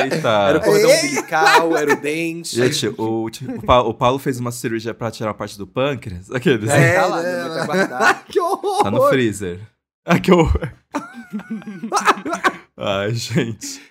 Eita. 0.00 0.28
Era 0.48 0.58
o 0.58 0.62
cordão 0.62 0.90
umbilical, 0.90 1.76
era 1.76 1.92
o 1.92 1.96
dente. 2.00 2.56
Gente, 2.56 2.88
o, 2.88 3.26
o, 3.26 3.62
Pa- 3.62 3.82
o 3.82 3.92
Paulo 3.92 4.18
fez 4.18 4.40
uma 4.40 4.50
cirurgia 4.50 4.94
pra 4.94 5.10
tirar 5.10 5.30
a 5.30 5.34
parte 5.34 5.58
do 5.58 5.66
pâncreas. 5.66 6.30
Aqueles. 6.30 6.70
É, 6.70 6.78
né? 6.78 6.94
tá 6.94 7.06
lá, 7.06 7.16
mãe 7.22 7.24
tá 7.58 7.66
guardado. 7.66 8.24
que 8.32 8.40
horror! 8.40 8.82
Tá 8.82 8.90
no 8.90 9.06
freezer. 9.08 9.60
Ah, 10.06 10.18
que 10.18 10.32
horror. 10.32 10.72
Ai, 12.76 13.14
gente. 13.14 13.82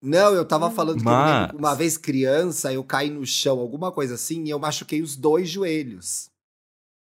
Não, 0.00 0.32
eu 0.34 0.44
tava 0.44 0.70
falando 0.70 0.98
que 0.98 1.04
Mas- 1.04 1.50
que 1.50 1.56
uma 1.56 1.74
vez 1.74 1.96
criança, 1.98 2.72
eu 2.72 2.84
caí 2.84 3.10
no 3.10 3.26
chão, 3.26 3.58
alguma 3.58 3.90
coisa 3.90 4.14
assim, 4.14 4.44
e 4.44 4.50
eu 4.50 4.58
machuquei 4.60 5.02
os 5.02 5.16
dois 5.16 5.48
joelhos. 5.48 6.30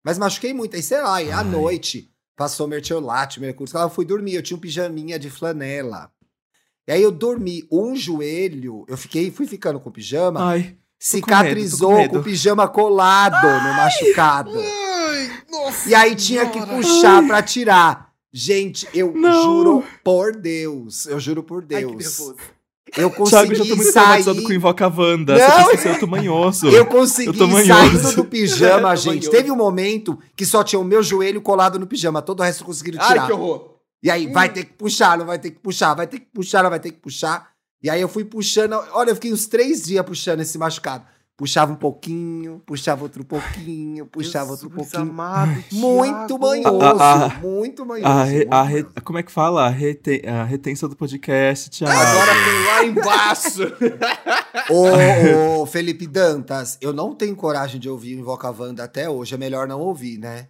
Mas 0.05 0.19
machuquei 0.19 0.53
muito. 0.55 0.75
Aí, 0.75 0.83
sei 0.83 1.01
lá, 1.03 1.19
à 1.19 1.45
noite, 1.45 2.11
passou 2.37 2.67
mertiolate, 2.67 3.41
mercúrio, 3.41 3.73
eu 3.79 3.91
fui 3.91 4.05
dormir, 4.05 4.35
eu 4.35 4.43
tinha 4.43 4.57
um 4.57 4.61
pijaminha 4.61 5.19
de 5.19 5.31
flanela. 5.31 6.11
E 6.87 6.93
aí 6.93 7.03
eu 7.03 7.13
dormi, 7.13 7.67
um 7.71 7.95
joelho, 7.95 8.85
eu 8.89 8.97
fiquei, 8.97 9.31
fui 9.31 9.47
ficando 9.47 9.79
com 9.79 9.89
o 9.89 9.93
pijama, 9.93 10.43
Ai. 10.43 10.77
cicatrizou 10.99 11.91
com 11.91 11.95
com, 11.97 12.03
medo. 12.03 12.19
o 12.21 12.23
pijama 12.23 12.67
colado 12.69 13.47
no 13.47 13.75
machucado. 13.75 14.53
E 15.87 15.95
aí 15.95 16.15
tinha 16.17 16.49
que 16.49 16.61
puxar 16.67 17.25
pra 17.27 17.43
tirar. 17.43 18.13
Gente, 18.33 18.89
eu 18.95 19.13
Não. 19.13 19.43
juro 19.43 19.85
por 20.03 20.35
Deus, 20.35 21.07
eu 21.07 21.21
juro 21.21 21.43
por 21.43 21.63
Ai, 21.63 21.67
que 21.69 21.75
Deus. 21.75 22.19
nervoso. 22.19 22.37
Eu 22.97 23.11
Thiago, 23.11 23.53
eu 23.53 23.57
já 23.57 23.65
tô 23.65 23.71
consegui 23.71 23.75
muito 23.75 23.93
sair. 23.93 23.93
traumatizado 23.93 24.43
com 24.43 24.53
Invoca 24.53 24.89
Wanda. 24.89 25.39
Não. 25.39 25.49
Você 25.49 25.63
precisa 25.65 25.83
ser 25.83 25.89
outro 25.91 26.09
manhoso. 26.09 26.69
Eu 26.69 26.87
consegui 26.87 27.39
saindo 27.67 28.13
do 28.17 28.25
pijama, 28.27 28.95
gente. 28.97 29.31
Teve 29.31 29.51
um 29.51 29.57
momento 29.57 30.19
que 30.37 30.45
só 30.45 30.63
tinha 30.63 30.79
o 30.79 30.85
meu 30.85 31.03
joelho 31.03 31.41
colado 31.41 31.79
no 31.79 31.87
pijama, 31.87 32.21
todo 32.21 32.41
o 32.41 32.43
resto 32.43 32.65
conseguiram 32.65 32.99
Ai, 33.01 33.09
tirar. 33.09 33.27
que 33.27 33.33
horror. 33.33 33.73
E 34.03 34.11
aí, 34.11 34.27
vai 34.33 34.49
ter 34.49 34.65
que 34.65 34.73
puxar, 34.73 35.17
não 35.17 35.27
vai 35.27 35.39
ter 35.39 35.51
que 35.51 35.61
puxar, 35.61 35.95
vai 35.95 36.07
ter 36.07 36.19
que 36.19 36.27
puxar, 36.27 36.63
não 36.63 36.71
vai 36.71 36.81
ter 36.81 36.91
que 36.91 36.99
puxar. 36.99 37.51
E 37.83 37.89
aí 37.89 38.01
eu 38.01 38.09
fui 38.09 38.25
puxando, 38.25 38.79
olha, 38.93 39.11
eu 39.11 39.15
fiquei 39.15 39.33
uns 39.33 39.47
três 39.47 39.83
dias 39.85 40.05
puxando 40.05 40.41
esse 40.41 40.59
machucado. 40.59 41.05
Puxava 41.35 41.73
um 41.73 41.77
pouquinho, 41.77 42.63
puxava 42.67 43.03
outro 43.03 43.25
pouquinho, 43.25 44.07
puxava 44.07 44.51
outro 44.53 44.69
Jesus 44.69 44.91
pouquinho. 44.91 45.11
amado, 45.13 45.65
Muito 45.73 46.39
manhoso, 46.39 46.85
A- 47.03 47.25
a- 47.27 47.29
muito 47.41 47.87
manhoso. 47.87 48.07
A, 48.09 48.23
re- 48.23 48.37
muito 48.39 48.53
a 48.55 48.63
re- 48.63 48.87
como 49.03 49.19
é 49.19 49.23
que 49.23 49.33
fala? 49.33 49.67
A, 49.67 49.69
rete- 49.71 50.23
a 50.27 50.45
retenção 50.45 50.89
do 50.89 50.95
podcast, 50.95 51.71
Thiago. 51.71 51.99
Agora 51.99 52.33
foi 52.35 52.65
lá 52.67 52.85
embaixo. 52.85 53.63
Ô, 54.71 55.63
ô, 55.63 55.67
Felipe 55.67 56.07
Dantas, 56.07 56.79
eu 56.81 56.93
não 56.93 57.15
tenho 57.15 57.35
coragem 57.35 57.81
de 57.81 57.89
ouvir 57.89 58.15
o 58.17 58.21
Invoca 58.21 58.51
Wanda 58.51 58.85
até 58.85 59.09
hoje, 59.09 59.35
é 59.35 59.39
melhor 59.39 59.67
não 59.67 59.81
ouvir, 59.81 60.19
né? 60.19 60.49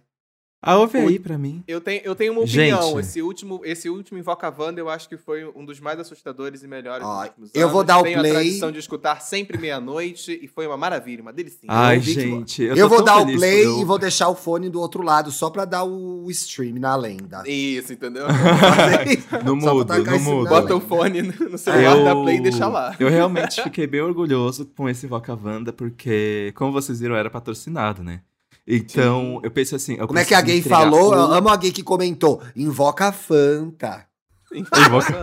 Ah, 0.65 0.77
ouve 0.77 0.97
aí 0.97 1.19
pra 1.19 1.37
mim. 1.37 1.61
Eu 1.67 1.81
tenho, 1.81 2.01
eu 2.05 2.15
tenho 2.15 2.31
uma 2.31 2.41
opinião. 2.43 2.81
Gente. 2.81 2.99
Esse 3.01 3.21
último, 3.21 3.61
esse 3.65 3.89
último 3.89 4.17
Invoca 4.17 4.53
Wanda, 4.57 4.79
eu 4.79 4.87
acho 4.89 5.09
que 5.09 5.17
foi 5.17 5.43
um 5.55 5.65
dos 5.65 5.79
mais 5.81 5.99
assustadores 5.99 6.63
e 6.63 6.67
melhores 6.67 7.05
Ó, 7.05 7.15
dos 7.19 7.27
últimos 7.27 7.51
eu 7.53 7.61
anos. 7.63 7.73
vou 7.73 7.83
dar 7.83 7.99
o 7.99 8.03
Tenho 8.03 8.19
play. 8.19 8.31
a 8.31 8.33
tradição 8.35 8.71
de 8.71 8.79
escutar 8.79 9.21
sempre 9.21 9.57
meia-noite 9.57 10.39
e 10.41 10.47
foi 10.47 10.65
uma 10.65 10.77
maravilha, 10.77 11.21
uma 11.21 11.33
delicinha. 11.33 11.67
Ai, 11.67 11.99
que- 11.99 12.13
gente. 12.13 12.63
Eu, 12.63 12.75
Eu, 12.77 12.87
vou 12.89 13.03
dar 13.03 13.17
o 13.17 13.25
play 13.25 13.65
eu- 13.65 13.81
e 13.81 13.83
vou 13.83 13.99
deixar 13.99 14.29
o 14.29 14.35
fone 14.35 14.69
do 14.69 14.79
outro 14.79 15.03
lado 15.03 15.31
só 15.31 15.49
pra 15.49 15.65
dar 15.65 15.83
o 15.83 16.29
stream 16.31 16.75
na 16.79 16.95
lenda. 16.95 17.43
Isso, 17.45 17.91
entendeu? 17.91 18.25
No 19.43 19.55
mudo, 19.55 19.93
no 20.03 20.19
mudo. 20.19 20.49
Bota 20.49 20.75
o 20.75 20.79
fone 20.79 21.21
no 21.21 21.57
celular, 21.57 21.97
Eu- 21.97 22.03
dá 22.05 22.15
play 22.15 22.37
e 22.37 22.41
deixa 22.41 22.67
lá. 22.67 22.95
Eu 22.99 23.09
realmente 23.09 23.61
fiquei 23.61 23.85
bem 23.87 24.01
orgulhoso 24.01 24.65
com 24.75 24.87
esse 24.87 25.05
Invoca 25.05 25.35
Wanda, 25.35 25.73
porque, 25.73 26.51
como 26.55 26.71
vocês 26.71 26.99
viram, 26.99 27.15
era 27.15 27.29
patrocinado, 27.29 28.01
né? 28.03 28.21
Então, 28.67 29.39
eu 29.43 29.51
pensei 29.51 29.75
assim. 29.75 29.95
eu 29.99 30.07
Como 30.07 30.19
é 30.19 30.25
que 30.25 30.33
a 30.33 30.41
gay 30.41 30.61
falou? 30.61 31.13
Eu 31.13 31.33
amo 31.33 31.49
a 31.49 31.55
gay 31.57 31.71
que 31.71 31.83
comentou. 31.83 32.41
Invoca 32.55 33.07
a 33.07 33.11
Fanta. 33.11 34.05
Invoca 34.53 35.13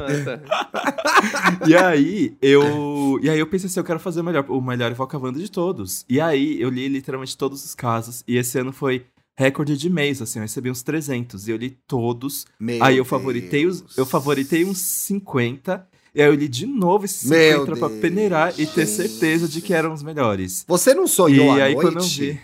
E 1.67 1.75
aí, 1.77 2.37
eu. 2.43 3.19
E 3.23 3.31
aí 3.31 3.39
eu 3.39 3.47
pensei 3.47 3.67
assim, 3.69 3.81
eu 3.81 3.85
quero 3.85 4.01
fazer 4.01 4.21
o 4.21 4.25
melhor, 4.25 4.45
o 4.49 4.61
melhor 4.61 4.91
Invoca 4.91 5.17
Wanda 5.19 5.39
de 5.39 5.51
todos. 5.51 6.05
E 6.09 6.21
aí, 6.21 6.61
eu 6.61 6.69
li 6.69 6.89
literalmente 6.89 7.37
todos 7.37 7.65
os 7.65 7.75
casos. 7.75 8.23
E 8.27 8.37
esse 8.37 8.59
ano 8.59 8.73
foi 8.73 9.07
recorde 9.37 9.77
de 9.77 9.89
mês, 9.89 10.21
assim, 10.21 10.39
eu 10.39 10.43
recebi 10.43 10.71
uns 10.71 10.83
300. 10.83 11.49
E 11.49 11.51
eu 11.53 11.57
li 11.57 11.71
todos. 11.87 12.45
Meu 12.59 12.83
aí 12.85 12.97
eu 12.99 13.05
favoritei, 13.05 13.67
os, 13.67 13.81
Deus. 13.81 13.97
eu 13.99 14.05
favoritei 14.05 14.65
uns 14.65 14.79
50. 14.79 15.87
E 16.15 16.21
aí 16.21 16.29
eu 16.29 16.35
li 16.35 16.49
de 16.49 16.67
novo 16.67 17.05
esses 17.05 17.31
Meu 17.31 17.61
50 17.61 17.79
pra 17.79 17.89
peneirar 18.01 18.53
e 18.59 18.67
ter 18.67 18.85
certeza 18.85 19.47
de 19.49 19.61
que 19.61 19.73
eram 19.73 19.93
os 19.93 20.03
melhores. 20.03 20.65
Você 20.67 20.93
não 20.93 21.05
E 21.05 21.09
sonhou 21.09 21.53
à 21.53 21.65
aí, 21.65 21.75
noite? 21.75 21.81
quando 21.87 21.99
eu 22.01 22.09
vi. 22.09 22.41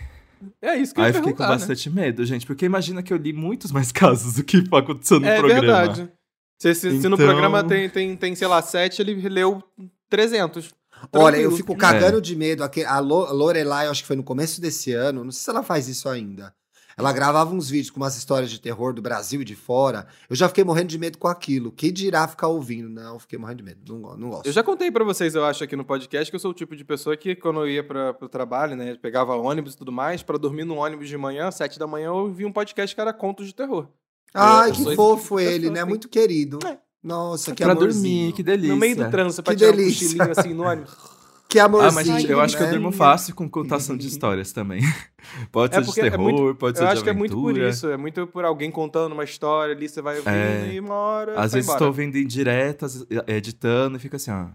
É 0.61 0.75
isso 0.75 0.93
que 0.93 0.99
eu 0.99 1.03
Aí 1.05 1.09
eu 1.11 1.15
fiquei 1.15 1.33
com 1.33 1.43
né? 1.43 1.49
bastante 1.49 1.89
medo, 1.89 2.25
gente. 2.25 2.45
Porque 2.45 2.65
imagina 2.65 3.01
que 3.03 3.11
eu 3.13 3.17
li 3.17 3.33
muitos 3.33 3.71
mais 3.71 3.91
casos 3.93 4.35
do 4.35 4.43
que 4.43 4.63
aconteceu 4.71 5.19
no 5.19 5.27
É 5.27 5.37
programa. 5.37 5.61
verdade. 5.61 6.11
Se, 6.59 6.73
se- 6.73 7.01
se 7.01 7.07
no 7.09 7.15
Então- 7.15 7.27
programa 7.27 7.63
tem, 7.63 7.89
tem, 7.89 8.15
tem, 8.15 8.35
sei 8.35 8.47
lá, 8.47 8.61
sete, 8.61 9.01
ele 9.01 9.27
leu 9.29 9.61
300. 10.09 10.73
Olha, 11.13 11.35
eu 11.35 11.41
Tranquilo. 11.41 11.57
fico 11.57 11.75
cagando 11.75 12.19
de 12.21 12.35
medo. 12.35 12.63
Aque- 12.63 12.83
A 12.83 12.99
Lo- 12.99 13.31
Lorelai, 13.31 13.87
acho 13.87 14.01
que 14.01 14.07
foi 14.07 14.15
no 14.15 14.23
começo 14.23 14.59
desse 14.59 14.91
ano, 14.93 15.23
não 15.23 15.31
sei 15.31 15.43
se 15.43 15.49
ela 15.49 15.61
faz 15.63 15.87
isso 15.87 16.09
ainda. 16.09 16.53
Ela 16.97 17.13
gravava 17.13 17.53
uns 17.53 17.69
vídeos 17.69 17.91
com 17.91 17.99
umas 17.99 18.17
histórias 18.17 18.49
de 18.49 18.59
terror 18.59 18.91
do 18.91 19.03
Brasil 19.03 19.41
e 19.41 19.45
de 19.45 19.55
fora. 19.55 20.07
Eu 20.27 20.35
já 20.35 20.47
fiquei 20.47 20.63
morrendo 20.63 20.87
de 20.87 20.97
medo 20.97 21.19
com 21.19 21.27
aquilo. 21.27 21.71
Que 21.71 21.91
dirá 21.91 22.27
ficar 22.27 22.47
ouvindo? 22.47 22.89
Não, 22.89 23.19
fiquei 23.19 23.37
morrendo 23.37 23.57
de 23.57 23.63
medo. 23.63 23.99
Não, 23.99 24.17
não 24.17 24.29
gosto. 24.31 24.47
Eu 24.47 24.51
já 24.51 24.63
contei 24.63 24.89
pra 24.89 25.03
vocês, 25.03 25.35
eu 25.35 25.45
acho, 25.45 25.63
aqui 25.63 25.75
no 25.75 25.85
podcast, 25.85 26.31
que 26.31 26.35
eu 26.35 26.39
sou 26.39 26.49
o 26.49 26.53
tipo 26.55 26.75
de 26.75 26.83
pessoa 26.83 27.15
que, 27.15 27.35
quando 27.35 27.59
eu 27.59 27.69
ia 27.69 27.83
pra, 27.83 28.15
pro 28.15 28.27
trabalho, 28.27 28.75
né, 28.75 28.95
pegava 28.99 29.35
ônibus 29.35 29.75
e 29.75 29.77
tudo 29.77 29.91
mais, 29.91 30.23
pra 30.23 30.39
dormir 30.39 30.63
no 30.63 30.77
ônibus 30.77 31.07
de 31.07 31.17
manhã, 31.17 31.51
sete 31.51 31.77
da 31.77 31.85
manhã, 31.85 32.07
eu 32.07 32.33
vi 32.33 32.45
um 32.45 32.51
podcast 32.51 32.95
que 32.95 32.99
era 32.99 33.13
contos 33.13 33.45
de 33.45 33.53
terror. 33.53 33.87
Ai, 34.33 34.69
eu 34.71 34.73
que 34.73 34.95
fofo 34.95 35.23
tipo 35.23 35.39
ele, 35.39 35.51
pessoa, 35.59 35.73
né? 35.73 35.79
assim. 35.81 35.89
Muito 35.89 36.09
querido. 36.09 36.59
É. 36.65 36.79
Nossa, 37.03 37.53
que 37.53 37.63
pra 37.63 37.73
amorzinho. 37.73 38.01
dormir, 38.17 38.33
que 38.33 38.41
delícia. 38.41 38.73
No 38.73 38.79
meio 38.79 38.95
do 38.95 39.09
trânsito, 39.11 39.43
pra 39.43 39.53
Que 39.53 39.59
tirar 39.59 39.71
delícia. 39.71 40.07
um 40.07 40.09
cochilinho 40.17 40.31
assim 40.39 40.53
no 40.55 40.63
ônibus. 40.63 40.97
Que 41.49 41.59
Ah, 41.59 41.65
amorzinho. 41.65 41.93
mas 41.93 42.05
gente, 42.07 42.29
eu 42.29 42.41
acho 42.41 42.57
que 42.57 42.63
eu 42.63 42.67
né? 42.67 42.73
durmo 42.73 42.91
fácil 42.91 43.33
com 43.33 43.49
contação 43.49 43.95
de 43.95 44.05
histórias 44.07 44.51
também. 44.51 44.81
Pode 45.51 45.73
É 45.73 45.75
ser 45.75 45.81
de 45.81 45.85
porque 45.87 46.01
é 46.01 46.09
terror, 46.09 46.31
muito- 46.33 46.55
pode 46.55 46.77
ser 46.77 46.83
Eu 46.83 46.87
de 46.87 46.93
acho 46.93 47.03
que 47.03 47.09
é 47.09 47.13
muito 47.13 47.35
por 47.35 47.49
aventura. 47.51 47.69
isso, 47.69 47.89
é 47.89 47.97
muito 47.97 48.27
por 48.27 48.45
alguém 48.45 48.69
contando 48.71 49.11
uma 49.13 49.23
história 49.23 49.73
ali, 49.75 49.87
você 49.89 50.01
vai 50.01 50.17
ouvindo 50.17 50.33
É. 50.33 50.71
e 50.73 50.79
uma 50.79 50.93
hora. 50.93 51.39
Às 51.39 51.51
vezes 51.53 51.69
estou 51.69 51.91
vendo 51.91 52.15
em 52.17 52.25
diretas, 52.25 53.05
editando, 53.27 53.97
e 53.97 53.99
fica 53.99 54.15
assim, 54.17 54.31
ó. 54.31 54.45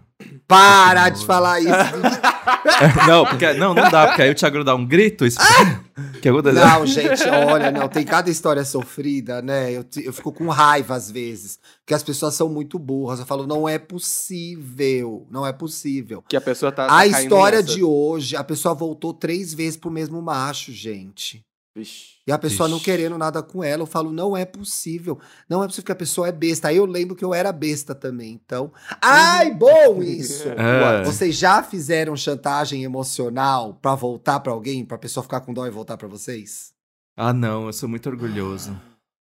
Para 0.47 1.09
de 1.09 1.25
falar 1.25 1.59
isso. 1.59 1.69
não, 3.07 3.25
porque, 3.25 3.53
não, 3.53 3.73
não 3.73 3.89
dá, 3.89 4.07
porque 4.07 4.21
aí 4.21 4.31
o 4.31 4.35
Thiago 4.35 4.63
dá 4.63 4.75
um 4.75 4.85
grito. 4.85 5.25
Isso, 5.25 5.37
que 6.21 6.29
acontece? 6.29 6.55
Não, 6.55 6.85
gente, 6.85 7.23
olha, 7.29 7.71
não, 7.71 7.87
tem 7.87 8.05
cada 8.05 8.29
história 8.29 8.63
sofrida, 8.63 9.41
né? 9.41 9.71
Eu, 9.71 9.85
eu 9.97 10.13
fico 10.13 10.31
com 10.31 10.47
raiva 10.47 10.95
às 10.95 11.11
vezes, 11.11 11.59
porque 11.79 11.93
as 11.93 12.03
pessoas 12.03 12.33
são 12.33 12.49
muito 12.49 12.79
burras. 12.79 13.19
Eu 13.19 13.25
falo, 13.25 13.45
não 13.45 13.67
é 13.67 13.77
possível, 13.77 15.27
não 15.29 15.45
é 15.45 15.51
possível. 15.51 16.23
Que 16.27 16.37
a 16.37 16.41
pessoa 16.41 16.71
tá. 16.71 16.85
a 16.85 16.87
tá 16.87 17.07
história 17.07 17.61
nessa. 17.61 17.73
de 17.73 17.83
hoje, 17.83 18.35
a 18.35 18.43
pessoa 18.43 18.73
voltou 18.73 19.13
três 19.13 19.53
vezes 19.53 19.77
pro 19.77 19.91
mesmo 19.91 20.21
macho, 20.21 20.71
gente. 20.71 21.45
Vixe. 21.75 22.13
E 22.27 22.31
a 22.31 22.37
pessoa 22.37 22.69
não 22.69 22.77
Ixi. 22.77 22.85
querendo 22.85 23.17
nada 23.17 23.41
com 23.41 23.63
ela, 23.63 23.81
eu 23.81 23.87
falo, 23.87 24.11
não 24.11 24.37
é 24.37 24.45
possível. 24.45 25.19
Não 25.49 25.63
é 25.63 25.65
possível 25.67 25.85
que 25.87 25.91
a 25.91 25.95
pessoa 25.95 26.27
é 26.27 26.31
besta. 26.31 26.67
Aí 26.67 26.77
eu 26.77 26.85
lembro 26.85 27.15
que 27.15 27.25
eu 27.25 27.33
era 27.33 27.51
besta 27.51 27.95
também, 27.95 28.33
então. 28.33 28.71
Ai, 29.01 29.51
bom 29.53 30.01
isso! 30.03 30.47
É. 30.55 31.03
Vocês 31.03 31.35
já 31.35 31.63
fizeram 31.63 32.15
chantagem 32.15 32.83
emocional 32.83 33.73
pra 33.81 33.95
voltar 33.95 34.39
pra 34.39 34.51
alguém, 34.53 34.85
pra 34.85 34.97
pessoa 34.99 35.23
ficar 35.23 35.41
com 35.41 35.53
dó 35.53 35.65
e 35.65 35.71
voltar 35.71 35.97
pra 35.97 36.07
vocês? 36.07 36.71
Ah, 37.17 37.33
não, 37.33 37.65
eu 37.67 37.73
sou 37.73 37.89
muito 37.89 38.07
orgulhoso. 38.07 38.79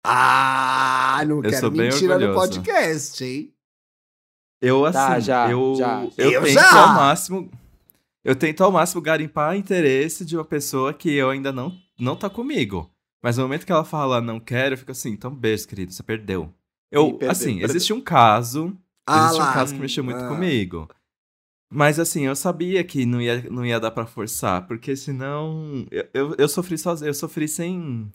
Ah, 0.05 1.23
não 1.27 1.37
Eu 1.37 1.43
quero 1.43 1.59
sou 1.61 1.71
bem 1.71 1.83
mentira 1.83 2.19
no 2.19 2.27
orgulhoso. 2.29 2.63
podcast, 2.63 3.25
hein? 3.25 3.53
Eu, 4.61 4.85
assim, 4.87 4.99
Tá, 4.99 5.21
já, 5.21 5.51
eu, 5.51 5.75
já. 5.77 6.05
eu, 6.17 6.31
Eu 6.33 6.43
tento 6.45 6.55
já. 6.55 6.81
ao 6.83 6.95
máximo. 6.95 7.51
Eu 8.25 8.35
tento 8.35 8.65
ao 8.65 8.73
máximo 8.73 9.01
garimpar 9.03 9.57
interesse 9.57 10.25
de 10.25 10.37
uma 10.37 10.45
pessoa 10.45 10.93
que 10.95 11.13
eu 11.15 11.31
ainda 11.31 11.53
não, 11.53 11.73
não 11.99 12.17
tá 12.17 12.29
comigo. 12.31 12.91
Mas 13.23 13.37
no 13.37 13.43
momento 13.45 13.67
que 13.67 13.73
ela 13.73 13.85
fala 13.85 14.21
não 14.21 14.39
quero, 14.39 14.75
eu 14.75 14.79
fico 14.79 14.93
assim, 14.93 15.11
então 15.11 15.35
beijo, 15.35 15.67
querido, 15.67 15.93
você 15.93 16.03
perdeu. 16.03 16.53
Eu, 16.91 17.11
perdeu, 17.11 17.31
assim, 17.31 17.59
perdeu. 17.59 17.69
existe 17.71 17.93
um 17.93 18.01
caso. 18.01 18.77
Ah 19.07 19.25
existe 19.27 19.41
um 19.41 19.45
lá. 19.45 19.53
caso 19.53 19.75
que 19.75 19.81
mexeu 19.81 20.05
muito 20.05 20.21
Ah. 20.25 20.29
comigo. 20.29 20.89
Mas 21.71 21.99
assim, 21.99 22.23
eu 22.27 22.35
sabia 22.37 22.83
que 22.85 23.05
não 23.05 23.21
ia, 23.21 23.43
não 23.51 23.65
ia 23.67 23.79
dar 23.81 23.91
pra 23.91 24.07
forçar, 24.07 24.67
porque 24.67 24.97
senão. 24.97 25.87
Eu, 25.91 26.09
eu, 26.15 26.35
eu 26.39 26.49
sofri 26.49 26.79
sozinho, 26.79 27.09
eu 27.09 27.15
sofri 27.15 27.47
sem. 27.49 28.11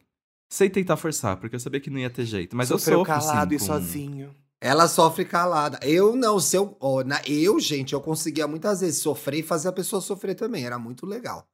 Sem 0.52 0.70
tentar 0.70 0.98
forçar, 0.98 1.38
porque 1.38 1.56
eu 1.56 1.60
sabia 1.60 1.80
que 1.80 1.90
não 1.90 1.98
ia 2.00 2.10
ter 2.12 2.26
jeito. 2.26 2.56
Mas 2.56 2.68
Sofreu 2.68 3.00
eu 3.00 3.06
sofro 3.06 3.20
calado 3.22 3.50
sim, 3.50 3.56
e 3.56 3.60
com- 3.60 3.66
sozinho. 3.66 4.36
Ela 4.62 4.88
sofre 4.88 5.26
calada. 5.26 5.80
Eu 5.82 6.16
não, 6.16 6.40
se 6.40 6.56
eu, 6.56 6.78
ó, 6.80 7.04
na, 7.04 7.20
eu, 7.28 7.60
gente, 7.60 7.94
eu 7.94 8.00
conseguia 8.02 8.48
muitas 8.48 8.82
vezes 8.82 9.02
sofrer 9.02 9.40
e 9.40 9.44
fazer 9.44 9.68
a 9.70 9.72
pessoa 9.74 10.00
sofrer 10.02 10.36
também. 10.36 10.64
Era 10.66 10.78
muito 10.80 11.06
legal. 11.08 11.48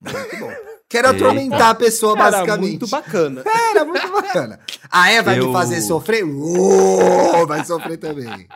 Muito 0.00 0.36
bom. 0.38 0.50
Quero 0.88 1.08
Eita. 1.08 1.16
atormentar 1.24 1.70
a 1.70 1.74
pessoa, 1.74 2.12
Era 2.18 2.30
basicamente. 2.30 2.68
muito 2.70 2.88
bacana. 2.88 3.44
Era 3.70 3.84
muito 3.84 4.10
bacana. 4.10 4.60
Ah, 4.90 5.10
é? 5.10 5.20
Vai 5.22 5.38
Eu- 5.38 5.48
me 5.48 5.52
fazer 5.52 5.82
sofrer? 5.82 6.24
Uou, 6.24 7.46
vai 7.46 7.64
sofrer 7.64 7.98
também. 7.98 8.48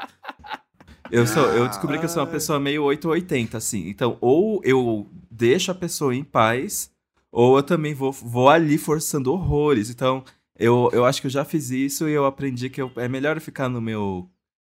Eu, 1.10 1.26
sou, 1.26 1.42
eu 1.50 1.64
Ah. 1.64 1.68
descobri 1.68 1.98
que 1.98 2.06
eu 2.06 2.08
sou 2.08 2.22
uma 2.22 2.28
pessoa 2.30 2.58
meio 2.58 2.82
880, 2.84 3.58
assim. 3.58 3.86
Então, 3.88 4.16
ou 4.20 4.62
eu 4.64 5.06
deixo 5.30 5.70
a 5.70 5.74
pessoa 5.74 6.14
em 6.14 6.24
paz, 6.24 6.90
ou 7.30 7.58
eu 7.58 7.62
também 7.62 7.92
vou, 7.92 8.10
vou 8.12 8.48
ali 8.48 8.78
forçando 8.78 9.30
horrores. 9.30 9.90
Então, 9.90 10.24
eu, 10.58 10.88
eu 10.94 11.04
acho 11.04 11.20
que 11.20 11.26
eu 11.26 11.30
já 11.30 11.44
fiz 11.44 11.68
isso 11.70 12.08
e 12.08 12.12
eu 12.12 12.24
aprendi 12.24 12.70
que 12.70 12.80
eu- 12.80 12.90
é 12.96 13.08
melhor 13.08 13.36
eu 13.36 13.42
ficar 13.42 13.68
no 13.68 13.80
meu, 13.80 14.26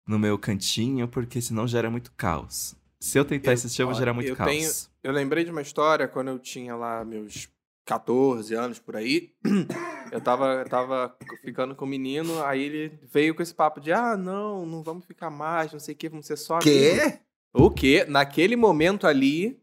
no 0.07 0.17
meu 0.17 0.37
cantinho, 0.37 1.09
porque 1.09 1.41
senão 1.41 1.67
gera 1.67 1.89
muito 1.89 2.11
caos. 2.15 2.73
Se 3.01 3.17
eu 3.19 3.25
tentar 3.25 3.51
Eu- 3.51 3.55
insistir, 3.55 3.81
eu 3.81 3.87
vou 3.87 3.95
gerar 3.95 4.13
muito 4.13 4.29
eu 4.29 4.35
caos. 4.35 4.49
tenho- 4.49 4.71
Eu 5.03 5.12
lembrei 5.12 5.43
de 5.43 5.51
uma 5.51 5.62
história 5.62 6.07
quando 6.07 6.27
eu 6.29 6.39
tinha 6.39 6.75
lá 6.75 7.03
meus 7.05 7.47
14 7.85 8.53
anos 8.53 8.79
por 8.79 8.95
aí. 8.95 9.33
Eu 10.12 10.19
tava, 10.19 10.65
tava 10.67 11.15
ficando 11.43 11.75
com 11.75 11.85
um 11.85 11.88
menino, 11.88 12.43
aí 12.43 12.63
ele 12.63 12.99
veio 13.13 13.35
com 13.35 13.43
esse 13.43 13.53
papo 13.53 13.79
de: 13.79 13.91
ah, 13.93 14.17
não, 14.17 14.65
não 14.65 14.81
vamos 14.81 15.05
ficar 15.05 15.29
mais, 15.29 15.71
não 15.71 15.79
sei 15.79 15.93
o 15.93 15.97
que, 15.97 16.09
vamos 16.09 16.25
ser 16.25 16.35
só 16.35 16.55
amigos." 16.55 16.71
Quê? 16.71 17.19
O 17.53 17.69
quê? 17.69 18.05
Naquele 18.07 18.55
momento 18.55 19.05
ali. 19.05 19.62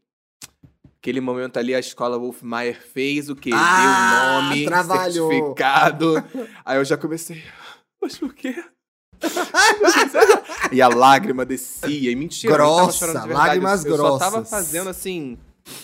Aquele 0.99 1.19
momento 1.19 1.57
ali, 1.57 1.75
a 1.75 1.79
escola 1.79 2.17
Wolfmaier 2.17 2.81
fez 2.81 3.29
o 3.29 3.35
quê? 3.35 3.49
Ah, 3.53 4.39
Deu 4.39 4.49
nome, 4.49 4.65
trabalhou. 4.65 5.29
certificado. 5.31 6.15
Aí 6.63 6.77
eu 6.77 6.85
já 6.85 6.97
comecei. 6.97 7.43
Mas 8.01 8.17
por 8.17 8.33
quê? 8.33 8.55
e 10.71 10.81
a 10.81 10.87
lágrima 10.87 11.45
descia. 11.45 12.11
E 12.11 12.15
mentira, 12.15 12.53
eu 12.53 12.57
não 12.57 12.65
tava 12.65 12.81
Grossa, 12.83 12.97
chorando 12.97 13.21
de 13.21 13.27
verdade. 13.27 13.47
lágrimas 13.47 13.85
eu 13.85 13.97
só 13.97 14.17
tava 14.17 14.31
grossas. 14.37 14.49
fazendo 14.49 14.89
assim. 14.89 15.37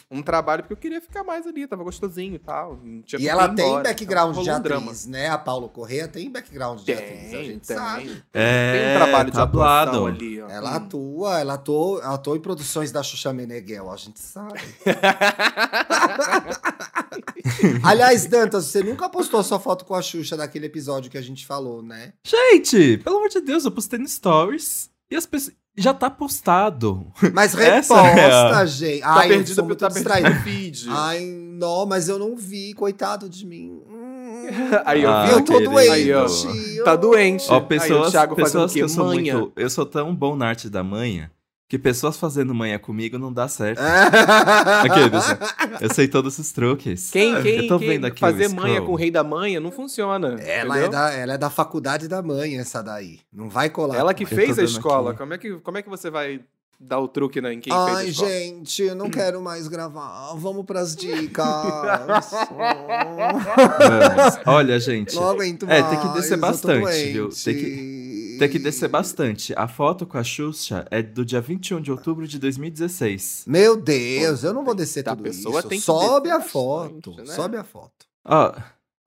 Um 0.09 0.21
trabalho 0.21 0.63
porque 0.63 0.73
eu 0.73 0.77
queria 0.77 1.01
ficar 1.01 1.23
mais 1.23 1.45
ali, 1.47 1.67
tava 1.67 1.83
gostosinho 1.83 2.35
e 2.35 2.39
tal. 2.39 2.79
E 3.19 3.27
ela 3.27 3.49
tem 3.49 3.65
embora, 3.65 3.83
background 3.83 4.31
então 4.31 4.43
de 4.43 4.49
atriz, 4.49 5.05
né? 5.05 5.29
A 5.29 5.37
Paulo 5.37 5.67
Correia 5.69 6.07
tem 6.07 6.29
background 6.31 6.81
de 6.81 6.93
atriz, 6.93 7.09
a 7.09 7.29
Tem, 7.37 7.45
gente 7.45 7.67
tem. 7.67 7.77
sabe. 7.77 8.23
É, 8.33 8.73
Tem 8.73 8.91
um 8.91 8.95
trabalho 9.07 9.31
de 9.31 9.37
tablado. 9.37 9.89
atuação 9.91 10.07
ali, 10.07 10.41
ó. 10.41 10.49
Ela 10.49 10.71
Hum. 10.71 10.75
atua, 10.75 11.39
ela 11.39 11.53
atua, 11.55 12.01
ela 12.03 12.13
atua 12.15 12.37
em 12.37 12.41
produções 12.41 12.91
da 12.91 13.03
Xuxa 13.03 13.33
Meneghel, 13.33 13.91
a 13.91 13.97
gente 13.97 14.19
sabe. 14.19 14.59
Aliás, 17.83 18.25
Dantas, 18.25 18.65
você 18.65 18.83
nunca 18.83 19.09
postou 19.09 19.43
sua 19.43 19.59
foto 19.59 19.85
com 19.85 19.93
a 19.95 20.01
Xuxa 20.01 20.37
daquele 20.37 20.65
episódio 20.67 21.09
que 21.11 21.17
a 21.17 21.21
gente 21.21 21.45
falou, 21.45 21.81
né? 21.81 22.13
Gente, 22.23 22.97
pelo 22.99 23.17
amor 23.17 23.29
de 23.29 23.41
Deus, 23.41 23.65
eu 23.65 23.71
postei 23.71 23.99
no 23.99 24.07
Stories 24.07 24.89
e 25.13 25.17
as 25.17 25.25
pessoas. 25.25 25.55
Já 25.75 25.91
tá 25.93 26.07
postado. 26.09 27.07
Mas 27.33 27.55
Essa 27.57 27.95
é 27.95 28.01
reposta, 28.13 28.57
a- 28.57 28.65
gente. 28.65 28.99
Tá 29.01 29.13
Ai, 29.15 29.25
eu 29.25 29.29
perdido, 29.37 29.55
sou 29.55 29.65
muito 29.65 29.79
tá 29.79 29.87
perdido 29.89 30.03
distraído. 30.13 30.29
no 30.37 30.43
feed. 30.43 30.85
Ai, 30.89 31.21
não, 31.25 31.85
mas 31.87 32.07
eu 32.09 32.19
não 32.19 32.35
vi, 32.35 32.73
coitado 32.73 33.27
de 33.27 33.45
mim. 33.45 33.81
Hum. 33.89 34.43
Aí 34.85 35.01
eu 35.03 35.09
Ah, 35.09 35.25
vi. 35.25 35.31
eu 35.33 35.41
tô 35.45 35.53
querido. 35.53 35.71
doente. 35.71 35.89
Aí, 35.91 36.11
ó. 36.13 36.83
Tá 36.83 36.95
doente. 36.95 37.45
Ó, 37.49 37.53
Aí 37.55 37.59
o 37.59 37.65
pessoas, 37.65 38.11
Thiago 38.11 38.35
fazendo 38.35 38.45
pessoas 38.45 38.73
que 38.73 38.79
eu 38.79 38.89
sou 38.89 39.05
Manha. 39.05 39.37
muito. 39.37 39.53
Eu 39.55 39.69
sou 39.69 39.85
tão 39.85 40.13
bom 40.13 40.35
na 40.35 40.47
arte 40.49 40.69
da 40.69 40.83
manha 40.83 41.31
que 41.73 41.79
pessoas 41.79 42.17
fazendo 42.17 42.53
manha 42.53 42.77
comigo 42.77 43.17
não 43.17 43.33
dá 43.33 43.47
certo. 43.47 43.81
É. 43.81 44.05
Aqueles, 44.85 45.25
Eu 45.81 45.91
sei 45.91 46.07
todos 46.07 46.37
os 46.37 46.51
truques. 46.51 47.09
Quem, 47.09 47.41
quem, 47.41 47.55
Eu 47.63 47.67
tô 47.67 47.79
quem 47.79 47.87
vendo 47.87 48.05
aqui 48.05 48.19
fazer 48.19 48.47
manha 48.49 48.79
com 48.79 48.91
o 48.91 48.95
rei 48.95 49.09
da 49.09 49.23
manha 49.23 49.59
não 49.59 49.71
funciona. 49.71 50.35
Ela 50.39 50.77
entendeu? 50.77 50.85
é, 50.85 50.89
da, 50.89 51.11
ela 51.13 51.33
é 51.33 51.37
da 51.39 51.49
faculdade 51.49 52.07
da 52.07 52.21
mãe, 52.21 52.59
essa 52.59 52.83
daí. 52.83 53.21
Não 53.33 53.49
vai 53.49 53.71
colar. 53.71 53.95
Ela 53.97 54.13
que 54.13 54.23
fez 54.23 54.59
a 54.59 54.63
escola. 54.63 55.09
aqui. 55.09 55.17
Como 55.19 55.33
é, 55.33 55.37
que, 55.39 55.53
como 55.61 55.77
é 55.79 55.81
que 55.81 55.89
você 55.89 56.11
vai 56.11 56.41
dar 56.79 56.99
o 56.99 57.07
truque 57.07 57.41
né, 57.41 57.53
em 57.53 57.59
quem 57.59 57.73
fez 57.73 57.87
a 57.87 57.97
Ai, 57.97 58.07
escola? 58.09 58.29
gente, 58.29 58.83
eu 58.83 58.93
não 58.95 59.09
quero 59.09 59.41
mais 59.41 59.67
gravar. 59.67 60.35
Vamos 60.35 60.65
pras 60.65 60.93
dicas. 60.95 61.43
Vamos. 62.51 64.39
Olha, 64.45 64.79
gente. 64.79 65.15
não 65.15 65.27
aguento 65.29 65.63
É, 65.67 65.81
mais. 65.81 65.89
tem 65.89 66.07
que 66.07 66.13
descer 66.19 66.37
bastante, 66.37 67.11
viu? 67.11 67.29
Tem 67.29 67.55
que- 67.55 68.12
Tem 68.43 68.51
que 68.51 68.59
descer 68.59 68.89
bastante. 68.89 69.53
A 69.55 69.67
foto 69.67 70.05
com 70.05 70.17
a 70.17 70.23
Xuxa 70.23 70.85
é 70.91 71.01
do 71.01 71.23
dia 71.23 71.39
21 71.39 71.79
de 71.81 71.91
outubro 71.91 72.27
de 72.27 72.37
2016. 72.37 73.45
Meu 73.47 73.77
Deus, 73.77 74.43
eu 74.43 74.53
não 74.53 74.65
vou 74.65 74.75
descer 74.75 75.07
A 75.07 75.15
tudo 75.15 75.23
pessoa 75.23 75.59
isso. 75.59 75.69
tem 75.69 75.79
que 75.79 75.85
Sobe 75.85 76.29
a 76.29 76.41
foto. 76.41 77.11
bastante, 77.11 77.29
né? 77.29 77.35
Sobe 77.35 77.57
a 77.57 77.63
foto. 77.63 78.05
Ó, 78.25 78.53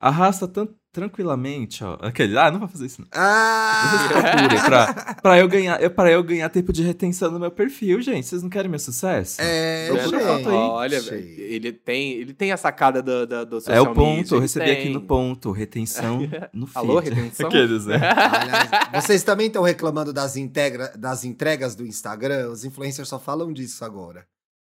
arrasta 0.00 0.48
tan 0.48 0.68
tranquilamente, 0.96 1.84
ó. 1.84 1.98
Aquele, 2.00 2.38
ah, 2.38 2.50
não 2.50 2.58
vou 2.58 2.68
fazer 2.68 2.86
isso 2.86 3.02
não. 3.02 3.08
Ah! 3.12 4.46
Vocês 4.48 4.62
pra, 4.64 5.14
pra, 5.22 5.38
eu 5.38 5.46
ganhar, 5.46 5.80
eu, 5.82 5.90
pra 5.90 6.10
eu 6.10 6.22
ganhar 6.24 6.48
tempo 6.48 6.72
de 6.72 6.82
retenção 6.82 7.30
no 7.30 7.38
meu 7.38 7.50
perfil, 7.50 8.00
gente. 8.00 8.26
Vocês 8.26 8.42
não 8.42 8.48
querem 8.48 8.70
meu 8.70 8.78
sucesso? 8.78 9.36
É, 9.40 9.88
Procura 9.88 10.16
a 10.16 10.20
gente. 10.20 10.26
foto 10.44 10.48
aí. 10.48 10.54
Olha, 10.56 11.00
velho, 11.02 11.28
ele 11.38 11.72
tem, 11.72 12.12
ele 12.12 12.32
tem 12.32 12.50
a 12.50 12.56
sacada 12.56 13.02
do, 13.02 13.26
do, 13.26 13.44
do 13.46 13.56
É 13.58 13.60
social 13.60 13.82
o 13.84 13.94
ponto, 13.94 14.16
media, 14.16 14.34
eu 14.36 14.40
recebi 14.40 14.64
tem. 14.64 14.78
aqui 14.78 14.88
no 14.88 15.02
ponto. 15.02 15.52
Retenção 15.52 16.18
no 16.52 16.66
feed. 16.66 16.78
Alô, 16.78 16.98
retenção? 16.98 17.46
Aqueles, 17.48 17.84
né? 17.84 17.96
Aliás, 17.96 19.04
vocês 19.04 19.22
também 19.22 19.48
estão 19.48 19.62
reclamando 19.62 20.14
das, 20.14 20.34
integra, 20.36 20.92
das 20.96 21.24
entregas 21.24 21.74
do 21.74 21.86
Instagram? 21.86 22.48
Os 22.48 22.64
influencers 22.64 23.08
só 23.08 23.18
falam 23.18 23.52
disso 23.52 23.84
agora. 23.84 24.24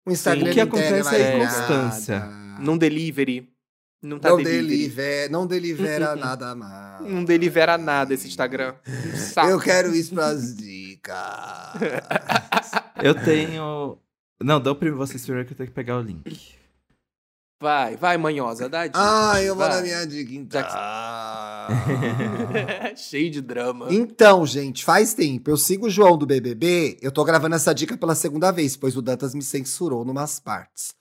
O 0.04 0.11
Instagram 0.11 0.50
O 0.50 0.52
que 0.54 0.61
acontece 0.61 1.14
é 1.14 1.37
inconstância. 1.37 2.18
nada. 2.20 2.64
Num 2.64 2.76
delivery. 2.76 3.48
Não 4.00 4.18
tá 4.18 4.30
não, 4.30 4.37
delivery. 4.37 4.68
deliver, 4.68 5.30
não 5.30 5.46
delivera 5.46 6.14
nada 6.14 6.54
mais. 6.54 7.04
Não 7.04 7.24
delivera 7.24 7.76
nada 7.76 8.14
esse 8.14 8.28
Instagram. 8.28 8.74
Um 8.87 9.14
saco. 9.16 9.48
Eu 9.48 9.58
quero 9.58 9.94
isso 9.94 10.14
pras 10.14 10.56
dicas. 10.56 11.16
Eu 13.02 13.14
tenho. 13.24 13.98
Não, 14.40 14.61
dá 14.61 14.70
o 14.70 14.76
primeiro 14.76 14.98
vocês 14.98 15.22
primeiro 15.22 15.48
que 15.48 15.52
eu 15.52 15.56
tenho 15.56 15.68
que 15.68 15.74
pegar 15.74 15.96
o 15.96 16.02
link. 16.02 16.56
Vai, 17.61 17.96
vai, 17.96 18.16
manhosa, 18.16 18.68
dá 18.68 18.87
dica. 18.87 19.00
Ah, 19.02 19.42
eu 19.42 19.56
vou 19.56 19.66
Vai. 19.66 19.74
na 19.74 19.82
minha 19.82 20.06
dica, 20.06 20.32
então. 20.32 20.62
Cheio 22.96 23.32
de 23.32 23.40
drama. 23.40 23.88
Então, 23.90 24.46
gente, 24.46 24.84
faz 24.84 25.12
tempo. 25.12 25.50
Eu 25.50 25.56
sigo 25.56 25.87
o 25.87 25.90
João 25.90 26.16
do 26.16 26.24
BBB. 26.24 26.98
Eu 27.02 27.11
tô 27.11 27.24
gravando 27.24 27.56
essa 27.56 27.74
dica 27.74 27.96
pela 27.96 28.14
segunda 28.14 28.52
vez, 28.52 28.76
pois 28.76 28.96
o 28.96 29.02
Dantas 29.02 29.34
me 29.34 29.42
censurou 29.42 30.04
numas 30.04 30.38
partes. 30.38 30.94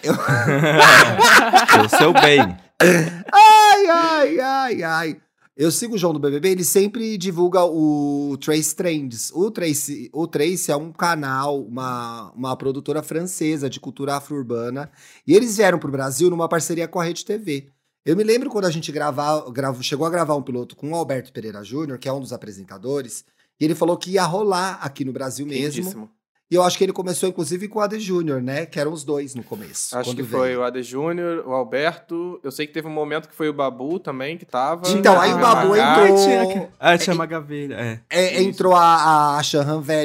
Pelo 0.00 1.88
seu 1.88 2.12
bem. 2.20 2.40
Ai, 2.80 3.86
ai, 3.86 4.40
ai, 4.40 4.82
ai. 4.82 5.16
Eu 5.54 5.70
sigo 5.70 5.94
o 5.94 5.98
João 5.98 6.14
do 6.14 6.18
BBB, 6.18 6.48
ele 6.48 6.64
sempre 6.64 7.18
divulga 7.18 7.62
o 7.62 8.38
Trace 8.38 8.74
Trends. 8.74 9.30
O 9.34 9.50
Trace, 9.50 10.10
o 10.12 10.26
Trace 10.26 10.72
é 10.72 10.76
um 10.76 10.90
canal, 10.90 11.62
uma, 11.62 12.32
uma 12.32 12.56
produtora 12.56 13.02
francesa 13.02 13.68
de 13.68 13.78
cultura 13.78 14.16
afro-urbana. 14.16 14.90
E 15.26 15.34
eles 15.34 15.58
vieram 15.58 15.78
pro 15.78 15.92
Brasil 15.92 16.30
numa 16.30 16.48
parceria 16.48 16.88
com 16.88 16.98
a 16.98 17.04
Rede 17.04 17.24
TV. 17.24 17.68
Eu 18.04 18.16
me 18.16 18.24
lembro 18.24 18.48
quando 18.48 18.64
a 18.64 18.70
gente 18.70 18.90
gravar, 18.90 19.42
grava, 19.50 19.80
chegou 19.82 20.06
a 20.06 20.10
gravar 20.10 20.34
um 20.34 20.42
piloto 20.42 20.74
com 20.74 20.90
o 20.90 20.94
Alberto 20.96 21.32
Pereira 21.32 21.62
Júnior, 21.62 21.98
que 21.98 22.08
é 22.08 22.12
um 22.12 22.18
dos 22.18 22.32
apresentadores, 22.32 23.24
e 23.60 23.64
ele 23.64 23.74
falou 23.74 23.96
que 23.96 24.12
ia 24.12 24.24
rolar 24.24 24.80
aqui 24.82 25.04
no 25.04 25.12
Brasil 25.12 25.46
mesmo. 25.46 25.82
Lindíssimo. 25.82 26.10
E 26.52 26.54
eu 26.54 26.62
acho 26.62 26.76
que 26.76 26.84
ele 26.84 26.92
começou, 26.92 27.26
inclusive, 27.30 27.66
com 27.66 27.78
o 27.78 27.82
AD 27.82 27.98
Júnior, 27.98 28.42
né? 28.42 28.66
Que 28.66 28.78
eram 28.78 28.92
os 28.92 29.04
dois 29.04 29.34
no 29.34 29.42
começo. 29.42 29.96
Acho 29.96 30.10
que 30.14 30.16
veio. 30.22 30.28
foi 30.28 30.54
o 30.54 30.62
AD 30.62 30.82
Júnior, 30.82 31.42
o 31.48 31.52
Alberto. 31.54 32.38
Eu 32.44 32.50
sei 32.52 32.66
que 32.66 32.74
teve 32.74 32.86
um 32.86 32.90
momento 32.90 33.26
que 33.26 33.34
foi 33.34 33.48
o 33.48 33.54
Babu 33.54 33.98
também, 33.98 34.36
que 34.36 34.44
tava. 34.44 34.86
Então, 34.90 35.18
aí 35.18 35.32
o 35.32 35.38
Babu 35.38 35.74
entrou- 35.74 36.16
tinha, 36.16 36.68
ah, 36.78 36.98
tinha 36.98 37.14
uma 37.14 37.24
gavilha. 37.24 37.74
É. 37.74 38.00
É, 38.10 38.42
entrou 38.42 38.74
a, 38.74 39.38
a 39.38 39.42
Shan 39.42 39.64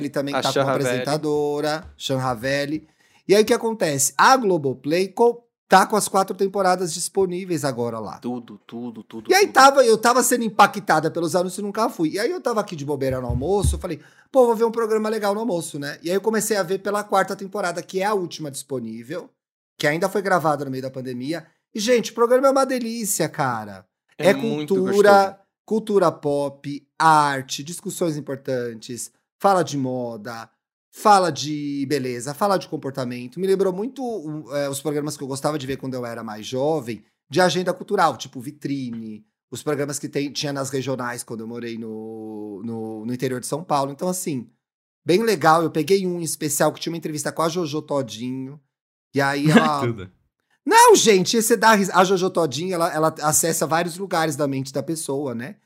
também, 0.10 0.34
que 0.34 0.39
A 0.39 0.41
tá 0.41 0.52
Shan 0.54 0.62
como 0.62 0.72
apresentadora. 0.74 1.84
Shan 1.98 2.18
Ravelli. 2.18 2.88
E 3.28 3.36
aí 3.36 3.41
o 3.43 3.45
que 3.45 3.54
acontece? 3.54 4.14
A 4.18 4.38
Globoplay 4.38 5.10
co- 5.10 5.43
tá 5.68 5.86
com 5.86 5.95
as 5.95 6.07
quatro 6.07 6.36
temporadas 6.36 6.93
disponíveis 6.93 7.65
agora 7.65 7.99
lá. 7.99 8.20
Tudo, 8.20 8.59
tudo, 8.65 9.03
tudo. 9.03 9.30
E 9.30 9.34
aí 9.34 9.45
tudo. 9.45 9.53
tava, 9.53 9.86
eu 9.86 9.97
tava 9.97 10.24
sendo 10.24 10.43
impactada 10.43 11.11
pelos 11.11 11.36
anúncios 11.36 11.59
e 11.59 11.61
nunca 11.61 11.89
fui. 11.89 12.11
E 12.11 12.20
aí 12.20 12.32
eu 12.32 12.41
tava 12.41 12.61
aqui 12.61 12.76
de 12.76 12.86
bobeira 12.86 13.20
no 13.20 13.28
almoço, 13.28 13.76
eu 13.76 13.80
falei, 13.80 13.99
pô, 14.32 14.45
vou 14.45 14.55
ver 14.55 14.63
um 14.63 14.72
programa 14.72 15.09
legal 15.09 15.34
no 15.34 15.41
almoço, 15.41 15.78
né? 15.78 15.99
E 16.01 16.09
aí 16.09 16.15
eu 16.15 16.22
comecei 16.22 16.55
a 16.55 16.63
ver 16.63 16.80
pela 16.80 17.03
quarta 17.03 17.36
temporada, 17.36 17.82
que 17.84 18.01
é 18.01 18.05
a 18.05 18.13
última 18.13 18.49
disponível, 18.49 19.30
que 19.78 19.86
ainda 19.86 20.09
foi 20.09 20.22
gravada 20.22 20.63
no 20.63 20.72
meio 20.72 20.84
da 20.84 20.89
pandemia. 20.89 21.45
E, 21.74 21.80
gente, 21.80 22.11
o 22.11 22.15
programa 22.15 22.47
é 22.47 22.51
uma 22.51 22.65
delícia, 22.65 23.28
cara. 23.28 23.86
É, 24.18 24.34
muito 24.34 24.74
cultura, 24.76 25.39
cultura 25.65 26.11
pop, 26.11 26.88
arte, 26.97 27.63
discussões 27.63 28.18
importantes, 28.18 29.11
fala 29.39 29.63
de 29.63 29.78
moda, 29.78 30.49
fala 30.98 31.32
de 31.32 31.86
beleza, 31.88 32.34
fala 32.34 32.58
de 32.58 32.68
comportamento. 32.68 33.39
Me 33.39 33.45
lembrou 33.45 33.72
muito 33.72 34.02
uh, 34.04 34.56
é, 34.56 34.70
os 34.70 34.82
programas 34.82 35.16
que 35.16 35.24
eu 35.24 35.28
gostava 35.28 35.58
de 35.60 35.68
ver 35.68 35.78
quando 35.78 35.93
eu 35.93 36.04
era 36.04 36.24
mais 36.24 36.45
jovem, 36.45 37.04
de 37.30 37.39
agenda 37.39 37.72
cultural, 37.72 38.18
tipo 38.18 38.41
Vitrine, 38.41 39.24
os 39.52 39.62
programas 39.62 40.00
que 40.00 40.10
tem, 40.10 40.32
tinha 40.32 40.52
nas 40.52 40.72
regionais 40.72 41.24
quando 41.24 41.41
eu 41.41 41.48
morei 41.48 41.78
no, 41.78 42.64
no, 42.66 43.06
no 43.06 43.14
interior 43.14 43.39
de 43.39 43.45
São 43.45 43.64
Paulo. 43.64 43.91
Então, 43.91 44.10
assim, 44.10 44.50
bem 45.06 45.22
legal. 45.22 45.62
Eu 45.62 45.70
peguei 45.70 46.08
um 46.08 46.20
especial 46.20 46.74
que 46.74 46.80
tinha 46.80 46.91
uma 46.91 46.98
entrevista 46.98 47.32
com 47.32 47.43
a 47.43 47.50
Jojo 47.50 47.82
Todinho. 47.84 48.60
E 49.14 49.22
aí 49.22 49.50
ela. 49.52 50.12
Não, 50.66 50.95
gente, 50.95 51.38
esse 51.38 51.56
dá 51.56 51.72
a 51.93 52.04
Jojo 52.04 52.30
Todinho, 52.32 52.74
ela, 52.74 52.91
ela 52.91 53.16
acessa 53.22 53.68
vários 53.68 53.98
lugares 53.98 54.36
da 54.36 54.48
mente 54.48 54.74
da 54.74 54.82
pessoa, 54.82 55.36
né? 55.36 55.58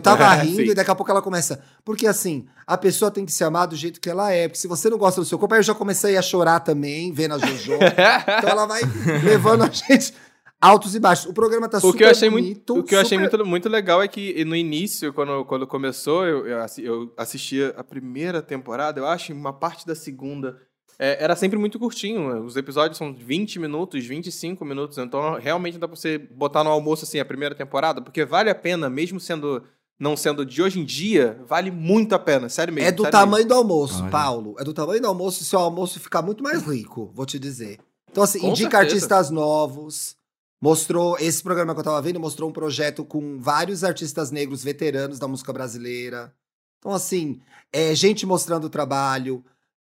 Porque 0.00 0.08
eu 0.08 0.16
tava 0.16 0.24
Ah, 0.24 0.34
rindo 0.34 0.56
sim. 0.56 0.70
e 0.70 0.74
daqui 0.74 0.90
a 0.90 0.94
pouco 0.94 1.10
ela 1.10 1.20
começa. 1.22 1.62
Porque 1.84 2.06
assim, 2.06 2.46
a 2.66 2.76
pessoa 2.78 3.10
tem 3.10 3.24
que 3.26 3.32
se 3.32 3.44
amar 3.44 3.66
do 3.66 3.76
jeito 3.76 4.00
que 4.00 4.08
ela 4.10 4.32
é. 4.32 4.48
Porque 4.48 4.58
se 4.60 4.66
você 4.68 4.88
não 4.88 4.96
gosta 4.98 5.20
do 5.20 5.24
seu 5.26 5.38
corpo, 5.38 5.54
aí 5.54 5.58
eu 5.60 5.64
já 5.64 5.74
comecei 5.74 6.16
a 6.16 6.22
chorar 6.22 6.60
também, 6.60 7.12
vendo 7.12 7.34
a 7.34 7.38
Jojo. 7.38 7.72
então 8.38 8.50
ela 8.50 8.66
vai 8.66 8.80
levando 9.24 9.62
a 9.64 9.70
gente 9.70 10.14
altos 10.60 10.94
e 10.94 11.00
baixos. 11.00 11.26
O 11.26 11.32
programa 11.32 11.68
tá 11.68 11.78
O 11.78 11.80
super 11.80 11.98
que 11.98 12.04
eu 12.04 12.10
achei 12.10 12.30
bonito. 12.30 12.72
muito, 12.74 12.78
o 12.78 12.84
que 12.84 12.94
eu 12.94 13.00
achei 13.00 13.18
muito, 13.18 13.44
muito 13.44 13.68
legal 13.68 14.00
é 14.02 14.08
que 14.08 14.44
no 14.44 14.54
início, 14.56 15.12
quando, 15.12 15.44
quando 15.44 15.66
começou, 15.66 16.24
eu, 16.24 16.46
eu, 16.46 16.58
eu 16.78 17.12
assistia 17.16 17.74
a 17.76 17.82
primeira 17.84 18.40
temporada, 18.40 19.00
eu 19.00 19.06
acho, 19.06 19.32
uma 19.32 19.52
parte 19.52 19.84
da 19.86 19.94
segunda. 19.94 20.56
é, 20.98 21.24
era 21.24 21.34
sempre 21.34 21.58
muito 21.58 21.80
curtinho. 21.80 22.44
Os 22.44 22.56
episódios 22.56 22.96
são 22.96 23.12
20 23.12 23.58
minutos, 23.58 24.04
25 24.06 24.64
minutos. 24.64 24.98
Então, 24.98 25.34
realmente 25.34 25.78
dá 25.78 25.88
pra 25.88 25.96
você 25.96 26.16
botar 26.16 26.62
no 26.62 26.70
almoço 26.70 27.04
assim 27.04 27.18
a 27.18 27.24
primeira 27.24 27.56
temporada, 27.56 28.00
porque 28.00 28.24
vale 28.24 28.48
a 28.48 28.54
pena, 28.54 28.88
mesmo 28.88 29.18
sendo. 29.18 29.64
Não 30.02 30.16
sendo 30.16 30.44
de 30.44 30.60
hoje 30.60 30.80
em 30.80 30.84
dia, 30.84 31.40
vale 31.46 31.70
muito 31.70 32.12
a 32.12 32.18
pena. 32.18 32.48
Sério 32.48 32.74
mesmo. 32.74 32.88
É 32.88 32.90
do 32.90 33.08
tamanho 33.08 33.46
do 33.46 33.54
almoço, 33.54 34.02
Olha. 34.02 34.10
Paulo. 34.10 34.56
É 34.58 34.64
do 34.64 34.74
tamanho 34.74 35.00
do 35.00 35.06
almoço, 35.06 35.44
seu 35.44 35.60
almoço 35.60 36.00
ficar 36.00 36.20
muito 36.22 36.42
mais 36.42 36.60
rico, 36.64 37.12
vou 37.14 37.24
te 37.24 37.38
dizer. 37.38 37.78
Então, 38.10 38.24
assim, 38.24 38.40
Com 38.40 38.48
indica 38.48 38.78
certeza. 38.78 38.96
artistas 38.96 39.30
novos. 39.30 40.16
Mostrou, 40.60 41.16
esse 41.20 41.40
programa 41.40 41.72
que 41.72 41.78
eu 41.78 41.84
tava 41.84 42.02
vendo 42.02 42.18
mostrou 42.18 42.50
um 42.50 42.52
projeto 42.52 43.04
com 43.04 43.38
vários 43.38 43.84
artistas 43.84 44.32
negros 44.32 44.64
veteranos 44.64 45.20
da 45.20 45.28
música 45.28 45.52
brasileira. 45.52 46.34
Então, 46.80 46.90
assim, 46.90 47.40
é 47.72 47.94
gente 47.94 48.26
mostrando 48.26 48.64
o 48.64 48.70
trabalho. 48.70 49.44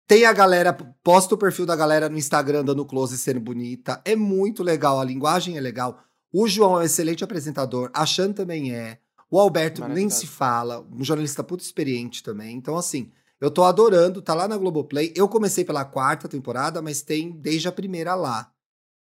Tem 0.06 0.26
a 0.26 0.32
galera, 0.32 0.72
posta 1.02 1.34
o 1.34 1.38
perfil 1.38 1.66
da 1.66 1.74
galera 1.74 2.08
no 2.08 2.16
Instagram 2.16 2.64
dando 2.64 2.86
close 2.86 3.16
e 3.16 3.18
sendo 3.18 3.40
bonita. 3.40 4.00
É 4.04 4.14
muito 4.14 4.62
legal, 4.62 5.00
a 5.00 5.04
linguagem 5.04 5.56
é 5.56 5.60
legal. 5.60 6.04
O 6.32 6.46
João 6.46 6.76
é 6.76 6.78
um 6.78 6.82
excelente 6.82 7.24
apresentador, 7.24 7.90
a 7.92 8.06
Chan 8.06 8.32
também 8.32 8.72
é. 8.72 9.00
O 9.34 9.40
Alberto 9.40 9.84
nem 9.88 10.08
se 10.08 10.28
fala, 10.28 10.86
um 10.92 11.02
jornalista 11.02 11.42
puto 11.42 11.60
experiente 11.64 12.22
também. 12.22 12.56
Então, 12.56 12.76
assim, 12.76 13.10
eu 13.40 13.50
tô 13.50 13.64
adorando, 13.64 14.22
tá 14.22 14.32
lá 14.32 14.46
na 14.46 14.56
Globoplay. 14.56 15.12
Eu 15.16 15.28
comecei 15.28 15.64
pela 15.64 15.84
quarta 15.84 16.28
temporada, 16.28 16.80
mas 16.80 17.02
tem 17.02 17.32
desde 17.32 17.66
a 17.66 17.72
primeira 17.72 18.14
lá. 18.14 18.48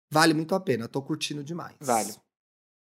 Vale 0.09 0.33
muito 0.33 0.55
a 0.55 0.61
pena, 0.61 0.87
tô 0.87 1.03
curtindo 1.03 1.43
demais. 1.43 1.75
Vale. 1.81 2.15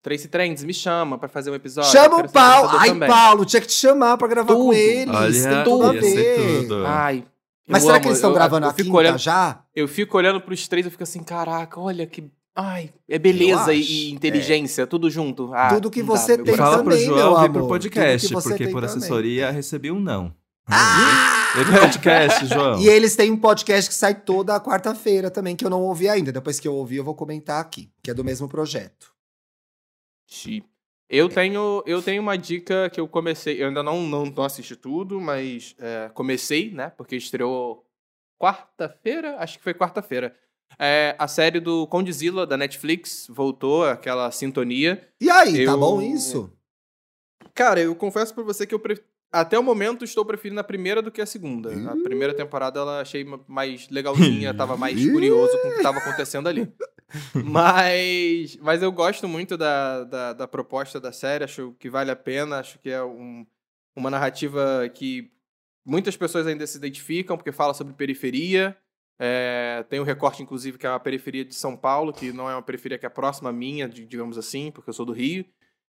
Tracy 0.03 0.27
Trends, 0.27 0.63
me 0.63 0.73
chama 0.75 1.17
pra 1.17 1.27
fazer 1.27 1.49
um 1.49 1.55
episódio. 1.55 1.89
Chama 1.91 2.19
eu 2.19 2.25
o 2.25 2.29
Paulo! 2.31 2.69
Ai, 2.77 2.89
também. 2.89 3.09
Paulo, 3.09 3.45
tinha 3.45 3.61
que 3.61 3.67
te 3.67 3.73
chamar 3.73 4.15
pra 4.17 4.27
gravar 4.27 4.53
com 4.53 4.65
Tudo. 4.65 4.73
eles. 4.73 5.15
Olha, 5.15 5.49
tem 5.55 5.63
tudo 5.63 5.83
a 5.87 5.91
ver. 5.93 6.61
tudo. 6.61 6.85
Ai. 6.85 7.25
Mas 7.67 7.81
eu 7.81 7.87
será 7.87 7.95
amo, 7.95 8.01
que 8.03 8.07
eles 8.09 8.17
estão 8.19 8.29
eu- 8.29 8.33
gravando 8.35 8.65
eu 8.67 8.69
a 8.69 8.73
fico 8.73 8.85
quinta 8.89 8.97
olhando, 8.97 9.17
já? 9.17 9.63
Eu 9.75 9.87
fico 9.87 10.15
olhando 10.17 10.39
pros 10.39 10.67
três 10.67 10.85
e 10.85 10.89
fico 10.91 11.01
assim, 11.03 11.23
caraca, 11.23 11.79
olha 11.79 12.05
que. 12.05 12.31
Ai, 12.55 12.93
é 13.07 13.17
beleza 13.17 13.73
e- 13.73 13.81
e 13.81 14.11
inteligência, 14.11 14.85
tudo 14.85 15.09
junto. 15.09 15.53
Ah, 15.53 15.69
Tudo 15.75 15.89
que 15.89 16.03
você 16.03 16.35
meu 16.35 16.45
tem. 16.45 16.55
Fala 16.57 16.83
pro 16.83 16.91
também, 16.91 17.07
meu 17.07 17.17
João 17.17 17.29
vir 17.35 17.45
amor. 17.45 17.51
pro 17.53 17.67
podcast, 17.67 18.33
porque 18.33 18.67
por 18.67 18.81
também. 18.81 18.85
assessoria 18.85 19.51
recebi 19.51 19.91
um 19.91 19.99
não. 19.99 20.33
Ah! 20.67 21.53
Pro 21.53 21.79
podcast, 21.79 22.45
João. 22.47 22.79
E 22.79 22.87
eles 22.87 23.15
têm 23.15 23.31
um 23.31 23.37
podcast 23.37 23.89
que 23.89 23.95
sai 23.95 24.13
toda 24.13 24.59
quarta-feira 24.59 25.31
também, 25.31 25.55
que 25.55 25.65
eu 25.65 25.69
não 25.69 25.81
ouvi 25.81 26.07
ainda. 26.09 26.31
Depois 26.31 26.59
que 26.59 26.67
eu 26.67 26.75
ouvir, 26.75 26.97
eu 26.97 27.03
vou 27.03 27.15
comentar 27.15 27.59
aqui, 27.61 27.89
que 28.03 28.11
é 28.11 28.13
do 28.13 28.23
mesmo 28.23 28.47
projeto. 28.47 29.11
Eu 31.09 31.27
tenho, 31.27 31.81
eu 31.87 32.01
tenho 32.03 32.21
uma 32.21 32.37
dica 32.37 32.87
que 32.91 32.99
eu 32.99 33.07
comecei. 33.07 33.61
Eu 33.63 33.67
ainda 33.69 33.81
não, 33.81 34.03
não, 34.03 34.25
não 34.25 34.43
assisti 34.43 34.75
tudo, 34.75 35.19
mas 35.19 35.75
é, 35.79 36.09
comecei, 36.13 36.71
né? 36.71 36.91
Porque 36.95 37.15
estreou 37.15 37.83
quarta-feira? 38.39 39.37
Acho 39.39 39.57
que 39.57 39.63
foi 39.63 39.73
quarta-feira. 39.73 40.35
É, 40.77 41.15
a 41.17 41.27
série 41.27 41.59
do 41.59 41.87
Condizila, 41.87 42.45
da 42.45 42.55
Netflix, 42.57 43.27
voltou, 43.29 43.85
aquela 43.85 44.29
sintonia. 44.31 45.07
E 45.19 45.29
aí, 45.29 45.65
tá 45.65 45.71
Eu- 45.71 45.77
bom 45.79 46.01
isso? 46.01 46.51
Cara, 47.53 47.79
eu 47.81 47.95
confesso 47.95 48.33
pra 48.33 48.43
você 48.43 48.65
que 48.65 48.73
eu 48.73 48.79
pre- 48.79 49.03
até 49.31 49.59
o 49.59 49.63
momento 49.63 50.05
estou 50.05 50.23
preferindo 50.23 50.59
a 50.59 50.63
primeira 50.63 51.01
do 51.01 51.11
que 51.11 51.21
a 51.21 51.25
segunda. 51.25 51.69
A 51.91 51.95
primeira 52.03 52.33
temporada 52.33 52.79
ela 52.79 53.01
achei 53.01 53.23
ma- 53.23 53.39
mais 53.47 53.89
legalzinha, 53.89 54.53
tava 54.53 54.77
mais 54.77 54.95
curioso 55.11 55.51
com 55.61 55.67
o 55.67 55.75
que 55.75 55.83
tava 55.83 55.97
acontecendo 55.99 56.47
ali. 56.47 56.71
Mas, 57.43 58.55
mas 58.61 58.81
eu 58.81 58.91
gosto 58.91 59.27
muito 59.27 59.57
da, 59.57 60.03
da, 60.03 60.33
da 60.33 60.47
proposta 60.47 60.99
da 60.99 61.11
série, 61.11 61.43
acho 61.43 61.75
que 61.79 61.89
vale 61.89 62.11
a 62.11 62.15
pena, 62.15 62.59
acho 62.59 62.79
que 62.79 62.89
é 62.89 63.03
um- 63.03 63.45
uma 63.95 64.09
narrativa 64.09 64.87
que 64.93 65.31
muitas 65.85 66.15
pessoas 66.15 66.47
ainda 66.47 66.65
se 66.65 66.77
identificam, 66.77 67.35
porque 67.35 67.51
fala 67.51 67.73
sobre 67.73 67.93
periferia. 67.93 68.77
É, 69.19 69.83
tem 69.89 69.99
um 69.99 70.03
recorte, 70.03 70.41
inclusive, 70.41 70.77
que 70.77 70.87
é 70.87 70.89
a 70.89 70.99
periferia 70.99 71.43
de 71.43 71.53
São 71.53 71.75
Paulo, 71.75 72.13
que 72.13 72.31
não 72.31 72.49
é 72.49 72.55
uma 72.55 72.61
periferia 72.61 72.97
que 72.97 73.05
é 73.05 73.09
próxima 73.09 73.49
à 73.49 73.53
minha, 73.53 73.87
di- 73.89 74.05
digamos 74.05 74.37
assim, 74.37 74.71
porque 74.71 74.89
eu 74.89 74.93
sou 74.93 75.05
do 75.05 75.11
Rio. 75.11 75.45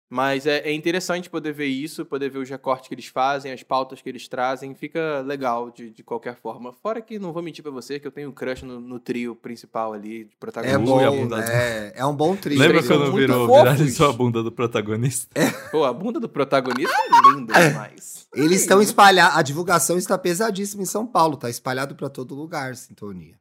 Mas 0.09 0.45
é, 0.45 0.59
é 0.59 0.73
interessante 0.73 1.29
poder 1.29 1.51
ver 1.51 1.65
isso, 1.65 2.05
poder 2.05 2.29
ver 2.29 2.39
os 2.39 2.49
recortes 2.49 2.87
que 2.87 2.93
eles 2.93 3.07
fazem, 3.07 3.51
as 3.51 3.61
pautas 3.61 4.01
que 4.01 4.07
eles 4.07 4.25
trazem. 4.27 4.73
Fica 4.73 5.19
legal 5.19 5.69
de, 5.69 5.89
de 5.89 6.01
qualquer 6.01 6.35
forma. 6.37 6.71
Fora 6.71 7.01
que 7.01 7.19
não 7.19 7.33
vou 7.33 7.43
mentir 7.43 7.61
pra 7.61 7.71
você 7.71 7.99
que 7.99 8.07
eu 8.07 8.11
tenho 8.11 8.29
um 8.29 8.31
crush 8.31 8.63
no, 8.63 8.79
no 8.79 8.99
trio 8.99 9.35
principal 9.35 9.91
ali, 9.91 10.23
de 10.23 10.31
É 10.31 10.37
protagonista. 10.39 11.07
A 11.07 11.11
bom, 11.11 11.25
né? 11.25 11.91
É 11.93 12.05
um 12.05 12.15
bom 12.15 12.35
trio. 12.37 12.57
Lembra 12.57 12.81
são 12.81 12.97
quando 12.97 13.13
virou, 13.13 13.47
viralizou 13.47 14.09
a 14.09 14.13
bunda 14.13 14.41
do 14.41 14.51
protagonista? 14.51 15.29
Pô, 15.71 15.83
a 15.83 15.91
bunda 15.91 16.21
do 16.21 16.29
protagonista 16.29 16.95
é 16.95 17.33
linda 17.33 17.53
demais. 17.53 18.27
Eles 18.33 18.61
estão 18.61 18.81
espalhados. 18.81 19.37
A 19.37 19.41
divulgação 19.41 19.97
está 19.97 20.17
pesadíssima 20.17 20.83
em 20.83 20.85
São 20.85 21.05
Paulo, 21.05 21.35
tá 21.35 21.49
espalhado 21.49 21.95
pra 21.95 22.07
todo 22.07 22.33
lugar, 22.33 22.75
sintonia. 22.77 23.37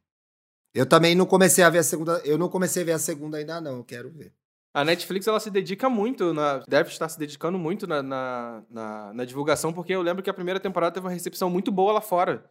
Eu 0.73 0.85
também 0.85 1.15
não 1.15 1.25
comecei 1.25 1.63
a 1.63 1.69
ver 1.69 1.79
a 1.79 1.83
segunda. 1.83 2.21
Eu 2.25 2.37
não 2.37 2.49
comecei 2.49 2.83
a 2.83 2.85
ver 2.85 2.91
a 2.91 2.99
segunda 2.99 3.37
ainda, 3.37 3.61
não. 3.61 3.77
Eu 3.77 3.83
quero 3.85 4.11
ver. 4.11 4.33
A 4.77 4.85
Netflix 4.85 5.25
ela 5.25 5.39
se 5.39 5.49
dedica 5.49 5.89
muito, 5.89 6.35
na, 6.35 6.59
deve 6.67 6.89
estar 6.91 7.09
se 7.09 7.17
dedicando 7.17 7.57
muito 7.57 7.87
na, 7.87 8.03
na, 8.03 8.61
na- 8.69 9.11
na 9.13 9.25
divulgação, 9.25 9.73
porque 9.73 9.91
eu 9.91 10.03
lembro 10.03 10.21
que 10.21 10.29
a 10.29 10.33
primeira 10.33 10.59
temporada 10.59 10.93
teve 10.93 11.03
uma 11.07 11.11
recepção 11.11 11.49
muito 11.49 11.71
boa 11.71 11.93
lá 11.93 12.01
fora. 12.01 12.45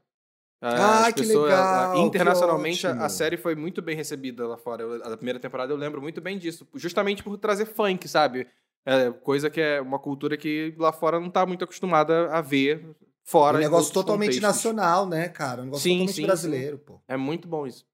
Ah, 0.60 1.06
As 1.06 1.14
que 1.14 1.20
pessoas- 1.20 1.50
legal, 1.50 1.96
Internacionalmente, 2.04 2.84
a, 2.84 3.04
a 3.04 3.08
série 3.08 3.36
foi 3.36 3.54
muito 3.54 3.80
bem 3.80 3.94
recebida 3.94 4.44
lá 4.44 4.56
fora. 4.56 4.82
Eu- 4.82 5.04
a 5.04 5.16
primeira 5.16 5.38
temporada 5.38 5.72
eu 5.72 5.76
lembro 5.76 6.02
muito 6.02 6.20
bem 6.20 6.36
disso, 6.36 6.66
justamente 6.74 7.22
por 7.22 7.38
trazer 7.38 7.66
funk, 7.66 8.08
sabe? 8.08 8.48
É, 8.84 9.12
coisa 9.12 9.48
que 9.48 9.60
é 9.60 9.80
uma 9.80 9.98
cultura 10.00 10.36
que 10.36 10.74
lá 10.78 10.92
fora 10.92 11.20
não 11.20 11.30
tá 11.30 11.46
muito 11.46 11.62
acostumada 11.62 12.28
a 12.32 12.40
ver 12.40 12.88
fora. 13.22 13.56
um 13.58 13.60
negócio 13.60 13.92
totalmente 13.94 14.40
contextos. 14.40 14.42
nacional, 14.64 15.06
né, 15.08 15.28
cara? 15.28 15.62
Um 15.62 15.66
negócio 15.66 15.82
Sim, 15.84 15.98
totalmente 15.98 16.14
sim, 16.16 16.22
brasileiro, 16.26 16.78
pô. 16.78 17.00
É 17.06 17.16
muito 17.16 17.46
bom 17.46 17.66
isso. 17.66 17.84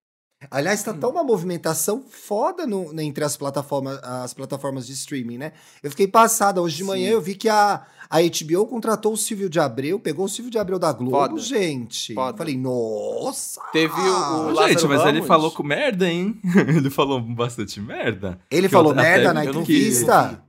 Aliás, 0.51 0.83
tá 0.83 0.93
Hum. 0.93 0.99
tão 0.99 1.11
uma 1.11 1.23
movimentação 1.25 2.03
foda 2.09 2.67
no- 2.67 2.99
entre 3.01 3.25
as 3.25 3.37
plataformas, 3.37 3.99
as 4.03 4.33
plataformas 4.35 4.87
de 4.87 4.93
streaming, 4.93 5.39
né? 5.39 5.53
Eu 5.83 5.91
fiquei 5.91 6.07
passada. 6.09 6.61
Hoje 6.61 6.77
de 6.77 6.85
manhã 6.85 7.09
Sim. 7.09 7.13
eu 7.15 7.21
vi 7.21 7.35
que 7.35 7.49
a, 7.49 7.83
a 8.11 8.21
HBO 8.21 8.67
contratou 8.67 9.13
o 9.13 9.17
Silvio 9.17 9.49
de 9.49 9.59
Abreu, 9.61 9.99
pegou 9.99 10.25
o 10.25 10.29
Silvio 10.29 10.51
de 10.51 10.59
Abreu 10.59 10.79
da 10.79 10.93
Globo, 10.93 11.13
Foda. 11.17 11.39
gente. 11.41 12.15
Foda. 12.15 12.37
Falei, 12.39 12.57
nossa! 12.57 13.61
Teve 13.73 13.95
o- 13.95 14.53
o 14.53 14.55
Gente, 14.69 14.87
mas 14.87 15.01
ele 15.03 15.13
Ramos. 15.15 15.27
falou 15.27 15.51
com 15.51 15.63
merda, 15.63 16.09
hein? 16.09 16.41
ele 16.69 16.91
falou 16.91 17.21
bastante 17.21 17.81
merda. 17.81 18.39
Ele 18.51 18.69
Que 18.69 18.75
eu 18.75 18.79
falou 18.79 18.93
até- 18.93 19.03
merda 19.03 19.33
na 19.33 19.45
eu 19.45 19.51
entrevista? 19.51 20.43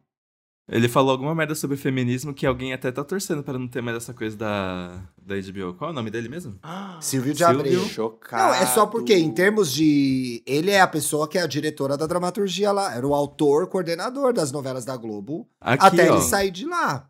Ele 0.70 0.88
falou 0.88 1.12
alguma 1.12 1.36
merda 1.36 1.54
sobre 1.56 1.76
feminismo 1.76 2.34
que 2.34 2.46
alguém 2.46 2.72
até 2.72 2.90
tá 2.90 3.04
torcendo 3.04 3.44
pra 3.44 3.60
não 3.60 3.68
ter 3.68 3.82
mais 3.82 3.98
essa 3.98 4.14
coisa 4.14 4.38
da, 4.38 5.02
da 5.22 5.36
HBO. 5.36 5.74
Qual 5.74 5.90
é 5.90 5.92
o 5.92 5.96
nome 5.96 6.10
dele 6.10 6.30
mesmo? 6.30 6.58
Silvio 7.02 7.34
de. 7.34 7.44
Abreu. 7.44 7.82
Chocado. 7.86 8.42
Não, 8.42 8.54
é 8.54 8.66
só 8.68 8.86
porque, 8.86 9.14
em 9.14 9.32
termos 9.34 9.74
de. 9.74 10.42
Ele 10.48 10.72
é 10.72 10.80
a 10.80 10.88
pessoa 10.88 11.28
que 11.28 11.38
é 11.38 11.42
a 11.42 11.48
diretora 11.48 11.98
da 11.98 12.08
dramaturgia 12.08 12.72
lá. 12.72 12.96
Era 12.96 13.06
o 13.06 13.14
autor, 13.14 13.68
coordenador 13.68 14.32
das 14.32 14.54
novelas 14.54 14.86
da 14.86 14.96
Globo. 14.96 15.46
Aqui, 15.60 15.86
até 15.86 16.10
ó. 16.10 16.16
ele 16.16 16.24
sair 16.24 16.50
de 16.52 16.66
lá. 16.66 17.10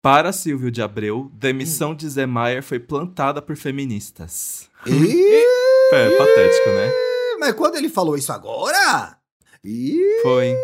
Para 0.00 0.32
Silvio 0.32 0.70
de 0.70 0.80
Abreu, 0.80 1.30
demissão 1.34 1.94
de 1.94 2.08
Zé 2.08 2.26
Maier 2.26 2.62
foi 2.62 2.78
plantada 2.80 3.42
por 3.42 3.56
feministas. 3.56 4.68
Ih, 4.86 4.92
É, 5.92 6.10
patético, 6.16 6.68
né? 6.70 6.90
mas 7.38 7.52
quando 7.54 7.76
ele 7.76 7.88
falou 7.88 8.16
isso 8.16 8.32
agora? 8.32 9.16
Ih, 9.62 10.20
Foi. 10.22 10.56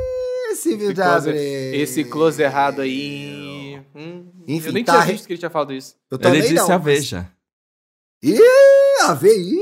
Esse 0.59 0.77
de 0.77 0.95
close- 0.95 1.29
Abreu. 1.31 1.75
Esse 1.75 2.05
close 2.05 2.43
errado 2.43 2.81
aí. 2.83 3.81
Hum, 3.95 4.27
Enfim, 4.47 4.67
eu 4.69 4.73
nem 4.73 4.85
tá 4.85 4.93
tinha 4.93 5.05
re- 5.05 5.13
visto 5.13 5.27
que 5.27 5.33
ele 5.33 5.39
tinha 5.39 5.51
falado 5.51 5.73
isso. 5.73 5.95
Eu 6.11 6.19
Ele 6.23 6.41
disse 6.41 6.55
não, 6.55 6.67
a 6.67 6.69
mas- 6.79 6.85
Veja. 6.85 7.31
Ih, 8.23 8.39
a 9.05 9.15
VI. 9.15 9.59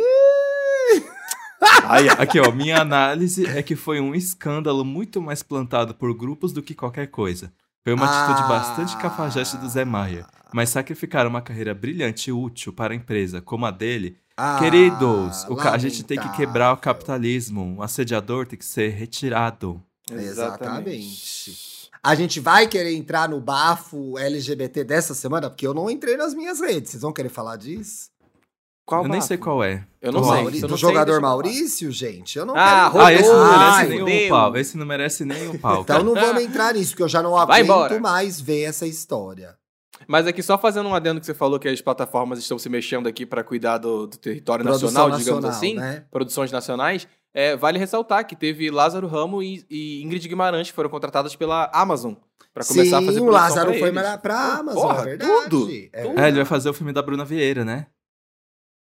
Aí, 1.85 2.09
aqui, 2.09 2.39
ó, 2.41 2.51
minha 2.53 2.81
análise 2.81 3.47
é 3.47 3.63
que 3.63 3.77
foi 3.77 4.01
um 4.01 4.15
escândalo 4.15 4.85
muito 4.85 5.21
mais 5.23 5.43
plantado 5.43 5.95
por 5.95 6.13
grupos 6.17 6.53
do 6.53 6.63
que 6.63 6.75
qualquer 6.75 7.07
coisa. 7.09 7.53
Foi 7.85 7.93
uma 7.95 8.05
atitude 8.07 8.43
Ah. 8.45 8.49
bastante 8.49 8.97
cafajeste 8.97 9.57
do 9.57 9.69
Zé 9.69 9.85
Maia. 9.85 10.27
Mas 10.53 10.71
sacrificar 10.71 11.27
uma 11.27 11.41
carreira 11.41 11.75
brilhante 11.75 12.31
e 12.31 12.33
útil 12.33 12.73
para 12.73 12.93
a 12.93 12.97
empresa 12.97 13.41
como 13.41 13.65
a 13.67 13.71
dele. 13.71 14.17
Ah, 14.37 14.59
Queridos, 14.61 15.45
o 15.49 15.57
ca- 15.57 15.73
a 15.73 15.79
gente 15.79 16.03
tem 16.03 16.19
que 16.19 16.29
quebrar 16.37 16.73
o 16.73 16.77
capitalismo. 16.77 17.63
Um 17.79 17.83
assediador 17.83 18.47
tem 18.47 18.59
que 18.59 18.65
ser 18.65 18.91
retirado. 18.91 19.83
Exatamente. 20.11 21.91
A 22.03 22.15
gente 22.15 22.39
vai 22.39 22.69
querer 22.69 22.95
entrar 22.95 23.29
no 23.29 23.41
bafo 23.41 24.17
LGBT 24.19 24.85
dessa 24.85 25.13
semana, 25.15 25.51
porque 25.51 25.67
eu 25.67 25.75
não 25.75 25.91
entrei 25.91 26.17
nas 26.17 26.35
minhas 26.35 26.61
redes. 26.61 26.91
Vocês 26.93 27.03
vão 27.03 27.13
querer 27.13 27.29
falar 27.29 27.57
disso? 27.57 28.11
Qual 28.85 29.03
eu 29.03 29.09
nem 29.09 29.19
bafo? 29.19 29.27
sei 29.29 29.37
qual 29.37 29.65
é. 29.65 29.85
Eu 30.01 30.13
não 30.13 30.21
do 30.21 30.27
sei. 30.29 30.37
Se 30.37 30.45
eu 30.45 30.61
do 30.61 30.69
não 30.69 30.79
sei, 30.79 30.89
jogador. 30.89 31.21
Maurício, 31.21 31.91
gente? 31.91 32.39
Eu 32.39 32.47
não 32.47 32.55
Ah, 32.57 32.89
quero... 32.93 33.05
Ah, 33.05 33.13
esse 33.13 33.29
não 33.29 33.43
Ai, 33.45 33.59
merece 33.59 33.91
fudeu. 33.91 34.05
nem 34.05 34.27
um 34.27 34.29
pau. 34.29 34.57
Esse 34.57 34.77
não 34.79 34.87
merece 34.87 35.25
nem 35.25 35.49
um 35.49 35.59
pau. 35.59 35.81
Então 35.83 36.03
não 36.05 36.15
vamos 36.15 36.43
entrar 36.43 36.75
nisso, 36.75 36.91
porque 36.93 37.03
eu 37.03 37.09
já 37.09 37.21
não 37.23 37.37
aguento 37.37 38.01
mais 38.01 38.41
ver 38.41 38.63
essa 38.63 38.87
história. 38.87 39.57
Mas 40.07 40.27
aqui, 40.29 40.41
só 40.43 40.57
fazendo 40.57 40.89
um 40.89 40.95
adendo 40.95 41.19
que 41.19 41.27
você 41.27 41.35
falou 41.35 41.59
que 41.59 41.67
as 41.67 41.81
plataformas 41.81 42.39
estão 42.39 42.59
se 42.59 42.69
mexendo 42.69 43.09
aqui 43.09 43.27
para 43.27 43.43
cuidar 43.43 43.79
do, 43.79 44.07
do 44.07 44.17
território 44.17 44.63
Produção 44.65 44.89
nacional, 44.91 45.19
digamos 45.19 45.43
nacional, 45.45 45.51
assim, 45.59 45.75
né? 45.75 46.05
produções 46.11 46.53
nacionais. 46.53 47.09
É, 47.39 47.55
vale 47.55 47.79
ressaltar 47.79 48.27
que 48.27 48.35
teve 48.35 48.71
Lázaro 48.71 49.07
Ramo 49.07 49.43
e, 49.43 49.63
e 49.69 50.03
Ingrid 50.03 50.27
Guimarães 50.27 50.71
que 50.71 50.75
foram 50.75 50.89
contratadas 50.89 51.37
pela 51.37 51.71
Amazon 51.75 52.15
para 52.55 52.65
começar 52.65 52.99
Sim, 52.99 53.05
a 53.05 53.07
fazer 53.07 53.21
o 53.21 53.25
produção 53.25 53.31
Lázaro 53.31 53.71
pra 53.73 53.79
foi 53.79 53.89
eles. 53.91 54.01
pra, 54.03 54.19
pra 54.19 54.39
Amazon, 54.59 54.83
porra, 54.83 55.01
é 55.01 55.05
verdade. 55.05 55.51
tudo, 55.51 55.71
É, 55.93 56.03
tudo. 56.03 56.19
É, 56.21 56.29
ele 56.29 56.37
vai 56.37 56.45
fazer 56.47 56.71
o 56.71 56.73
filme 56.73 56.93
da 56.95 57.03
Bruna 57.03 57.25
Vieira, 57.27 57.63
né? 57.65 57.89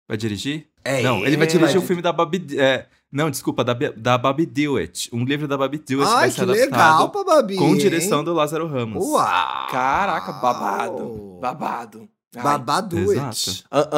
Vai 0.06 0.18
dirigir? 0.18 0.68
É, 0.84 1.00
não, 1.00 1.24
ele 1.24 1.38
vai 1.38 1.46
dirigir 1.46 1.76
vai 1.76 1.82
o 1.82 1.86
filme 1.86 2.02
da 2.02 2.12
Babi... 2.12 2.58
É, 2.58 2.86
não, 3.10 3.30
desculpa, 3.30 3.64
da, 3.64 3.72
da 3.96 4.18
Babi 4.18 4.44
Dewitt. 4.44 5.08
Um 5.10 5.24
livro 5.24 5.48
da 5.48 5.56
Babi 5.56 5.78
Dewitt 5.78 6.06
Ai, 6.10 6.14
vai 6.14 6.28
que 6.28 6.34
ser 6.34 6.44
legal, 6.44 7.04
adaptado 7.04 7.24
Babi. 7.24 7.56
com 7.56 7.68
hein? 7.68 7.78
direção 7.78 8.22
do 8.22 8.34
Lázaro 8.34 8.66
Ramos. 8.66 9.02
Uau! 9.02 9.68
Caraca, 9.70 10.32
babado. 10.32 11.38
Babado. 11.40 12.08
Babado 12.36 12.96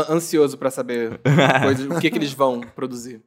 ansioso 0.09 0.57
pra 0.57 0.71
saber 0.71 1.19
coisas- 1.65 1.87
o 1.91 1.99
que, 1.99 2.11
que 2.11 2.19
eles 2.19 2.33
vão 2.33 2.61
produzir. 2.61 3.21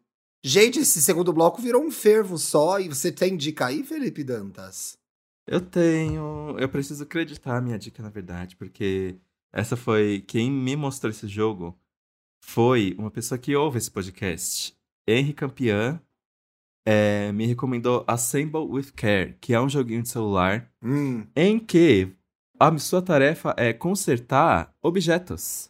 Gente, 0.44 0.80
esse 0.80 1.02
segundo 1.02 1.34
bloco 1.34 1.62
virou 1.62 1.84
um 1.84 1.92
fervo 1.92 2.38
só. 2.38 2.80
E 2.80 2.88
você 2.88 3.12
tem 3.12 3.36
dica 3.36 3.68
aí, 3.68 3.84
Felipe 3.84 4.24
Dantas? 4.24 4.98
Eu 5.48 5.60
tenho. 5.62 6.56
Eu 6.58 6.70
preciso 6.70 7.04
acreditar 7.04 7.58
a 7.58 7.62
minha 7.62 7.78
dica, 7.78 8.02
na 8.02 8.10
verdade, 8.10 8.56
porque 8.56 9.18
essa 9.52 9.76
foi. 9.76 10.24
Quem 10.28 10.50
me 10.52 10.76
mostrou 10.76 11.10
esse 11.10 11.28
jogo 11.28 11.78
foi 12.44 12.96
uma 12.98 13.12
pessoa 13.12 13.38
que 13.38 13.56
ouve 13.56 13.78
esse 13.78 13.92
podcast. 13.92 14.76
Henry 15.08 15.34
Campian 15.34 16.00
é, 16.86 17.32
me 17.32 17.46
recomendou 17.46 18.04
Assemble 18.08 18.62
with 18.62 18.92
Care, 18.96 19.36
que 19.42 19.54
é 19.54 19.60
um 19.60 19.68
joguinho 19.70 20.04
de 20.04 20.10
celular 20.10 20.72
Hum. 20.82 21.26
em 21.36 21.60
que 21.60 22.14
a 22.60 22.78
sua 22.78 23.02
tarefa 23.02 23.54
é 23.58 23.74
consertar 23.74 24.74
objetos. 24.82 25.69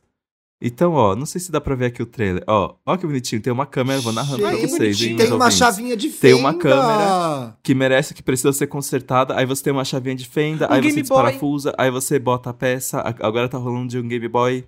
Então, 0.62 0.92
ó, 0.92 1.16
não 1.16 1.26
sei 1.26 1.40
se 1.40 1.52
dá 1.54 1.62
pra 1.62 1.74
ver 1.74 1.86
aqui 1.86 2.02
o 2.04 2.06
trailer. 2.06 2.44
Ó, 2.46 2.76
ó 2.86 2.98
que 2.98 3.08
bonitinho, 3.08 3.42
tem 3.42 3.52
uma 3.54 3.66
câmera, 3.66 4.02
vou 4.02 4.12
narrando 4.12 4.42
pra 4.42 4.52
Gente, 4.56 4.68
vocês, 4.72 5.02
hein, 5.02 5.16
Tem 5.16 5.28
uma 5.28 5.36
ouvintes 5.36 5.58
chavinha 5.58 5.96
de 5.96 6.10
fenda. 6.10 6.20
Tem 6.22 6.34
uma 6.34 6.54
câmera. 6.54 7.58
que 7.64 7.74
merece, 7.74 8.14
que 8.14 8.22
precisa 8.22 8.52
ser 8.52 8.68
consertada. 8.68 9.38
Aí 9.38 9.46
você 9.46 9.64
tem 9.64 9.72
uma 9.72 9.86
chavinha 9.86 10.16
de 10.16 10.26
fenda, 10.28 10.68
Um 10.70 10.74
aí 10.74 10.82
Game 10.82 10.92
você 10.92 10.96
Boy. 10.96 11.02
desparafusa, 11.04 11.74
aí 11.78 11.90
você 11.90 12.20
bota 12.20 12.50
a 12.50 12.54
peça. 12.54 13.00
Agora 13.22 13.48
tá 13.48 13.58
rolando 13.58 13.88
de 13.88 14.00
um 14.00 14.08
Game 14.08 14.28
Boy. 14.28 14.66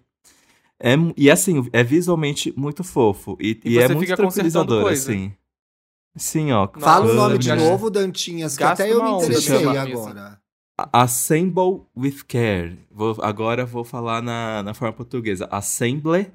É, 0.79 0.95
e 1.17 1.29
assim, 1.29 1.67
é 1.73 1.83
visualmente 1.83 2.53
muito 2.57 2.83
fofo. 2.85 3.37
E, 3.39 3.59
E 3.65 3.73
e 3.73 3.77
é 3.77 3.87
muito 3.89 4.15
tranquilizador, 4.15 4.83
coisa. 4.83 5.11
assim. 5.11 5.33
Sim, 6.15 6.51
ó. 6.53 6.67
Fala 6.79 7.11
o 7.11 7.13
nome 7.13 7.37
de 7.37 7.53
novo, 7.53 7.89
Dantinhas, 7.89 8.57
que 8.57 8.63
gasta 8.63 8.83
até 8.83 8.91
eu 8.93 9.03
me 9.03 9.11
interessei 9.11 9.65
agora. 9.65 10.40
Assemble 10.93 11.85
with 11.95 12.23
Care. 12.27 12.77
Vou, 12.89 13.17
agora 13.21 13.65
vou 13.65 13.83
falar 13.83 14.21
na, 14.21 14.63
na 14.63 14.73
forma 14.73 14.93
portuguesa. 14.93 15.47
Assemble, 15.51 16.31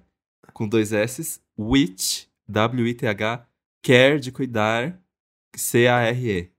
com 0.53 0.68
dois 0.68 0.92
S, 0.92 1.40
with, 1.59 2.26
W-I-T-H, 2.49 3.47
care, 3.82 4.20
de 4.20 4.30
cuidar, 4.32 5.01
C-A-R-E. 5.55 6.51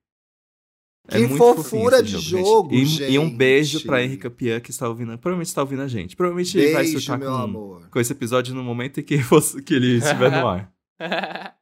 Que 1.10 1.20
muito 1.20 1.38
fofura 1.38 2.04
de 2.04 2.20
jogo, 2.20 2.76
gente. 2.76 3.04
E, 3.04 3.12
e 3.14 3.20
um 3.20 3.28
gente. 3.28 3.38
beijo 3.38 3.86
pra 3.86 4.04
Henrique 4.04 4.24
Campian, 4.24 4.60
que 4.60 4.72
está 4.72 4.90
ouvindo. 4.90 5.18
Provavelmente 5.18 5.48
está 5.48 5.62
ouvindo 5.62 5.82
a 5.82 5.88
gente. 5.88 6.18
Provavelmente 6.18 6.58
ele 6.58 6.74
vai 6.74 6.84
Beijo, 6.84 7.00
surtar 7.00 7.20
com, 7.20 7.82
com 7.90 8.00
esse 8.00 8.12
episódio 8.12 8.54
no 8.54 8.62
momento 8.62 9.00
em 9.00 9.04
que, 9.04 9.16
você- 9.18 9.62
que 9.62 9.74
ele 9.74 9.98
estiver 10.00 10.30
no 10.30 10.46
ar. 10.46 10.74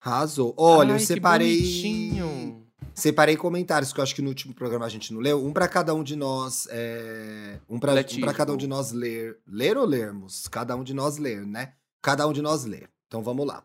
Arrasou. 0.00 0.54
Olha, 0.56 0.90
Ai, 0.90 0.94
eu 0.94 1.00
que 1.00 1.06
separei. 1.06 2.63
Separei 2.94 3.36
comentários 3.36 3.92
que 3.92 3.98
eu 3.98 4.04
acho 4.04 4.14
que 4.14 4.22
no 4.22 4.28
último 4.28 4.54
programa 4.54 4.86
a 4.86 4.88
gente 4.88 5.12
não 5.12 5.20
leu. 5.20 5.44
Um 5.44 5.52
pra 5.52 5.66
cada 5.66 5.92
um 5.94 6.04
de 6.04 6.14
nós. 6.14 6.68
É... 6.70 7.58
Um, 7.68 7.78
pra, 7.78 7.92
um 7.92 8.32
cada 8.32 8.52
um 8.52 8.56
de 8.56 8.66
nós 8.66 8.92
ler. 8.92 9.38
Ler 9.46 9.76
ou 9.76 9.84
lermos? 9.84 10.46
Cada 10.48 10.76
um 10.76 10.84
de 10.84 10.94
nós 10.94 11.18
ler, 11.18 11.44
né? 11.44 11.74
Cada 12.00 12.26
um 12.26 12.32
de 12.32 12.40
nós 12.40 12.64
ler. 12.64 12.88
Então 13.08 13.22
vamos 13.22 13.46
lá. 13.46 13.64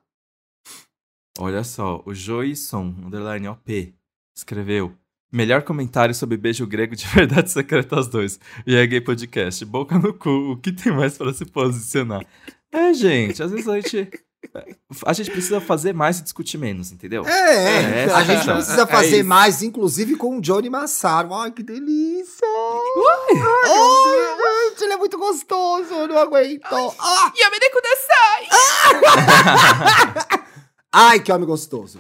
Olha 1.38 1.64
só, 1.64 2.04
o 2.06 2.14
Joisson, 2.14 2.94
underline 3.06 3.48
OP, 3.48 3.96
escreveu. 4.36 4.94
Melhor 5.32 5.62
comentário 5.62 6.14
sobre 6.14 6.36
beijo 6.38 6.66
grego 6.66 6.96
de 6.96 7.06
verdade 7.14 7.52
secreta 7.52 7.96
aos 7.96 8.08
dois. 8.08 8.40
E 8.66 8.76
é 8.76 8.86
gay 8.86 9.00
podcast. 9.00 9.64
Boca 9.64 9.98
no 9.98 10.14
cu, 10.14 10.30
o 10.52 10.58
que 10.58 10.72
tem 10.72 10.92
mais 10.92 11.18
pra 11.18 11.32
se 11.34 11.46
posicionar? 11.46 12.26
É, 12.72 12.94
gente, 12.94 13.42
às 13.42 13.52
vezes 13.52 13.68
a 13.68 13.80
gente. 13.80 14.10
A 15.06 15.14
gente 15.14 15.30
precisa 15.32 15.60
fazer 15.62 15.94
mais 15.94 16.20
e 16.20 16.24
discutir 16.24 16.58
menos, 16.58 16.92
entendeu? 16.92 17.26
É, 17.28 18.06
É, 18.06 18.14
a 18.14 18.24
gente 18.24 18.40
essa- 18.42 18.54
precisa 18.54 18.82
é 18.84 18.88
fazer 18.88 19.20
isso. 19.20 19.28
mais, 19.28 19.62
inclusive 19.62 20.16
com 20.16 20.38
o 20.38 20.42
Johnny 20.42 20.70
Massaro. 20.70 21.34
Ai, 21.34 21.52
que 21.52 21.62
delícia! 21.62 22.48
Ai, 23.66 24.70
gente, 24.70 24.84
ele 24.84 24.94
é 24.94 24.98
muito 24.98 25.18
gostoso, 25.18 25.94
eu 25.94 26.08
não 26.08 26.18
aguento. 26.18 26.64
Ah! 27.00 27.32
Ai, 30.92 31.20
que 31.20 31.32
homem 31.32 31.48
gostoso. 31.48 32.00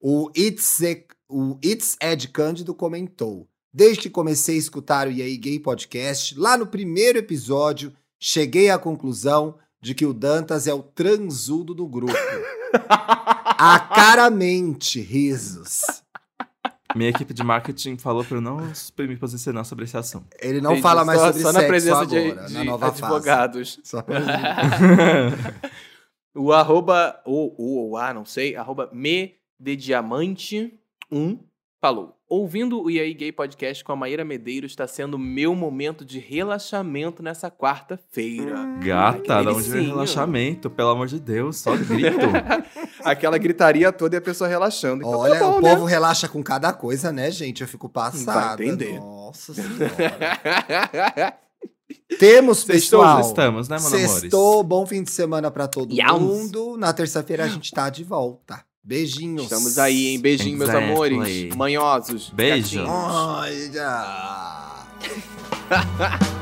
O 0.00 0.30
It's, 0.36 0.80
E- 0.80 1.06
o 1.28 1.58
It's 1.64 1.96
Ed 2.00 2.28
Cândido 2.28 2.74
comentou. 2.74 3.46
Desde 3.72 4.02
que 4.02 4.10
comecei 4.10 4.56
a 4.56 4.58
escutar 4.58 5.06
o 5.06 5.12
E 5.12 5.22
aí 5.22 5.36
Gay 5.36 5.60
Podcast, 5.60 6.36
lá 6.38 6.56
no 6.56 6.66
primeiro 6.66 7.18
episódio, 7.18 7.92
cheguei 8.18 8.68
à 8.70 8.78
conclusão 8.78 9.56
de 9.80 9.94
que 9.94 10.04
o 10.06 10.12
Dantas 10.12 10.66
é 10.66 10.74
o 10.74 10.82
transudo 10.82 11.74
do 11.74 11.86
grupo. 11.86 12.12
A 13.62 13.78
caramente, 13.78 15.00
risos. 15.00 15.80
Minha 16.96 17.10
equipe 17.10 17.32
de 17.34 17.42
marketing 17.44 17.96
falou 17.98 18.24
pra 18.24 18.36
eu 18.38 18.40
não 18.40 18.58
me 18.98 19.16
posicionar 19.16 19.64
sobre 19.64 19.84
esse 19.84 19.96
assunto. 19.96 20.26
Ele 20.40 20.60
não 20.60 20.72
Entendi. 20.72 20.82
fala 20.82 21.04
mais 21.04 21.20
Só- 21.20 21.26
sobre 21.26 21.42
só 21.42 21.48
sexo 21.52 21.62
na 21.62 21.68
presença 21.68 22.00
agora, 22.00 22.20
de, 22.20 22.34
na 22.34 22.46
de 22.60 22.64
nova 22.64 22.86
advogados. 22.88 23.74
fase. 23.76 23.80
Só 23.88 24.02
pra... 24.02 24.20
O 26.34 26.52
arroba, 26.52 27.20
ou 27.24 27.54
o 27.58 27.76
ou 27.88 27.96
a, 27.96 28.14
não 28.14 28.24
sei, 28.24 28.54
arroba 28.54 28.88
me 28.92 29.34
de 29.58 29.74
diamante 29.74 30.78
1 31.10 31.38
falou. 31.80 32.14
Ouvindo 32.28 32.82
o 32.82 32.88
aí 32.88 33.12
Gay 33.14 33.32
Podcast 33.32 33.82
com 33.82 33.90
a 33.90 33.96
Maíra 33.96 34.24
Medeiros 34.24 34.70
está 34.70 34.86
sendo 34.86 35.18
meu 35.18 35.54
momento 35.54 36.04
de 36.04 36.20
relaxamento 36.20 37.22
nessa 37.22 37.50
quarta-feira. 37.50 38.54
Gata, 38.80 39.42
dá 39.42 39.50
onde 39.50 39.62
vem 39.62 39.72
delicinho. 39.72 39.88
relaxamento, 39.94 40.70
pelo 40.70 40.90
amor 40.90 41.08
de 41.08 41.18
Deus, 41.18 41.56
só 41.56 41.74
grito. 41.76 42.18
Aquela 43.04 43.36
gritaria 43.38 43.90
toda 43.90 44.14
e 44.14 44.18
a 44.18 44.20
pessoa 44.20 44.46
relaxando. 44.48 45.02
Então 45.02 45.18
Olha, 45.18 45.40
tá 45.40 45.46
bom, 45.46 45.58
o 45.58 45.60
né? 45.60 45.70
povo 45.74 45.84
relaxa 45.86 46.28
com 46.28 46.40
cada 46.42 46.72
coisa, 46.72 47.10
né, 47.10 47.30
gente? 47.32 47.62
Eu 47.62 47.68
fico 47.68 47.88
passada. 47.88 48.56
Vai 48.56 48.66
entender. 48.66 49.00
Nossa 49.00 49.52
senhora. 49.54 51.34
Temos, 52.18 52.58
Sextou, 52.58 53.00
pessoal. 53.00 53.20
Estamos, 53.22 53.68
né, 53.68 53.76
meus 53.76 53.92
amores? 53.92 54.10
Sextou, 54.10 54.62
bom 54.62 54.86
fim 54.86 55.02
de 55.02 55.10
semana 55.10 55.50
pra 55.50 55.66
todo 55.66 55.92
Yams. 55.92 56.20
mundo. 56.22 56.76
Na 56.76 56.92
terça-feira 56.92 57.44
a 57.44 57.48
gente 57.48 57.72
tá 57.72 57.90
de 57.90 58.04
volta. 58.04 58.64
Beijinhos. 58.82 59.44
Estamos 59.44 59.78
aí, 59.78 60.08
hein? 60.08 60.20
Beijinho, 60.20 60.56
meus 60.56 60.70
Exactly. 60.70 60.92
amores. 60.92 61.54
Manhosos. 61.54 62.30
Beijo. 62.30 62.80
gatinhos. 62.82 62.88
Ai, 62.88 63.70
já. 63.72 64.86